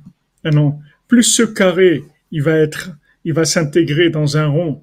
Maintenant, 0.43 0.79
plus 1.07 1.23
ce 1.23 1.43
carré, 1.43 2.03
il 2.31 2.43
va 2.43 2.57
être 2.57 2.91
il 3.27 3.33
va 3.33 3.43
s'intégrer 3.43 4.09
dans 4.09 4.37
un 4.37 4.47
rond 4.47 4.81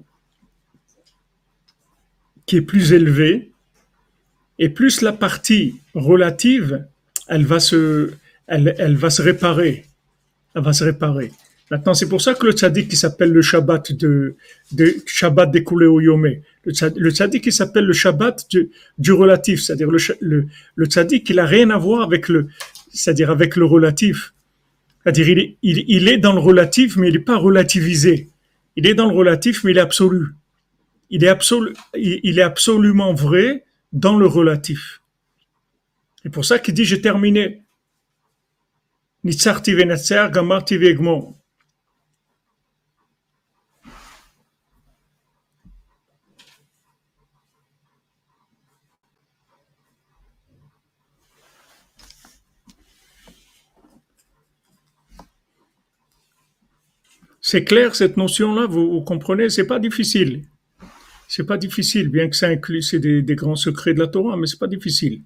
qui 2.45 2.57
est 2.57 2.61
plus 2.61 2.93
élevé, 2.93 3.51
et 4.59 4.69
plus 4.69 5.01
la 5.01 5.11
partie 5.11 5.75
relative, 5.93 6.85
elle 7.27 7.45
va 7.45 7.59
se, 7.59 8.11
elle, 8.47 8.75
elle 8.77 8.95
va 8.95 9.09
se 9.09 9.21
réparer. 9.21 9.85
Elle 10.55 10.63
va 10.63 10.73
se 10.73 10.83
réparer. 10.83 11.31
Maintenant, 11.71 11.95
c'est 11.95 12.07
pour 12.07 12.21
ça 12.21 12.35
que 12.35 12.45
le 12.45 12.51
tzaddik 12.51 12.87
qui 12.87 12.95
s'appelle 12.95 13.31
le 13.31 13.41
Shabbat 13.41 13.91
de, 13.93 14.35
de 14.71 14.95
Shabbat 15.05 15.49
découlé 15.49 15.87
au 15.87 15.99
Yomé. 15.99 16.43
Le 16.63 17.09
tzaddik 17.11 17.43
qui 17.43 17.51
s'appelle 17.51 17.85
le 17.85 17.93
Shabbat 17.93 18.45
du, 18.49 18.69
du 18.99 19.11
relatif, 19.11 19.61
c'est-à-dire 19.61 19.89
le, 19.89 20.45
le, 20.75 20.85
tzaddik, 20.85 21.27
il 21.29 21.39
a 21.39 21.45
rien 21.45 21.71
à 21.71 21.77
voir 21.77 22.03
avec 22.03 22.29
le, 22.29 22.47
c'est-à-dire 22.93 23.31
avec 23.31 23.55
le 23.55 23.65
relatif. 23.65 24.33
C'est-à-dire, 25.03 25.27
il 25.27 25.55
il, 25.63 25.85
il 25.87 26.07
est 26.07 26.17
dans 26.17 26.33
le 26.33 26.39
relatif, 26.39 26.97
mais 26.97 27.07
il 27.07 27.13
n'est 27.13 27.19
pas 27.19 27.37
relativisé. 27.37 28.29
Il 28.75 28.85
est 28.85 28.93
dans 28.93 29.09
le 29.09 29.15
relatif, 29.15 29.63
mais 29.63 29.71
il 29.71 29.77
est 29.77 29.81
absolu. 29.81 30.27
Il 31.09 31.23
est, 31.23 31.27
absolu, 31.27 31.73
il 31.95 32.39
est 32.39 32.43
absolument 32.43 33.13
vrai 33.13 33.63
dans 33.93 34.17
le 34.17 34.27
relatif. 34.27 35.01
C'est 36.23 36.29
pour 36.29 36.45
ça 36.45 36.59
qu'il 36.59 36.73
dit 36.73 36.85
j'ai 36.85 37.01
terminé. 37.01 37.63
C'est 57.47 57.63
clair 57.63 57.95
cette 57.95 58.17
notion-là, 58.17 58.65
vous, 58.65 58.89
vous, 58.89 59.01
comprenez, 59.01 59.49
c'est 59.51 59.67
pas 59.67 59.77
difficile. 59.77 60.41
C'est 61.27 61.45
pas 61.45 61.57
difficile, 61.57 62.09
bien 62.09 62.29
que 62.29 62.35
ça 62.35 62.53
des, 62.55 63.21
des, 63.21 63.35
grands 63.35 63.55
secrets 63.55 63.93
de 63.93 63.99
la 63.99 64.07
Torah, 64.07 64.37
mais 64.37 64.47
c'est 64.47 64.59
pas 64.59 64.67
difficile. 64.67 65.21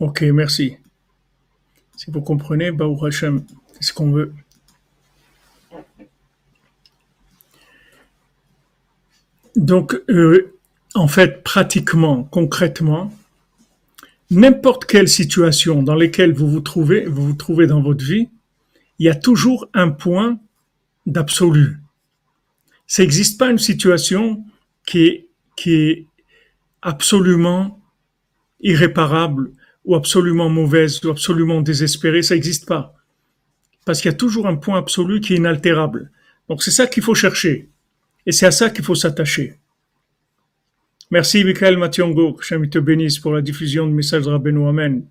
Ok, 0.00 0.22
merci. 0.22 0.78
Si 1.94 2.10
vous 2.10 2.22
comprenez, 2.22 2.72
Baruch 2.72 3.02
Hashem, 3.02 3.44
c'est 3.74 3.82
ce 3.82 3.92
qu'on 3.92 4.10
veut. 4.10 4.32
Donc, 9.56 9.94
euh, 10.08 10.54
en 10.94 11.06
fait, 11.06 11.44
pratiquement, 11.44 12.24
concrètement, 12.24 13.12
n'importe 14.30 14.86
quelle 14.86 15.06
situation 15.06 15.82
dans 15.82 15.94
laquelle 15.94 16.32
vous 16.32 16.48
vous 16.48 16.60
trouvez, 16.60 17.04
vous 17.04 17.26
vous 17.26 17.34
trouvez 17.34 17.66
dans 17.66 17.82
votre 17.82 18.02
vie, 18.02 18.30
il 18.98 19.04
y 19.04 19.10
a 19.10 19.14
toujours 19.14 19.68
un 19.74 19.90
point 19.90 20.40
d'absolu. 21.04 21.76
Ça 22.86 23.02
n'existe 23.02 23.38
pas 23.38 23.50
une 23.50 23.58
situation 23.58 24.42
qui 24.86 25.02
est, 25.04 25.28
qui 25.56 25.74
est 25.74 26.06
absolument 26.80 27.78
irréparable 28.62 29.52
ou 29.84 29.94
absolument 29.94 30.48
mauvaise 30.48 31.02
ou 31.04 31.10
absolument 31.10 31.60
désespérée, 31.60 32.22
ça 32.22 32.34
n'existe 32.34 32.66
pas. 32.66 32.94
Parce 33.84 34.00
qu'il 34.00 34.10
y 34.10 34.14
a 34.14 34.16
toujours 34.16 34.46
un 34.46 34.56
point 34.56 34.78
absolu 34.78 35.20
qui 35.20 35.34
est 35.34 35.36
inaltérable. 35.36 36.10
Donc 36.48 36.62
c'est 36.62 36.70
ça 36.70 36.86
qu'il 36.86 37.02
faut 37.02 37.14
chercher. 37.14 37.70
Et 38.26 38.32
c'est 38.32 38.46
à 38.46 38.50
ça 38.50 38.70
qu'il 38.70 38.84
faut 38.84 38.94
s'attacher. 38.94 39.58
Merci 41.10 41.44
Michael 41.44 41.76
Mationgo, 41.76 42.34
que 42.34 42.44
je 42.44 42.54
te 42.66 42.78
bénisse 42.78 43.18
pour 43.18 43.32
la 43.32 43.42
diffusion 43.42 43.86
de 43.86 43.92
message 43.92 44.24
de 44.24 44.30
Rabbeinu 44.30 44.68
Amen. 44.68 45.06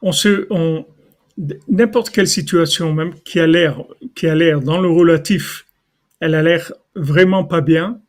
On 0.00 0.12
se, 0.12 0.46
n'importe 1.68 2.10
quelle 2.10 2.28
situation 2.28 2.92
même 2.92 3.14
qui 3.20 3.38
a 3.40 3.46
l'air 3.46 3.82
qui 4.14 4.26
a 4.26 4.34
l'air 4.34 4.60
dans 4.60 4.80
le 4.80 4.88
relatif, 4.88 5.66
elle 6.20 6.34
a 6.34 6.42
l'air 6.42 6.72
vraiment 6.94 7.44
pas 7.44 7.60
bien, 7.60 8.00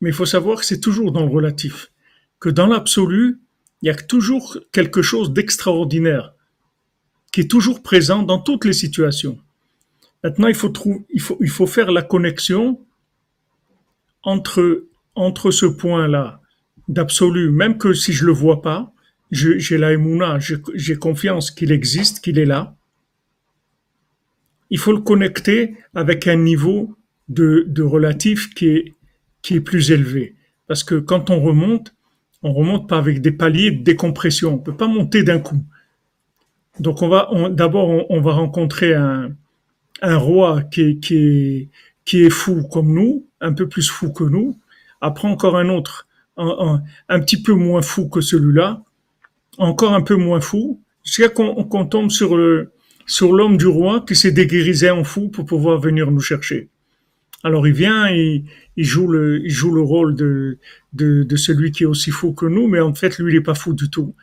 mais 0.00 0.10
il 0.10 0.14
faut 0.14 0.26
savoir 0.26 0.60
que 0.60 0.64
c'est 0.64 0.80
toujours 0.80 1.12
dans 1.12 1.24
le 1.24 1.30
relatif, 1.30 1.90
que 2.38 2.48
dans 2.48 2.66
l'absolu, 2.66 3.40
il 3.82 3.86
y 3.86 3.90
a 3.90 3.94
toujours 3.94 4.58
quelque 4.72 5.02
chose 5.02 5.32
d'extraordinaire 5.32 6.34
qui 7.32 7.42
est 7.42 7.50
toujours 7.50 7.82
présent 7.82 8.22
dans 8.22 8.38
toutes 8.38 8.64
les 8.64 8.72
situations. 8.72 9.38
Maintenant, 10.24 10.48
il 10.48 10.54
faut 10.54 10.72
il 11.10 11.20
faut, 11.20 11.36
il 11.40 11.50
faut 11.50 11.66
faire 11.66 11.92
la 11.92 12.02
connexion 12.02 12.80
entre 14.22 14.84
entre 15.14 15.50
ce 15.50 15.66
point-là 15.66 16.40
d'absolu, 16.86 17.50
même 17.50 17.76
que 17.76 17.92
si 17.92 18.12
je 18.12 18.24
le 18.24 18.32
vois 18.32 18.62
pas, 18.62 18.92
j'ai 19.30 19.78
la 19.78 19.92
émouna, 19.92 20.38
j'ai 20.74 20.96
confiance 20.96 21.50
qu'il 21.50 21.72
existe, 21.72 22.20
qu'il 22.20 22.38
est 22.38 22.46
là. 22.46 22.74
Il 24.70 24.78
faut 24.78 24.92
le 24.92 25.00
connecter 25.00 25.76
avec 25.94 26.26
un 26.26 26.36
niveau 26.36 26.96
de, 27.28 27.64
de 27.68 27.82
relatif 27.82 28.54
qui 28.54 28.68
est, 28.68 28.94
qui 29.42 29.54
est 29.54 29.60
plus 29.60 29.90
élevé. 29.90 30.34
Parce 30.66 30.84
que 30.84 30.94
quand 30.94 31.30
on 31.30 31.40
remonte, 31.40 31.94
on 32.42 32.52
remonte 32.52 32.88
pas 32.88 32.98
avec 32.98 33.20
des 33.20 33.32
paliers 33.32 33.70
de 33.70 33.82
décompression. 33.82 34.54
On 34.54 34.58
peut 34.58 34.76
pas 34.76 34.86
monter 34.86 35.22
d'un 35.22 35.38
coup. 35.38 35.62
Donc 36.80 37.02
on 37.02 37.08
va, 37.08 37.30
d'abord 37.50 38.10
on, 38.10 38.20
va 38.20 38.32
rencontrer 38.32 38.94
un, 38.94 39.32
un 40.02 40.16
roi 40.16 40.62
qui 40.62 40.82
est, 40.82 41.00
qui 41.00 41.16
est, 41.16 41.68
qui 42.04 42.22
est 42.24 42.30
fou 42.30 42.66
comme 42.68 42.94
nous, 42.94 43.26
un 43.40 43.52
peu 43.52 43.68
plus 43.68 43.88
fou 43.90 44.12
que 44.12 44.24
nous. 44.24 44.58
Après 45.00 45.28
encore 45.28 45.56
un 45.56 45.68
autre, 45.68 46.06
un, 46.36 46.82
un, 47.08 47.20
petit 47.20 47.42
peu 47.42 47.52
moins 47.52 47.82
fou 47.82 48.08
que 48.08 48.20
celui-là, 48.20 48.82
encore 49.58 49.94
un 49.94 50.02
peu 50.02 50.16
moins 50.16 50.40
fou, 50.40 50.80
jusqu'à 51.04 51.28
qu'on 51.28 51.86
tombe 51.86 52.10
sur 52.10 52.36
le, 52.36 52.72
sur 53.06 53.32
l'homme 53.32 53.56
du 53.56 53.66
roi 53.66 54.04
qui 54.06 54.14
s'est 54.14 54.32
déguérisé 54.32 54.90
en 54.90 55.04
fou 55.04 55.28
pour 55.28 55.44
pouvoir 55.46 55.80
venir 55.80 56.10
nous 56.10 56.20
chercher. 56.20 56.68
Alors 57.44 57.66
il 57.66 57.74
vient, 57.74 58.08
il, 58.10 58.44
il 58.76 58.84
joue 58.84 59.08
le, 59.08 59.40
il 59.44 59.50
joue 59.50 59.72
le 59.72 59.80
rôle 59.80 60.14
de, 60.14 60.58
de, 60.92 61.22
de, 61.22 61.36
celui 61.36 61.70
qui 61.70 61.84
est 61.84 61.86
aussi 61.86 62.10
fou 62.10 62.32
que 62.32 62.46
nous, 62.46 62.66
mais 62.66 62.80
en 62.80 62.94
fait 62.94 63.18
lui 63.18 63.32
il 63.32 63.36
est 63.36 63.42
pas 63.42 63.54
fou 63.54 63.74
du 63.74 63.88
tout. 63.90 64.14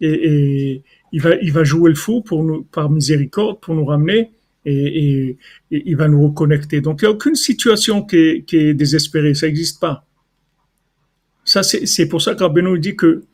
Et, 0.00 0.08
et 0.08 0.82
il 1.12 1.20
va, 1.20 1.36
il 1.36 1.52
va 1.52 1.62
jouer 1.62 1.90
le 1.90 1.96
fou 1.96 2.22
pour 2.22 2.42
nous, 2.42 2.64
par 2.64 2.90
miséricorde 2.90 3.60
pour 3.60 3.74
nous 3.74 3.84
ramener 3.84 4.32
et, 4.64 5.28
et, 5.28 5.38
il 5.70 5.96
va 5.96 6.08
nous 6.08 6.26
reconnecter. 6.26 6.80
Donc 6.80 7.02
il 7.02 7.04
n'y 7.04 7.08
a 7.08 7.12
aucune 7.12 7.34
situation 7.34 8.02
qui 8.02 8.16
est, 8.16 8.44
qui 8.46 8.56
est 8.56 8.74
désespérée, 8.74 9.34
ça 9.34 9.46
n'existe 9.46 9.80
pas. 9.80 10.06
Ça 11.44 11.62
c'est 11.62 12.08
pour 12.08 12.22
ça 12.22 12.34
que 12.34 12.42
Rabbeinu 12.42 12.78
dit 12.78 12.96
que 12.96 13.24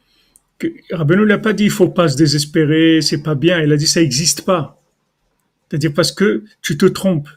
Rabbeinu 0.90 1.26
n'a 1.26 1.38
pas 1.38 1.52
dit 1.52 1.64
il 1.64 1.70
faut 1.70 1.88
pas 1.88 2.08
se 2.08 2.16
désespérer, 2.16 3.00
c'est 3.00 3.22
pas 3.22 3.34
bien. 3.34 3.61
Il 3.61 3.72
a 3.72 3.76
dit 3.76 3.86
ça 3.86 4.00
n'existe 4.00 4.42
pas. 4.42 4.80
C'est-à-dire 5.68 5.92
parce 5.94 6.12
que 6.12 6.44
tu 6.62 6.76
te 6.76 6.86
trompes. 6.86 7.28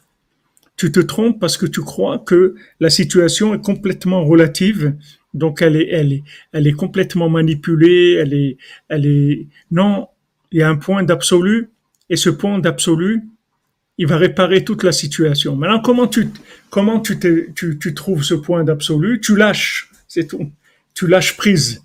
Tu 0.75 0.91
te 0.91 0.99
trompes 0.99 1.39
parce 1.39 1.57
que 1.57 1.67
tu 1.67 1.81
crois 1.81 2.19
que 2.19 2.55
la 2.79 2.89
situation 2.89 3.53
est 3.53 3.61
complètement 3.61 4.25
relative, 4.25 4.95
donc 5.33 5.61
elle 5.61 5.75
est, 5.75 5.89
elle 5.89 6.13
est, 6.13 6.23
elle 6.51 6.65
est 6.65 6.73
complètement 6.73 7.29
manipulée, 7.29 8.13
elle 8.13 8.33
est, 8.33 8.57
elle 8.89 9.05
est, 9.05 9.47
non, 9.69 10.07
il 10.51 10.59
y 10.59 10.63
a 10.63 10.69
un 10.69 10.75
point 10.75 11.03
d'absolu, 11.03 11.69
et 12.09 12.15
ce 12.15 12.31
point 12.31 12.57
d'absolu, 12.57 13.23
il 13.99 14.07
va 14.07 14.17
réparer 14.17 14.63
toute 14.63 14.83
la 14.83 14.91
situation. 14.91 15.55
Maintenant, 15.55 15.79
comment 15.79 16.07
tu, 16.07 16.29
comment 16.71 16.99
tu, 16.99 17.19
tu, 17.55 17.77
tu 17.77 17.93
trouves 17.93 18.23
ce 18.23 18.33
point 18.33 18.63
d'absolu? 18.63 19.21
Tu 19.21 19.35
lâches, 19.35 19.91
c'est 20.07 20.27
tout. 20.27 20.51
Tu 20.95 21.07
lâches 21.07 21.37
prise. 21.37 21.83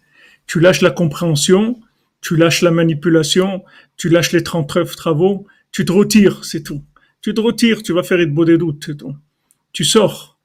Tu 0.49 0.59
lâches 0.59 0.81
la 0.81 0.91
compréhension, 0.91 1.81
tu 2.21 2.37
lâches 2.37 2.63
la 2.63 2.73
manipulation, 2.73 3.63
tu 3.97 4.09
lâches 4.09 4.33
les 4.33 4.43
39 4.43 4.97
travaux, 4.97 5.47
tu 5.71 5.85
te 5.85 5.93
retires, 5.93 6.45
c'est 6.45 6.65
tout. 6.65 6.83
Tu 7.21 7.35
te 7.35 7.41
retires, 7.41 7.83
tu 7.83 7.93
vas 7.93 8.03
faire 8.03 8.19
une 8.19 8.35
des 8.45 8.59
doutes, 8.59 8.83
c'est 8.85 8.97
tout. 8.97 9.15
Tu 9.73 9.85
sors, 9.85 10.39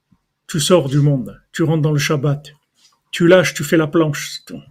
tu 0.45 0.59
sors 0.59 0.89
du 0.89 0.99
monde, 0.99 1.41
tu 1.51 1.63
rentres 1.63 1.81
dans 1.81 1.91
le 1.91 1.97
Shabbat. 1.97 2.53
Tu 3.09 3.27
lâches, 3.27 3.55
tu 3.55 3.63
fais 3.63 3.77
la 3.77 3.87
planche, 3.87 4.33
c'est 4.33 4.53
tout. 4.53 4.61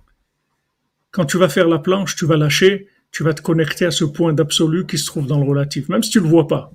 Quand 1.10 1.24
tu 1.24 1.38
vas 1.38 1.48
faire 1.48 1.68
la 1.68 1.78
planche, 1.78 2.14
tu 2.14 2.26
vas 2.26 2.36
lâcher, 2.36 2.88
tu 3.10 3.22
vas 3.22 3.34
te 3.34 3.42
connecter 3.42 3.86
à 3.86 3.90
ce 3.90 4.04
point 4.04 4.32
d'absolu 4.32 4.86
qui 4.86 4.98
se 4.98 5.06
trouve 5.06 5.26
dans 5.26 5.38
le 5.38 5.48
relatif, 5.48 5.88
même 5.88 6.02
si 6.02 6.10
tu 6.10 6.18
ne 6.18 6.24
le 6.24 6.30
vois 6.30 6.46
pas. 6.46 6.72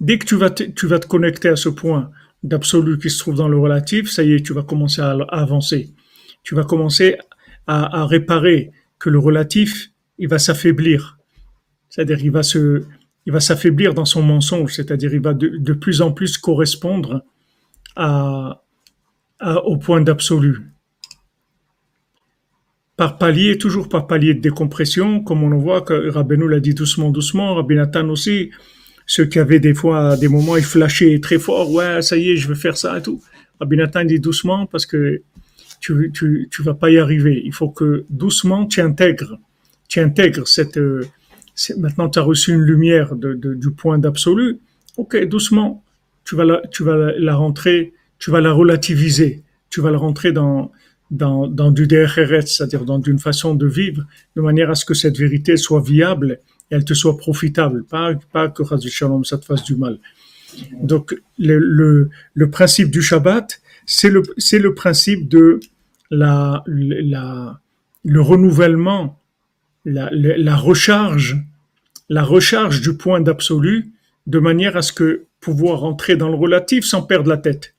Dès 0.00 0.18
que 0.18 0.26
tu 0.26 0.36
vas, 0.36 0.50
te, 0.50 0.64
tu 0.64 0.86
vas 0.86 0.98
te 0.98 1.06
connecter 1.06 1.48
à 1.48 1.56
ce 1.56 1.68
point 1.68 2.10
d'absolu 2.44 2.98
qui 2.98 3.10
se 3.10 3.18
trouve 3.18 3.36
dans 3.36 3.48
le 3.48 3.58
relatif, 3.58 4.10
ça 4.10 4.22
y 4.22 4.34
est, 4.34 4.44
tu 4.44 4.52
vas 4.52 4.62
commencer 4.62 5.00
à, 5.00 5.12
avancer. 5.30 5.94
Tu 6.44 6.54
vas 6.54 6.64
commencer 6.64 7.16
à, 7.66 8.06
réparer 8.06 8.70
que 8.98 9.10
le 9.10 9.18
relatif, 9.18 9.90
il 10.18 10.28
va 10.28 10.38
s'affaiblir. 10.38 11.18
C'est-à-dire, 11.88 12.22
il 12.22 12.30
va 12.30 12.42
se, 12.42 12.84
il 13.26 13.32
va 13.32 13.40
s'affaiblir 13.40 13.94
dans 13.94 14.04
son 14.04 14.22
mensonge, 14.22 14.74
c'est-à-dire, 14.74 15.12
il 15.14 15.20
va 15.20 15.34
de, 15.34 15.72
plus 15.72 16.02
en 16.02 16.12
plus 16.12 16.38
correspondre 16.38 17.24
au 17.96 19.76
point 19.78 20.00
d'absolu. 20.00 20.60
Par 22.96 23.18
palier, 23.18 23.58
toujours 23.58 23.88
par 23.88 24.06
palier 24.06 24.34
de 24.34 24.40
décompression, 24.40 25.20
comme 25.20 25.42
on 25.42 25.48
le 25.48 25.58
voit, 25.58 25.82
que 25.82 26.10
Rabbeinu 26.10 26.48
l'a 26.48 26.60
dit 26.60 26.74
doucement, 26.74 27.10
doucement, 27.10 27.54
Rabbi 27.54 27.74
Nathan 27.74 28.08
aussi, 28.08 28.50
ceux 29.06 29.24
qui 29.24 29.40
avaient 29.40 29.58
des 29.58 29.74
fois, 29.74 30.16
des 30.16 30.28
moments, 30.28 30.56
ils 30.56 30.64
flashaient 30.64 31.18
très 31.20 31.38
fort, 31.38 31.72
ouais, 31.72 32.02
ça 32.02 32.16
y 32.16 32.30
est, 32.30 32.36
je 32.36 32.46
veux 32.46 32.54
faire 32.54 32.76
ça 32.76 32.98
et 32.98 33.02
tout. 33.02 33.20
Rabbi 33.58 33.76
Nathan 33.76 34.04
dit 34.04 34.20
doucement 34.20 34.66
parce 34.66 34.86
que 34.86 35.22
tu, 35.80 36.10
tu, 36.12 36.62
vas 36.62 36.74
pas 36.74 36.90
y 36.90 36.98
arriver. 36.98 37.42
Il 37.44 37.52
faut 37.52 37.68
que 37.68 38.04
doucement 38.10 38.66
tu 38.66 38.80
intègres, 38.80 39.38
tu 39.88 40.00
intègres 40.00 40.48
cette, 40.48 40.78
maintenant 41.78 42.08
tu 42.08 42.18
as 42.18 42.22
reçu 42.22 42.52
une 42.52 42.62
lumière 42.62 43.14
de, 43.14 43.34
du 43.34 43.70
point 43.70 43.98
d'absolu, 43.98 44.58
ok, 44.96 45.24
doucement, 45.26 45.82
tu 46.24 46.36
vas, 46.36 46.44
la, 46.44 46.62
tu 46.70 46.82
vas 46.82 46.96
la, 46.96 47.34
rentrer, 47.36 47.92
tu 48.18 48.30
vas 48.30 48.40
la 48.40 48.52
relativiser, 48.52 49.42
tu 49.70 49.80
vas 49.80 49.90
la 49.90 49.98
rentrer 49.98 50.32
dans, 50.32 50.72
dans, 51.10 51.70
du 51.70 51.86
DRRS, 51.86 52.46
c'est-à-dire 52.46 52.84
dans 52.84 53.00
une 53.00 53.18
façon 53.18 53.54
de 53.54 53.66
vivre, 53.66 54.04
de 54.36 54.40
manière 54.40 54.70
à 54.70 54.74
ce 54.74 54.84
que 54.84 54.94
cette 54.94 55.18
vérité 55.18 55.56
soit 55.56 55.82
viable 55.82 56.40
et 56.70 56.74
elle 56.74 56.84
te 56.84 56.94
soit 56.94 57.16
profitable, 57.18 57.84
pas, 57.84 58.14
pas 58.32 58.48
que 58.48 58.62
Shalom, 58.88 59.24
ça 59.24 59.38
te 59.38 59.44
fasse 59.44 59.64
du 59.64 59.76
mal. 59.76 59.98
Donc, 60.80 61.14
le, 61.38 62.08
le 62.32 62.50
principe 62.50 62.90
du 62.90 63.02
Shabbat, 63.02 63.60
c'est 63.86 64.10
le, 64.10 64.22
c'est 64.38 64.58
le 64.58 64.74
principe 64.74 65.28
de 65.28 65.60
la, 66.10 66.62
la, 66.66 67.60
le 68.04 68.20
renouvellement 68.20 69.18
la, 69.84 70.08
la, 70.12 70.56
recharge, 70.56 71.36
la 72.08 72.22
recharge 72.22 72.80
du 72.80 72.96
point 72.96 73.20
d'absolu, 73.20 73.92
de 74.26 74.38
manière 74.38 74.76
à 74.76 74.82
ce 74.82 74.92
que 74.92 75.26
pouvoir 75.40 75.84
entrer 75.84 76.16
dans 76.16 76.28
le 76.28 76.36
relatif 76.36 76.84
sans 76.84 77.02
perdre 77.02 77.28
la 77.28 77.36
tête. 77.36 77.73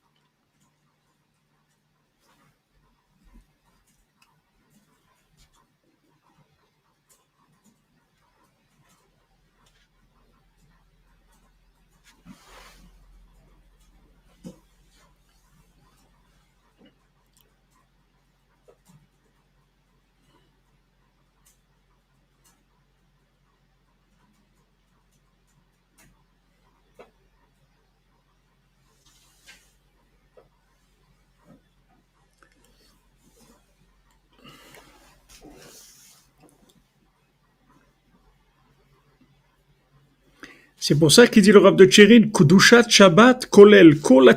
C'est 40.88 41.00
pour 41.00 41.10
ça 41.10 41.26
qu'il 41.26 41.42
dit 41.42 41.50
le 41.50 41.58
Rav 41.58 41.74
de 41.74 41.84
Tchérin, 41.84 42.28
Kudushat 42.32 42.88
Shabbat 42.88 43.46
kolel 43.46 43.98
kol 44.00 44.32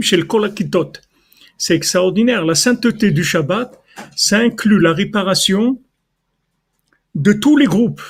shel 0.00 0.26
kol 0.26 0.50
C'est 1.58 1.76
extraordinaire. 1.76 2.46
La 2.46 2.54
sainteté 2.54 3.10
du 3.10 3.22
Shabbat, 3.22 3.78
ça 4.16 4.38
inclut 4.38 4.80
la 4.80 4.94
réparation 4.94 5.82
de 7.14 7.34
tous 7.34 7.58
les 7.58 7.66
groupes. 7.66 8.00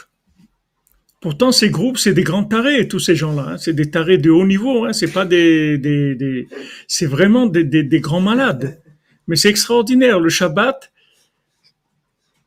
Pourtant, 1.21 1.51
ces 1.51 1.71
groupes, 1.71 1.99
c'est 1.99 2.15
des 2.15 2.23
grands 2.23 2.45
tarés, 2.45 2.87
tous 2.87 3.01
ces 3.01 3.17
gens-là. 3.17 3.47
Hein. 3.49 3.59
C'est 3.59 3.73
des 3.73 3.91
tarés 3.91 4.19
de 4.19 4.31
haut 4.31 4.47
niveau. 4.47 4.85
Hein. 4.85 4.93
C'est 4.93 5.13
pas 5.13 5.25
des, 5.25 5.77
des, 5.77 6.15
des 6.15 6.47
c'est 6.87 7.07
vraiment 7.07 7.47
des, 7.47 7.65
des, 7.65 7.83
des 7.83 8.01
grands 8.01 8.21
malades. 8.21 8.81
Mais 9.27 9.35
c'est 9.35 9.49
extraordinaire. 9.49 10.21
Le 10.21 10.29
Shabbat, 10.29 10.93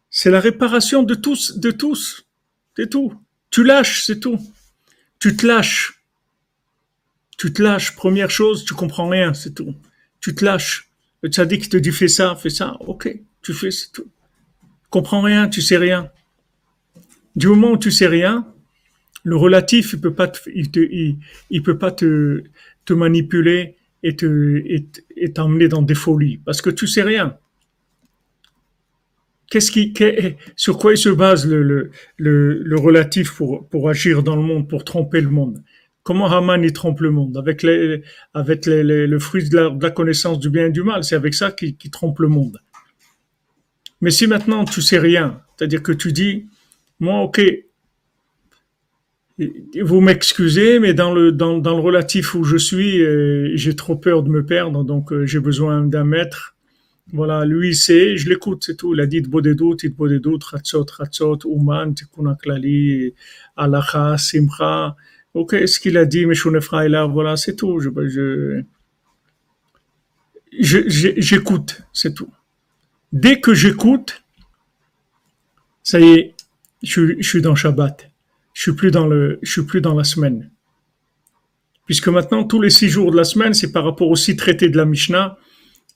c'est 0.09 0.31
la 0.31 0.39
réparation 0.39 1.03
de 1.03 1.13
tous, 1.13 1.57
de 1.57 1.71
tous, 1.71 2.25
c'est 2.77 2.89
tout. 2.89 3.11
Tu 3.51 3.65
lâches, 3.65 4.03
c'est 4.05 4.21
tout 4.21 4.39
tu 5.25 5.35
te 5.35 5.47
lâches. 5.47 6.03
Tu 7.35 7.51
te 7.51 7.59
lâches. 7.59 7.95
Première 7.95 8.29
chose, 8.29 8.63
tu 8.63 8.75
comprends 8.75 9.09
rien, 9.09 9.33
c'est 9.33 9.55
tout. 9.55 9.73
Tu 10.19 10.35
te 10.35 10.45
lâches. 10.45 10.91
Le 11.23 11.29
tzaddik 11.29 11.67
te 11.67 11.77
dit 11.77 11.91
fais 11.91 12.07
ça, 12.07 12.35
fais 12.35 12.51
ça. 12.51 12.77
Ok, 12.81 13.09
tu 13.41 13.51
fais, 13.51 13.71
c'est 13.71 13.91
tout. 13.91 14.05
Comprends 14.91 15.21
rien, 15.21 15.49
tu 15.49 15.63
sais 15.63 15.77
rien. 15.77 16.11
Du 17.35 17.47
moment 17.47 17.71
où 17.71 17.77
tu 17.77 17.89
sais 17.89 18.05
rien, 18.05 18.45
le 19.23 19.35
relatif, 19.35 19.93
il 19.93 20.01
peut 20.01 20.13
pas 20.13 20.27
te, 20.27 20.47
il, 20.47 21.63
peut 21.63 21.79
pas 21.79 21.91
te, 21.91 22.43
te 22.85 22.93
manipuler 22.93 23.77
et 24.03 24.15
te, 24.15 24.61
et 25.17 25.33
t'emmener 25.33 25.67
dans 25.67 25.81
des 25.81 25.95
folies 25.95 26.37
parce 26.45 26.61
que 26.61 26.69
tu 26.69 26.85
sais 26.85 27.01
rien. 27.01 27.35
Sur 30.55 30.77
quoi 30.77 30.93
il 30.93 30.97
se 30.97 31.09
base 31.09 31.47
le, 31.47 31.91
relatif 32.75 33.33
pour, 33.33 33.89
agir 33.89 34.23
dans 34.23 34.35
le 34.35 34.41
monde, 34.41 34.67
pour 34.67 34.83
tromper 34.83 35.21
le 35.21 35.29
monde? 35.29 35.63
Comment 36.03 36.27
Haman 36.27 36.63
y 36.63 36.71
trompe 36.71 37.01
le 37.01 37.09
monde? 37.09 37.37
Avec, 37.37 37.63
le 37.63 39.19
fruit 39.19 39.49
de 39.49 39.57
la, 39.81 39.91
connaissance 39.91 40.39
du 40.39 40.49
bien 40.49 40.67
et 40.67 40.71
du 40.71 40.83
mal, 40.83 41.03
c'est 41.03 41.15
avec 41.15 41.33
ça 41.33 41.51
qu'il 41.51 41.91
trompe 41.91 42.19
le 42.19 42.27
monde. 42.27 42.59
Mais 44.01 44.11
si 44.11 44.27
maintenant 44.27 44.65
tu 44.65 44.81
sais 44.81 44.99
rien, 44.99 45.41
c'est-à-dire 45.57 45.81
que 45.81 45.91
tu 45.91 46.11
dis, 46.11 46.47
moi, 46.99 47.21
ok, 47.21 47.41
vous 49.81 50.01
m'excusez, 50.01 50.79
mais 50.79 50.93
dans 50.93 51.13
le, 51.13 51.31
dans, 51.31 51.57
dans, 51.57 51.75
le 51.75 51.81
relatif 51.81 52.35
où 52.35 52.43
je 52.43 52.57
suis, 52.57 53.03
euh, 53.03 53.51
j'ai 53.55 53.75
trop 53.75 53.95
peur 53.95 54.23
de 54.23 54.29
me 54.29 54.45
perdre, 54.45 54.83
donc 54.83 55.11
euh, 55.11 55.25
j'ai 55.25 55.39
besoin 55.39 55.81
d'un 55.81 56.05
maître. 56.05 56.54
Voilà, 57.13 57.45
lui 57.45 57.75
c'est, 57.75 58.17
je 58.17 58.29
l'écoute, 58.29 58.63
c'est 58.65 58.75
tout. 58.75 58.93
Il 58.93 58.99
a 58.99 59.05
dit 59.05 59.21
Tbodedut, 59.21 59.77
Tbodedut, 59.77 60.39
Ratzot, 60.43 60.85
Ratzot, 60.97 61.39
Uman, 61.45 61.93
Tikkun 61.93 62.35
Klali, 62.35 63.13
Alacha, 63.55 64.17
Simcha. 64.17 64.95
Ok, 65.33 65.55
ce 65.67 65.79
qu'il 65.79 65.97
a 65.97 66.05
dit, 66.05 66.25
Meshunefra 66.25 66.87
là, 66.87 67.05
voilà, 67.05 67.37
c'est 67.37 67.55
tout. 67.55 67.79
Je, 67.79 67.89
je, 70.59 71.13
j'écoute, 71.17 71.81
c'est 71.93 72.13
tout. 72.13 72.31
Dès 73.11 73.39
que 73.39 73.53
j'écoute, 73.53 74.23
ça 75.83 75.99
y 75.99 76.05
est, 76.05 76.33
je, 76.81 77.15
je 77.19 77.29
suis 77.29 77.41
dans 77.41 77.55
Shabbat 77.55 78.09
je 78.55 78.61
suis 78.61 78.71
plus 78.71 78.89
dans 78.89 79.05
le, 79.05 79.37
je 79.43 79.51
suis 79.51 79.63
plus 79.63 79.81
dans 79.81 79.93
la 79.93 80.05
semaine. 80.05 80.49
Puisque 81.85 82.07
maintenant, 82.07 82.45
tous 82.45 82.61
les 82.61 82.71
six 82.71 82.89
jours 82.89 83.11
de 83.11 83.17
la 83.17 83.25
semaine, 83.25 83.53
c'est 83.53 83.71
par 83.71 83.83
rapport 83.83 84.09
aux 84.09 84.15
six 84.15 84.35
traités 84.35 84.69
de 84.69 84.77
la 84.77 84.85
Mishnah 84.85 85.37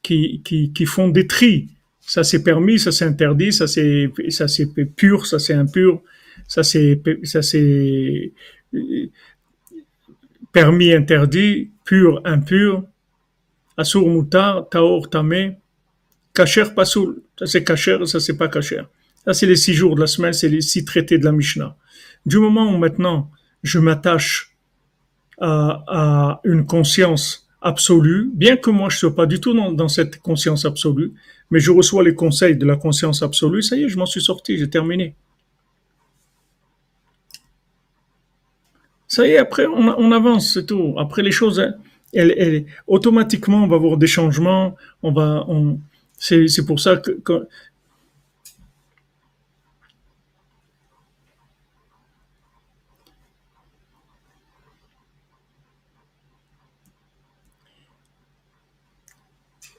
qui, 0.01 0.41
qui, 0.43 0.71
qui 0.73 0.85
font 0.85 1.09
des 1.09 1.27
tris. 1.27 1.69
Ça 2.01 2.23
c'est 2.23 2.43
permis, 2.43 2.79
ça 2.79 2.91
c'est 2.91 3.05
interdit, 3.05 3.53
ça 3.53 3.67
c'est, 3.67 4.11
ça 4.29 4.47
c'est 4.47 4.67
pur, 4.85 5.25
ça 5.25 5.37
c'est 5.37 5.53
impur, 5.53 6.01
ça 6.47 6.63
c'est, 6.63 7.01
ça 7.23 7.41
c'est 7.41 8.33
permis, 10.51 10.93
interdit, 10.93 11.71
pur, 11.85 12.21
impur, 12.25 12.83
asur 13.77 14.07
mutar, 14.07 14.67
taor, 14.69 15.09
tamé, 15.09 15.57
kacher, 16.33 16.73
pasoul. 16.75 17.21
Ça 17.37 17.45
c'est 17.45 17.63
kacher, 17.63 17.97
ça 18.05 18.19
c'est 18.19 18.37
pas 18.37 18.47
kacher. 18.47 18.81
Ça 19.25 19.33
c'est 19.33 19.45
les 19.45 19.55
six 19.55 19.73
jours 19.73 19.95
de 19.95 20.01
la 20.01 20.07
semaine, 20.07 20.33
c'est 20.33 20.49
les 20.49 20.61
six 20.61 20.83
traités 20.85 21.17
de 21.17 21.25
la 21.25 21.31
Mishnah. 21.31 21.75
Du 22.25 22.39
moment 22.39 22.73
où 22.73 22.77
maintenant 22.77 23.31
je 23.63 23.79
m'attache 23.79 24.55
à, 25.41 26.41
une 26.43 26.65
conscience 26.65 27.48
absolue, 27.61 28.29
bien 28.33 28.57
que 28.57 28.69
moi 28.69 28.89
je 28.89 28.95
ne 28.95 28.99
sois 28.99 29.15
pas 29.15 29.25
du 29.25 29.39
tout 29.39 29.53
dans, 29.53 29.87
cette 29.87 30.19
conscience 30.19 30.65
absolue, 30.65 31.13
mais 31.51 31.59
je 31.59 31.71
reçois 31.71 32.03
les 32.03 32.15
conseils 32.15 32.55
de 32.55 32.65
la 32.65 32.75
conscience 32.75 33.21
absolue, 33.21 33.61
ça 33.61 33.75
y 33.75 33.83
est, 33.83 33.89
je 33.89 33.97
m'en 33.97 34.05
suis 34.05 34.21
sorti, 34.21 34.57
j'ai 34.57 34.69
terminé. 34.69 35.15
Ça 39.07 39.27
y 39.27 39.31
est, 39.31 39.37
après 39.37 39.65
on, 39.65 40.11
avance, 40.11 40.53
c'est 40.53 40.67
tout. 40.67 40.93
Après 40.97 41.23
les 41.23 41.31
choses, 41.31 41.61
elles, 42.13 42.65
automatiquement 42.87 43.63
on 43.63 43.67
va 43.67 43.75
avoir 43.75 43.97
des 43.97 44.07
changements, 44.07 44.75
on 45.03 45.11
va, 45.11 45.45
on, 45.47 45.79
c'est, 46.19 46.65
pour 46.65 46.79
ça 46.79 46.97
que 46.97 47.47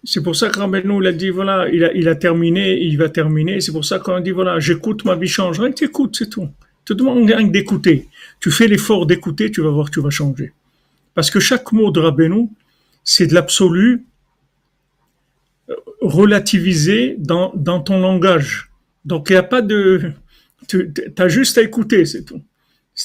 C'est 0.02 0.22
pour 0.22 0.34
ça 0.34 0.48
que 0.48 0.58
Rabbeinu, 0.58 1.06
a 1.06 1.12
dit, 1.12 1.30
voilà, 1.30 1.68
il 1.68 1.84
a, 1.84 1.92
il 1.92 2.08
a 2.08 2.14
terminé, 2.14 2.80
il 2.80 2.96
va 2.96 3.08
terminer. 3.08 3.60
C'est 3.60 3.72
pour 3.72 3.84
ça 3.84 3.98
qu'on 3.98 4.20
dit, 4.20 4.30
voilà, 4.30 4.58
j'écoute, 4.58 5.04
ma 5.04 5.14
vie 5.14 5.28
change. 5.28 5.60
Rien 5.60 5.70
que 5.70 5.80
t'écoutes, 5.80 6.16
c'est 6.16 6.30
tout. 6.30 6.48
Tu 6.84 6.94
te 6.94 6.98
demandes 6.98 7.26
rien 7.26 7.46
que 7.46 7.52
d'écouter. 7.52 8.08
Tu 8.40 8.50
fais 8.50 8.66
l'effort 8.66 9.06
d'écouter, 9.06 9.50
tu 9.50 9.60
vas 9.60 9.70
voir 9.70 9.90
tu 9.90 10.00
vas 10.00 10.10
changer. 10.10 10.52
Parce 11.14 11.30
que 11.30 11.38
chaque 11.38 11.72
mot 11.72 11.90
de 11.90 12.00
Rabbeinu, 12.00 12.48
c'est 13.04 13.26
de 13.26 13.34
l'absolu 13.34 14.06
euh, 15.68 15.74
relativisé 16.00 17.16
dans, 17.18 17.52
dans 17.54 17.80
ton 17.80 18.00
langage. 18.00 18.70
Donc, 19.04 19.28
il 19.28 19.34
n'y 19.34 19.38
a 19.38 19.42
pas 19.42 19.60
de, 19.60 20.12
tu 20.66 20.92
as 21.18 21.28
juste 21.28 21.58
à 21.58 21.62
écouter, 21.62 22.06
c'est 22.06 22.24
tout. 22.24 22.42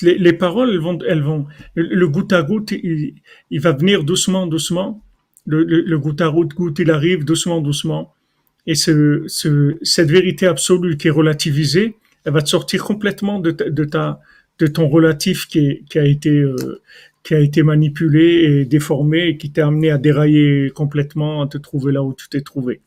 Les, 0.02 0.18
les, 0.18 0.34
paroles, 0.34 0.72
elles 0.72 0.80
vont, 0.80 1.00
elles 1.08 1.22
vont, 1.22 1.46
le 1.76 2.08
goutte 2.08 2.34
à 2.34 2.42
goutte, 2.42 2.72
il, 2.72 3.16
il 3.50 3.60
va 3.60 3.72
venir 3.72 4.04
doucement, 4.04 4.46
doucement 4.48 5.02
le, 5.46 5.64
le, 5.64 6.00
goutte 6.00 6.22
à 6.22 6.32
goutte, 6.32 6.80
il 6.80 6.92
arrive 6.92 7.24
doucement, 7.24 7.62
doucement. 7.62 8.14
Et 8.68 8.76
ce, 8.76 9.24
ce, 9.28 9.78
cette 9.82 10.10
vérité 10.10 10.48
absolue 10.48 10.98
qui 10.98 11.08
est 11.08 11.12
relativisée, 11.12 11.96
elle 12.24 12.34
va 12.34 12.42
te 12.42 12.50
sortir 12.50 12.84
complètement 12.84 13.40
de, 13.40 13.52
ta, 13.52 13.70
de, 13.70 13.86
ta, 13.86 14.20
de 14.60 14.68
ton 14.68 14.88
relatif 14.88 15.48
qui, 15.48 15.84
qui 15.90 16.00
a 16.00 16.06
été 16.06 16.40
euh, 16.40 16.82
qui 17.26 17.34
a 17.34 17.40
été 17.40 17.64
manipulé 17.64 18.44
et 18.44 18.66
déformé 18.66 19.30
et 19.30 19.38
qui 19.38 19.52
t'a 19.52 19.68
amené 19.68 19.90
à 19.90 19.98
dérailler 19.98 20.70
complètement, 20.70 21.42
à 21.42 21.48
te 21.48 21.58
trouver 21.58 21.92
là 21.92 22.04
où 22.04 22.14
tu 22.14 22.30
t'es 22.30 22.42
trouvé. 22.42 22.82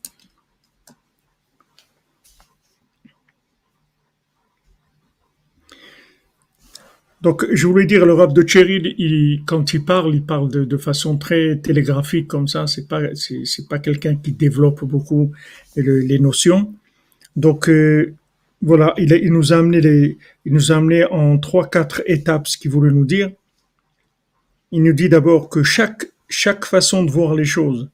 Donc, 7.21 7.45
je 7.51 7.67
voulais 7.67 7.85
dire, 7.85 8.05
le 8.05 8.13
rab 8.13 8.33
de 8.33 8.47
Cheryl, 8.47 8.95
il, 8.97 9.43
quand 9.45 9.73
il 9.73 9.83
parle, 9.83 10.15
il 10.15 10.23
parle 10.23 10.49
de, 10.49 10.63
de 10.63 10.77
façon 10.77 11.17
très 11.17 11.57
télégraphique 11.57 12.27
comme 12.27 12.47
ça. 12.47 12.65
C'est 12.65 12.87
pas, 12.87 13.13
c'est, 13.13 13.67
pas 13.67 13.79
quelqu'un 13.79 14.15
qui 14.15 14.31
développe 14.31 14.83
beaucoup 14.85 15.31
les 15.75 16.19
notions. 16.19 16.73
Donc, 17.35 17.67
euh, 17.67 18.13
voilà, 18.61 18.93
il, 18.97 19.11
il, 19.11 19.31
nous 19.31 19.53
a 19.53 19.57
amené 19.57 19.81
les, 19.81 20.17
il 20.45 20.53
nous 20.53 20.71
a 20.71 20.77
amené 20.77 21.05
en 21.05 21.37
trois, 21.37 21.69
quatre 21.69 22.01
étapes 22.05 22.47
ce 22.47 22.57
qu'il 22.57 22.71
voulait 22.71 22.91
nous 22.91 23.05
dire. 23.05 23.31
Il 24.71 24.83
nous 24.83 24.93
dit 24.93 25.09
d'abord 25.09 25.49
que 25.49 25.63
chaque, 25.63 26.11
chaque 26.29 26.65
façon 26.65 27.03
de 27.03 27.11
voir 27.11 27.35
les 27.35 27.45
choses, 27.45 27.89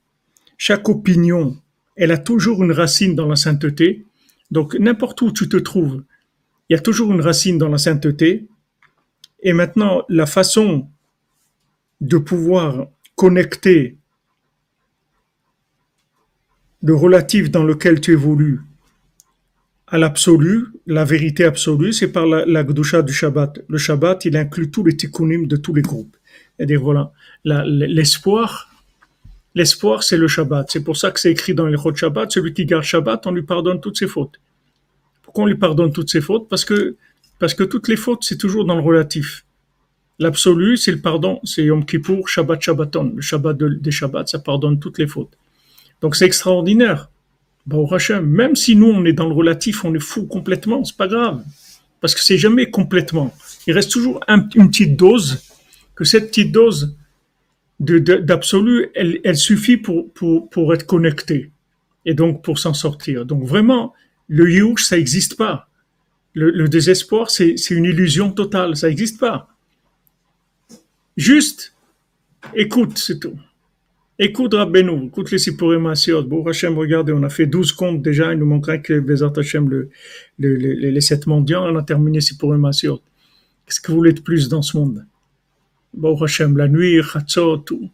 chaque 0.58 0.88
opinion, 0.90 1.58
elle 1.96 2.12
a 2.12 2.18
toujours 2.18 2.64
une 2.64 2.72
racine 2.72 3.16
dans 3.16 3.28
la 3.28 3.36
sainteté. 3.36 4.06
Donc, 4.52 4.76
n'importe 4.76 5.22
où 5.22 5.32
tu 5.32 5.50
te 5.50 5.58
trouves, 5.58 6.04
il 6.70 6.74
y 6.74 6.76
a 6.76 6.82
toujours 6.82 7.12
une 7.12 7.22
racine 7.22 7.58
dans 7.58 7.70
la 7.70 7.78
sainteté 7.78 8.46
et 9.46 9.54
maintenant, 9.54 10.04
la 10.10 10.26
façon 10.26 10.90
de 12.02 12.18
pouvoir 12.18 12.88
connecter 13.16 13.96
le 16.82 16.96
relatif 16.96 17.52
dans 17.52 17.64
lequel 17.64 18.02
tu 18.02 18.12
évolues 18.12 18.60
à 19.88 20.00
l'absolu, 20.00 20.66
la 20.88 21.06
vérité 21.06 21.46
absolue, 21.46 21.94
c'est 21.94 22.12
par 22.12 22.26
la, 22.26 22.44
la 22.46 22.64
Gdusha 22.64 23.04
du 23.04 23.14
Shabbat. 23.14 23.60
Le 23.68 23.78
Shabbat, 23.78 24.26
il 24.26 24.36
inclut 24.36 24.72
tous 24.72 24.84
les 24.84 24.98
tikkunim 24.98 25.46
de 25.46 25.58
tous 25.58 25.76
les 25.76 25.84
groupes. 25.84 26.18
C'est-à-dire, 26.58 26.82
voilà, 26.82 27.12
l'espoir, 27.44 28.72
l'espoir, 29.54 30.02
c'est 30.02 30.18
le 30.18 30.28
Shabbat. 30.28 30.72
C'est 30.72 30.84
pour 30.84 30.98
ça 30.98 31.12
que 31.12 31.20
c'est 31.20 31.32
écrit 31.32 31.54
dans 31.54 31.68
les 31.68 31.78
Chod 31.78 31.96
Shabbat, 31.96 32.32
celui 32.32 32.52
qui 32.54 32.66
garde 32.66 32.84
Shabbat, 32.84 33.28
on 33.28 33.32
lui 33.32 33.44
pardonne 33.44 33.80
toutes 33.80 33.98
ses 33.98 34.08
fautes. 34.08 34.40
Pourquoi 35.22 35.44
on 35.44 35.48
lui 35.48 35.56
pardonne 35.56 35.92
toutes 35.94 36.10
ses 36.10 36.22
fautes? 36.22 36.50
Parce 36.50 36.66
que 36.66 36.98
parce 37.40 37.54
que 37.54 37.64
toutes 37.64 37.88
les 37.88 37.96
fautes, 37.96 38.24
c'est 38.24 38.38
toujours 38.38 38.66
dans 38.66 38.76
le 38.76 38.82
relatif. 38.82 39.46
L'absolu, 40.20 40.78
c'est 40.78 40.92
le 40.92 41.00
pardon, 41.00 41.40
c'est 41.44 41.64
Yom 41.64 41.86
Kippour, 41.86 42.30
Shabbat 42.30 42.62
Shabbaton. 42.62 43.14
Le 43.16 43.22
Shabbat 43.22 43.58
des 43.58 43.92
Shabbats, 43.92 44.28
ça 44.28 44.40
pardonne 44.40 44.80
toutes 44.80 44.98
les 44.98 45.08
fautes. 45.08 45.38
Donc 46.02 46.16
c'est 46.16 46.26
extraordinaire. 46.26 47.10
Bah, 47.66 47.78
au 47.78 47.90
même 48.22 48.56
si 48.56 48.76
nous, 48.76 48.88
on 48.88 49.06
est 49.06 49.14
dans 49.14 49.28
le 49.28 49.34
relatif, 49.34 49.84
on 49.84 49.94
est 49.94 50.00
fou 50.00 50.26
complètement, 50.28 50.84
c'est 50.84 50.96
pas 50.96 51.08
grave. 51.08 51.44
Parce 52.00 52.14
que 52.14 52.22
c'est 52.22 52.38
jamais 52.38 52.70
complètement. 52.70 53.34
Il 53.68 53.74
reste 53.74 53.92
toujours 53.92 54.20
une 54.28 54.70
petite 54.70 54.96
dose, 54.96 55.44
que 55.96 56.04
cette 56.06 56.28
petite 56.28 56.52
dose 56.52 56.96
d'absolu, 57.80 58.90
elle, 58.96 59.20
elle, 59.24 59.36
suffit 59.36 59.78
pour, 59.78 60.12
pour, 60.14 60.50
pour 60.50 60.74
être 60.74 60.86
connecté. 60.86 61.52
Et 62.06 62.14
donc 62.14 62.44
pour 62.44 62.60
s'en 62.60 62.74
sortir. 62.74 63.26
Donc 63.26 63.44
vraiment, 63.44 63.94
le 64.28 64.50
yush, 64.50 64.84
ça 64.84 64.96
n'existe 64.96 65.36
pas. 65.36 65.68
Le, 66.36 66.68
désespoir, 66.68 67.30
c'est 67.30 67.56
une 67.72 67.86
illusion 67.86 68.30
totale, 68.30 68.76
ça 68.76 68.90
n'existe 68.90 69.20
pas. 69.20 69.48
Juste, 71.16 71.74
écoute, 72.54 72.98
c'est 72.98 73.20
tout. 73.20 73.40
Écoute 74.20 74.54
Rabbeinu, 74.54 75.08
écoute 75.08 75.32
les 75.32 75.38
Sipurim 75.38 75.86
Asiot. 75.88 76.24
Bon, 76.24 76.46
Hachem, 76.46 76.78
regardez, 76.78 77.14
on 77.14 77.24
a 77.24 77.30
fait 77.30 77.46
12 77.46 77.72
comptes 77.72 78.02
déjà, 78.02 78.34
il 78.34 78.40
nous 78.40 78.46
manquerait 78.46 78.82
que 78.82 79.00
Bezat 79.00 79.34
Hachem, 79.36 79.70
le, 79.70 79.90
le, 80.40 80.56
les 80.56 81.02
7 81.02 81.26
mondiaux, 81.28 81.60
on 81.60 81.76
a 81.78 81.84
terminé 81.84 82.20
Sipurim 82.20 82.64
Asiot. 82.66 83.02
Qu'est-ce 83.66 83.80
que 83.80 83.92
vous 83.92 83.98
voulez 83.98 84.14
de 84.14 84.22
plus 84.22 84.50
dans 84.50 84.62
ce 84.62 84.78
monde? 84.78 85.06
Bon, 85.94 86.22
Hachem, 86.22 86.58
la 86.58 86.68
nuit, 86.68 87.02
Chatzot, 87.02 87.58
tout. 87.58 87.90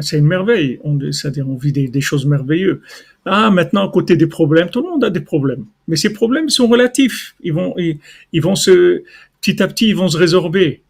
C'est 0.00 0.18
une 0.18 0.26
merveille, 0.26 0.80
c'est-à-dire 1.10 1.48
on 1.48 1.56
vit 1.56 1.72
des, 1.72 1.88
des 1.88 2.00
choses 2.00 2.24
merveilleuses. 2.24 2.80
Ah, 3.26 3.50
maintenant, 3.50 3.86
à 3.86 3.92
côté 3.92 4.16
des 4.16 4.26
problèmes, 4.26 4.68
tout 4.70 4.82
le 4.82 4.88
monde 4.88 5.04
a 5.04 5.10
des 5.10 5.20
problèmes. 5.20 5.66
Mais 5.86 5.96
ces 5.96 6.12
problèmes 6.12 6.48
sont 6.48 6.66
relatifs. 6.66 7.34
Ils 7.42 7.52
vont, 7.52 7.74
ils, 7.76 8.40
vont 8.40 8.56
se, 8.56 9.02
petit 9.40 9.62
à 9.62 9.68
petit, 9.68 9.88
ils 9.88 9.96
vont 9.96 10.08
se 10.08 10.16
résorber. 10.16 10.82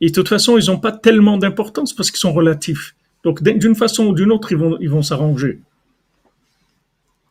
Et 0.00 0.08
de 0.08 0.12
toute 0.12 0.28
façon, 0.28 0.58
ils 0.58 0.66
n'ont 0.66 0.78
pas 0.78 0.92
tellement 0.92 1.38
d'importance 1.38 1.94
parce 1.94 2.10
qu'ils 2.10 2.20
sont 2.20 2.32
relatifs. 2.32 2.94
Donc, 3.24 3.42
d'une 3.42 3.74
façon 3.74 4.08
ou 4.08 4.14
d'une 4.14 4.30
autre, 4.30 4.52
ils 4.52 4.58
vont, 4.58 4.78
ils 4.80 5.04
s'arranger. 5.04 5.58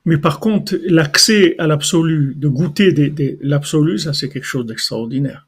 Mais 0.04 0.18
par 0.18 0.40
contre, 0.40 0.78
l'accès 0.86 1.56
à 1.58 1.68
l'absolu, 1.68 2.34
de 2.36 2.48
goûter 2.48 2.92
des, 2.92 3.38
l'absolu, 3.42 3.98
ça 3.98 4.14
c'est 4.14 4.30
quelque 4.30 4.46
chose 4.46 4.66
d'extraordinaire. 4.66 5.48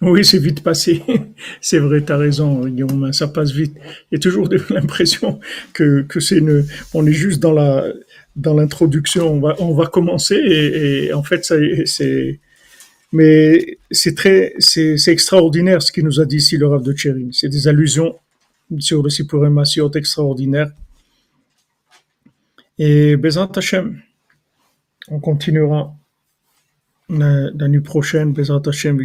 Oui, 0.00 0.24
c'est 0.24 0.38
vite 0.38 0.62
passé. 0.62 1.02
c'est 1.60 1.78
vrai, 1.78 2.04
tu 2.04 2.12
as 2.12 2.16
raison, 2.16 2.66
Guillaume, 2.66 3.12
ça 3.12 3.28
passe 3.28 3.50
vite. 3.50 3.76
Il 4.10 4.14
y 4.14 4.16
a 4.16 4.20
toujours 4.20 4.48
l'impression 4.70 5.40
que, 5.72 6.02
que 6.02 6.20
c'est 6.20 6.38
une, 6.38 6.66
on 6.94 7.06
est 7.06 7.12
juste 7.12 7.40
dans 7.40 7.52
la, 7.52 7.92
dans 8.36 8.54
l'introduction, 8.54 9.32
on 9.32 9.40
va, 9.40 9.56
on 9.58 9.74
va 9.74 9.86
commencer 9.86 10.36
et, 10.36 11.12
en 11.12 11.24
fait, 11.24 11.44
c'est, 11.44 12.40
Mais 13.12 13.78
c'est 13.90 14.14
très, 14.14 14.54
c'est 14.58 15.08
extraordinaire 15.08 15.82
ce 15.82 15.90
qu'il 15.90 16.04
nous 16.04 16.20
a 16.20 16.24
dit 16.24 16.36
ici 16.36 16.56
le 16.56 16.68
Rav 16.68 16.82
de 16.82 16.92
Tchérin. 16.92 17.30
C'est 17.32 17.48
des 17.48 17.66
allusions 17.66 18.16
sur 18.78 19.02
le 19.02 19.10
Sipurim 19.10 19.54
Masiot 19.54 19.90
extraordinaires. 19.92 20.70
Et 22.78 23.16
Bezant 23.16 23.50
Hashem, 23.56 24.00
on 25.08 25.18
continuera 25.18 25.97
la, 27.08 27.68
nuit 27.68 27.80
prochaine, 27.80 28.32
Bezant 28.32 28.60
Hashem, 28.60 29.02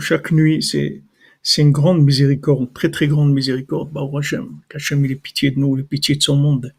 Chaque 0.00 0.32
nuit, 0.32 0.62
c'est 0.62 1.02
c'est 1.42 1.62
une 1.62 1.72
grande 1.72 2.04
miséricorde, 2.04 2.72
très 2.72 2.90
très 2.90 3.08
grande 3.08 3.32
miséricorde, 3.32 3.90
Baruch 3.92 4.14
Hashem, 4.20 4.46
qu'Hachem 4.68 5.04
il 5.04 5.12
ait 5.12 5.16
pitié 5.16 5.50
de 5.50 5.58
nous, 5.58 5.76
il 5.76 5.80
ait 5.80 5.84
pitié 5.84 6.14
de 6.14 6.22
son 6.22 6.36
monde. 6.36 6.72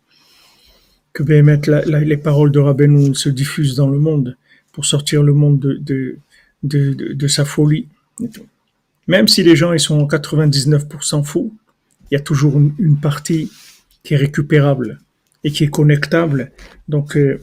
Que 1.11 1.23
les 1.23 2.17
paroles 2.17 2.51
de 2.51 2.59
Rabbeinu 2.59 3.13
se 3.13 3.29
diffusent 3.29 3.75
dans 3.75 3.89
le 3.89 3.99
monde 3.99 4.37
pour 4.71 4.85
sortir 4.85 5.21
le 5.21 5.33
monde 5.33 5.59
de, 5.59 6.17
de, 6.63 7.13
de, 7.13 7.27
sa 7.27 7.45
folie. 7.45 7.87
Même 9.07 9.27
si 9.27 9.43
les 9.43 9.55
gens 9.55 9.73
ils 9.73 9.79
sont 9.79 10.07
99% 10.07 11.23
fous, 11.23 11.53
il 12.09 12.15
y 12.15 12.17
a 12.17 12.21
toujours 12.21 12.57
une, 12.57 12.97
partie 12.97 13.51
qui 14.01 14.15
est 14.15 14.17
récupérable 14.17 14.99
et 15.43 15.51
qui 15.51 15.65
est 15.65 15.69
connectable. 15.69 16.51
Donc 16.87 17.15
euh, 17.15 17.39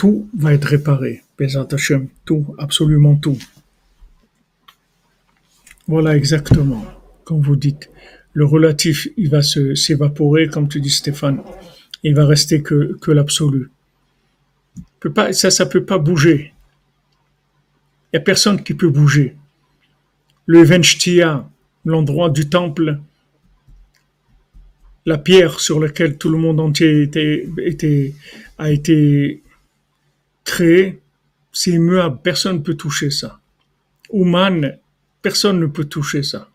tout 0.00 0.30
va 0.34 0.54
être 0.54 0.64
réparé. 0.64 1.22
Hashem, 1.38 2.08
tout, 2.24 2.54
absolument 2.56 3.16
tout. 3.16 3.36
Voilà 5.86 6.16
exactement, 6.16 6.82
comme 7.24 7.42
vous 7.42 7.56
dites. 7.56 7.90
Le 8.32 8.46
relatif, 8.46 9.08
il 9.18 9.28
va 9.28 9.42
s'évaporer, 9.42 10.48
comme 10.48 10.68
tu 10.70 10.80
dis 10.80 10.88
Stéphane. 10.88 11.42
Il 12.02 12.14
va 12.14 12.24
rester 12.24 12.62
que, 12.62 13.10
l'absolu. 13.10 13.70
Ça, 15.32 15.50
ça 15.50 15.66
peut 15.66 15.84
pas 15.84 15.98
bouger. 15.98 16.54
Il 18.06 18.16
n'y 18.16 18.20
a 18.20 18.22
personne 18.22 18.62
qui 18.62 18.72
peut 18.72 18.88
bouger. 18.88 19.36
Le 20.46 20.62
Venchtia, 20.62 21.46
l'endroit 21.84 22.30
du 22.30 22.48
temple, 22.48 22.98
la 25.04 25.18
pierre 25.18 25.60
sur 25.60 25.78
laquelle 25.78 26.16
tout 26.16 26.30
le 26.30 26.38
monde 26.38 26.58
entier 26.58 27.10
a 28.56 28.70
été 28.70 29.42
créé, 30.44 31.00
c'est 31.52 31.72
immuable. 31.72 32.18
Personne 32.22 32.56
ne 32.56 32.62
peut 32.62 32.74
toucher 32.74 33.10
ça. 33.10 33.40
Ouman, 34.10 34.78
Personne 35.22 35.60
ne 35.60 35.66
peut 35.66 35.84
toucher 35.84 36.22
ça. 36.22 36.48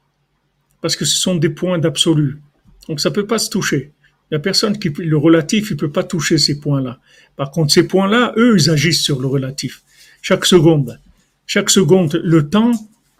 Parce 0.81 0.95
que 0.95 1.05
ce 1.05 1.17
sont 1.17 1.35
des 1.35 1.49
points 1.49 1.77
d'absolu. 1.77 2.39
Donc 2.87 2.99
ça 2.99 3.09
ne 3.09 3.15
peut 3.15 3.27
pas 3.27 3.37
se 3.37 3.49
toucher. 3.49 3.91
Il 4.25 4.33
n'y 4.33 4.37
a 4.37 4.39
personne 4.39 4.77
qui, 4.79 4.89
le 4.89 5.17
relatif, 5.17 5.69
il 5.69 5.73
ne 5.73 5.79
peut 5.79 5.91
pas 5.91 6.03
toucher 6.03 6.37
ces 6.37 6.59
points-là. 6.59 6.99
Par 7.35 7.51
contre, 7.51 7.71
ces 7.73 7.87
points-là, 7.87 8.33
eux, 8.37 8.55
ils 8.57 8.69
agissent 8.69 9.03
sur 9.03 9.19
le 9.19 9.27
relatif. 9.27 9.83
Chaque 10.21 10.45
seconde. 10.45 10.99
Chaque 11.45 11.69
seconde, 11.69 12.19
le 12.23 12.49
temps, 12.49 12.71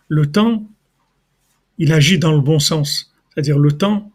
le 0.07 0.25
temps, 0.25 0.67
il 1.77 1.93
agit 1.93 2.17
dans 2.17 2.33
le 2.33 2.41
bon 2.41 2.57
sens. 2.57 3.13
C'est-à-dire 3.29 3.59
le 3.59 3.71
temps, 3.71 4.11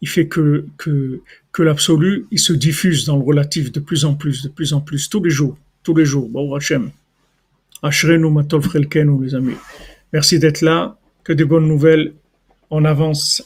il 0.00 0.08
fait 0.08 0.26
que, 0.26 0.66
que, 0.76 1.20
que 1.52 1.62
l'absolu, 1.62 2.26
il 2.32 2.40
se 2.40 2.52
diffuse 2.52 3.04
dans 3.04 3.16
le 3.16 3.22
relatif 3.22 3.70
de 3.70 3.78
plus 3.78 4.04
en 4.04 4.14
plus, 4.14 4.42
de 4.42 4.48
plus 4.48 4.72
en 4.72 4.80
plus, 4.80 5.08
tous 5.08 5.22
les 5.22 5.30
jours, 5.30 5.56
tous 5.83 5.95
les 5.95 6.05
jours. 6.05 6.29
Bon, 6.29 6.53
Hachem. 6.55 6.91
Ashrenu 7.81 8.29
matol 8.31 8.61
les 9.21 9.35
amis. 9.35 9.55
Merci 10.13 10.39
d'être 10.39 10.61
là. 10.61 10.97
Que 11.23 11.33
de 11.33 11.45
bonnes 11.45 11.67
nouvelles. 11.67 12.13
On 12.71 12.85
avance. 12.85 13.43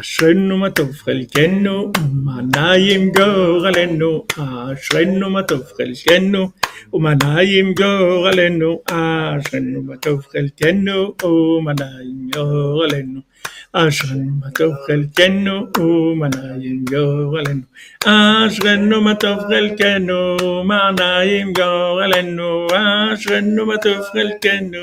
אשרנו 0.00 0.58
מה 0.58 0.70
טוב 0.70 0.92
חלקנו, 0.92 1.92
ומנה 1.98 2.76
ימגור 2.76 3.66
עלינו, 3.66 4.24
אשרנו 4.72 5.30
מה 5.30 5.42
טוב 5.42 5.62
חלקנו, 5.76 6.50
ומנה 6.92 7.42
ימגור 7.42 8.28
עלינו, 8.28 8.82
אשרנו 8.86 9.82
מה 9.82 9.96
טוב 9.96 10.20
חלקנו, 10.32 11.14
ומנה 11.24 11.90
ימגור 12.02 12.84
עלינו. 12.84 13.20
אשרנו 13.72 14.30
מה 14.40 14.50
טוב 14.50 14.74
חלקנו, 14.86 15.66
ומנעים 15.78 16.84
גור 16.90 17.38
עלינו. 17.38 17.62
אשרנו 18.04 19.00
מה 19.00 19.14
טוב 19.14 19.38
חלקנו, 19.38 20.36
מנעים 20.64 21.52
גור 21.52 22.00
עלינו. 22.02 22.66
אשרנו 22.66 23.66
מה 23.66 23.76
טוב 23.78 24.00
חלקנו, 24.12 24.78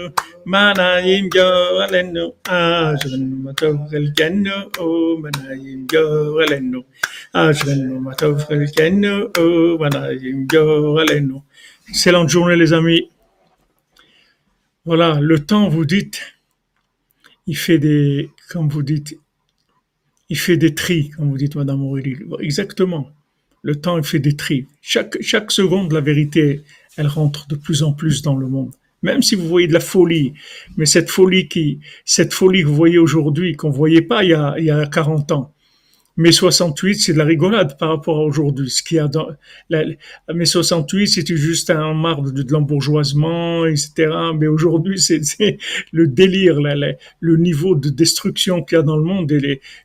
מנעים 0.46 1.30
גור 1.30 1.82
עלינו. 1.88 2.34
אשרנו 2.48 3.36
מה 3.44 3.54
טוב 3.54 3.78
חלקנו, 3.90 4.52
ומנעים 4.80 5.88
גור 5.92 6.42
עלינו. 6.42 6.82
אשרנו 7.34 8.00
מה 8.00 8.14
טוב 8.14 8.40
חלקנו, 8.40 9.28
ומנעים 9.38 10.48
גור 10.52 11.00
עלינו. 11.00 11.42
Excellente 11.90 12.30
journée 12.30 12.56
les 12.56 12.72
amis. 12.72 13.10
Voilà, 14.86 15.20
le 15.20 15.38
temps 15.40 15.68
vous 15.68 15.84
dites 15.84 16.22
il 17.47 17.57
fait 17.57 17.79
des, 17.79 18.31
comme 18.49 18.69
vous 18.69 18.83
dites, 18.83 19.19
il 20.29 20.39
fait 20.39 20.57
des 20.57 20.75
tris, 20.75 21.11
comme 21.11 21.31
vous 21.31 21.39
dites, 21.39 21.55
Madame 21.55 21.83
Aurélie. 21.83 22.17
Exactement. 22.41 23.11
Le 23.63 23.77
temps, 23.77 23.97
il 23.99 24.05
fait 24.05 24.19
des 24.19 24.37
tris. 24.37 24.67
Chaque, 24.83 25.17
chaque 25.21 25.53
seconde, 25.53 25.93
la 25.93 26.01
vérité, 26.01 26.63
elle 26.97 27.07
rentre 27.07 27.47
de 27.49 27.55
plus 27.55 27.83
en 27.83 27.93
plus 27.93 28.23
dans 28.23 28.37
le 28.37 28.49
monde. 28.49 28.73
Même 29.03 29.23
si 29.23 29.35
vous 29.35 29.47
voyez 29.47 29.69
de 29.69 29.73
la 29.73 29.81
folie, 29.81 30.35
mais 30.77 30.87
cette 30.87 31.11
folie 31.11 31.49
qui, 31.49 31.81
cette 32.05 32.33
folie 32.33 32.63
que 32.63 32.69
vous 32.69 32.75
voyez 32.75 32.99
aujourd'hui, 32.99 33.55
qu'on 33.55 33.71
voyait 33.71 34.03
pas 34.03 34.25
il 34.25 34.31
y 34.31 34.35
a, 34.35 34.55
il 34.59 34.65
y 34.65 34.71
a 34.71 34.87
40 34.87 35.33
ans, 35.33 35.55
mai 36.17 36.33
68, 36.33 36.95
c'est 36.97 37.13
de 37.13 37.19
la 37.19 37.25
rigolade 37.25 37.79
par 37.79 37.91
rapport 37.91 38.19
à 38.19 38.23
aujourd'hui. 38.23 38.71
Ce 38.71 38.83
qu'il 38.83 38.97
y 38.97 39.01
a 39.01 39.09
dans 39.09 39.29
la, 39.69 39.85
mai 40.35 40.47
68, 40.47 41.09
c'était 41.09 41.37
juste 41.37 41.71
un 41.71 41.95
marbre 41.95 42.31
de, 42.31 42.53
l'embourgeoisement, 42.53 43.67
etc. 43.67 44.09
Mais 44.39 44.47
aujourd'hui, 44.47 44.99
c'est 44.99 45.21
le 45.93 46.07
délire, 46.07 46.59
le 47.21 47.37
niveau 47.37 47.75
de 47.75 47.89
destruction 47.89 48.63
qu'il 48.63 48.77
y 48.77 48.79
a 48.79 48.83
dans 48.83 48.97
le 48.97 49.05
monde. 49.05 49.33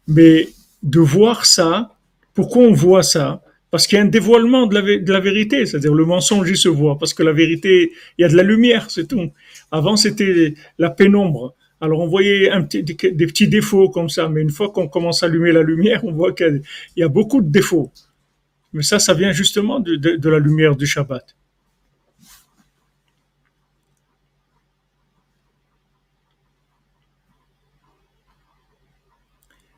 mais 0.07 0.49
de 0.83 0.99
voir 0.99 1.45
ça, 1.45 1.95
pourquoi 2.33 2.63
on 2.63 2.73
voit 2.73 3.03
ça? 3.03 3.43
Parce 3.69 3.87
qu'il 3.87 3.97
y 3.97 4.01
a 4.01 4.03
un 4.03 4.07
dévoilement 4.07 4.67
de 4.67 4.75
la, 4.75 4.81
de 4.81 5.13
la 5.13 5.19
vérité, 5.19 5.65
c'est-à-dire 5.65 5.93
le 5.93 6.05
mensonge, 6.05 6.49
il 6.49 6.57
se 6.57 6.67
voit, 6.67 6.97
parce 6.97 7.13
que 7.13 7.23
la 7.23 7.31
vérité, 7.31 7.91
il 8.17 8.21
y 8.21 8.25
a 8.25 8.27
de 8.27 8.35
la 8.35 8.43
lumière, 8.43 8.89
c'est 8.89 9.07
tout. 9.07 9.31
Avant, 9.71 9.95
c'était 9.95 10.55
la 10.77 10.89
pénombre. 10.89 11.55
Alors 11.81 11.99
on 11.99 12.07
voyait 12.07 12.51
des, 12.69 13.25
petits 13.27 13.47
défauts 13.47 13.89
comme 13.89 14.07
ça, 14.07 14.29
mais 14.29 14.41
une 14.41 14.51
fois 14.51 14.71
qu'on 14.71 14.87
commence 14.87 15.23
à 15.23 15.25
allumer 15.25 15.51
la 15.51 15.63
lumière, 15.63 16.05
on 16.05 16.11
voit 16.11 16.31
qu'il 16.31 16.61
y 16.95 17.01
a 17.01 17.07
beaucoup 17.07 17.41
de 17.41 17.49
défauts. 17.49 17.91
Mais 18.71 18.83
ça, 18.83 18.99
ça 18.99 19.15
vient 19.15 19.31
justement 19.31 19.79
de, 19.79 20.29
la 20.29 20.39
lumière 20.39 20.75
du 20.75 20.85
Shabbat. 20.85 21.35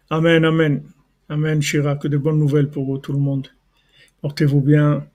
Amen, 0.09 0.43
amen. 0.45 0.83
Amen, 1.29 1.61
Shira, 1.61 1.95
que 1.95 2.09
de 2.09 2.17
bonnes 2.17 2.37
nouvelles 2.37 2.69
pour 2.69 3.01
tout 3.01 3.13
le 3.13 3.19
monde. 3.19 3.47
Portez-vous 4.21 4.61
bien. 4.61 5.07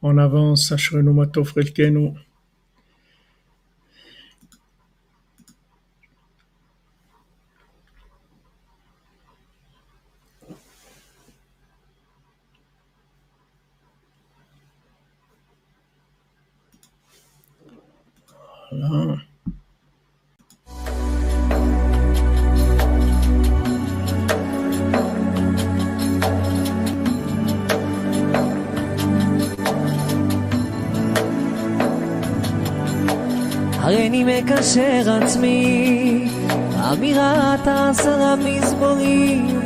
En 0.00 0.16
avance, 0.16 0.70
Ashrenu 0.70 1.12
Matov 1.12 1.52
Relkenu. 1.54 2.12
הריני 33.86 34.24
מקשר 34.24 35.18
עצמי, 35.22 36.28
אמירת 36.92 37.66
עשרה 37.66 38.36
מזמורים 38.36 39.60